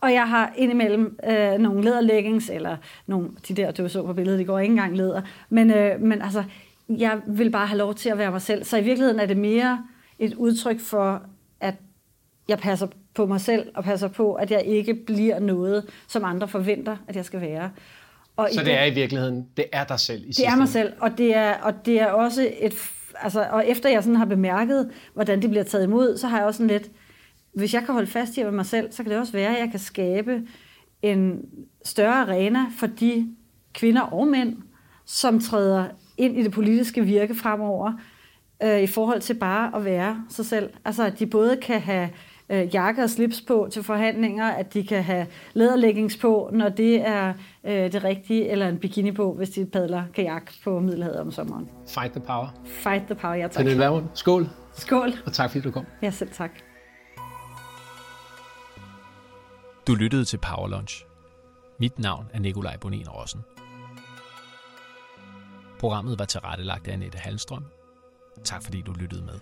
og 0.00 0.12
jeg 0.12 0.28
har 0.28 0.52
indimellem 0.56 1.18
øh, 1.28 1.58
nogle 1.58 1.82
læderleggings, 1.82 2.50
eller 2.50 2.76
nogle, 3.06 3.28
de 3.48 3.54
der, 3.54 3.70
du 3.70 3.88
så 3.88 4.02
på 4.06 4.12
billedet, 4.12 4.38
de 4.38 4.44
går 4.44 4.58
ikke 4.58 4.72
engang 4.72 4.96
læder. 4.96 5.22
Men, 5.50 5.70
øh, 5.70 6.00
men 6.00 6.22
altså, 6.22 6.44
jeg 6.88 7.20
vil 7.26 7.50
bare 7.50 7.66
have 7.66 7.78
lov 7.78 7.94
til 7.94 8.08
at 8.08 8.18
være 8.18 8.30
mig 8.30 8.42
selv. 8.42 8.64
Så 8.64 8.76
i 8.76 8.82
virkeligheden 8.82 9.20
er 9.20 9.26
det 9.26 9.36
mere 9.36 9.84
et 10.18 10.34
udtryk 10.34 10.80
for, 10.80 11.22
at 11.60 11.74
jeg 12.48 12.58
passer 12.58 12.86
på 13.14 13.26
mig 13.26 13.40
selv, 13.40 13.68
og 13.74 13.84
passer 13.84 14.08
på, 14.08 14.34
at 14.34 14.50
jeg 14.50 14.62
ikke 14.64 14.94
bliver 14.94 15.38
noget, 15.38 15.84
som 16.08 16.24
andre 16.24 16.48
forventer, 16.48 16.96
at 17.08 17.16
jeg 17.16 17.24
skal 17.24 17.40
være. 17.40 17.70
Og 18.36 18.48
så 18.52 18.64
det 18.64 18.78
er 18.78 18.84
i 18.84 18.94
virkeligheden, 18.94 19.46
det 19.56 19.64
er 19.72 19.84
dig 19.84 20.00
selv 20.00 20.22
i 20.26 20.30
Det 20.30 20.46
er 20.46 20.56
mig 20.56 20.68
selv, 20.68 20.92
og 21.00 21.18
det 21.18 21.34
er, 21.36 21.54
og 21.54 21.86
det 21.86 22.00
er 22.00 22.06
også 22.06 22.48
et... 22.60 22.74
Altså, 23.20 23.46
og 23.50 23.68
efter 23.68 23.88
jeg 23.88 24.02
sådan 24.02 24.16
har 24.16 24.24
bemærket, 24.24 24.90
hvordan 25.14 25.42
det 25.42 25.50
bliver 25.50 25.62
taget 25.62 25.84
imod, 25.84 26.16
så 26.16 26.28
har 26.28 26.38
jeg 26.38 26.46
også 26.46 26.58
sådan 26.58 26.70
lidt, 26.70 26.90
hvis 27.52 27.74
jeg 27.74 27.82
kan 27.82 27.94
holde 27.94 28.10
fast 28.10 28.36
i 28.36 28.44
mig 28.44 28.66
selv, 28.66 28.92
så 28.92 29.02
kan 29.02 29.12
det 29.12 29.20
også 29.20 29.32
være, 29.32 29.56
at 29.56 29.60
jeg 29.60 29.70
kan 29.70 29.80
skabe 29.80 30.42
en 31.02 31.40
større 31.84 32.14
arena 32.14 32.66
for 32.78 32.86
de 32.86 33.28
kvinder 33.74 34.02
og 34.02 34.28
mænd, 34.28 34.56
som 35.04 35.40
træder 35.40 35.84
ind 36.18 36.38
i 36.38 36.42
det 36.42 36.52
politiske 36.52 37.04
virke 37.04 37.34
fremover, 37.34 37.92
øh, 38.62 38.80
i 38.80 38.86
forhold 38.86 39.20
til 39.20 39.34
bare 39.34 39.76
at 39.76 39.84
være 39.84 40.24
sig 40.28 40.46
selv. 40.46 40.70
Altså, 40.84 41.04
at 41.06 41.18
de 41.18 41.26
både 41.26 41.56
kan 41.56 41.80
have 41.80 42.08
øh, 42.50 42.74
jakke 42.74 43.02
og 43.02 43.10
slips 43.10 43.40
på 43.40 43.68
til 43.72 43.82
forhandlinger, 43.82 44.46
at 44.50 44.74
de 44.74 44.86
kan 44.86 45.02
have 45.04 45.26
læderleggings 45.54 46.16
på, 46.16 46.50
når 46.52 46.68
det 46.68 47.06
er 47.08 47.32
øh, 47.64 47.92
det 47.92 48.04
rigtige, 48.04 48.48
eller 48.48 48.68
en 48.68 48.78
bikini 48.78 49.12
på, 49.12 49.32
hvis 49.32 49.50
de 49.50 49.66
padler 49.66 50.02
kajak 50.14 50.50
på 50.64 50.80
Middelhavet 50.80 51.20
om 51.20 51.30
sommeren. 51.32 51.68
Fight 51.88 52.12
the 52.12 52.20
power. 52.20 52.48
Fight 52.64 53.04
the 53.06 53.14
power, 53.14 53.34
ja 53.34 53.42
tak. 53.42 53.52
Pernille 53.56 53.78
Vermund, 53.78 54.04
skål, 54.14 54.48
Skål. 54.74 55.12
og 55.26 55.32
tak 55.32 55.50
fordi 55.50 55.62
du 55.62 55.70
kom. 55.70 55.84
Ja, 56.02 56.10
selv 56.10 56.30
tak. 56.32 56.50
Du 59.86 59.94
lyttede 59.94 60.24
til 60.24 60.36
Power 60.38 60.68
Lunch. 60.68 61.04
Mit 61.80 61.98
navn 61.98 62.24
er 62.34 62.38
Nikolaj 62.40 62.76
Bonin 62.76 63.08
Rossen. 63.08 63.40
Programmet 65.78 66.18
var 66.18 66.24
tilrettelagt 66.24 66.88
af 66.88 66.92
Annette 66.92 67.18
Halstrøm. 67.18 67.64
Tak 68.44 68.62
fordi 68.62 68.82
du 68.82 68.92
lyttede 68.92 69.24
med. 69.24 69.40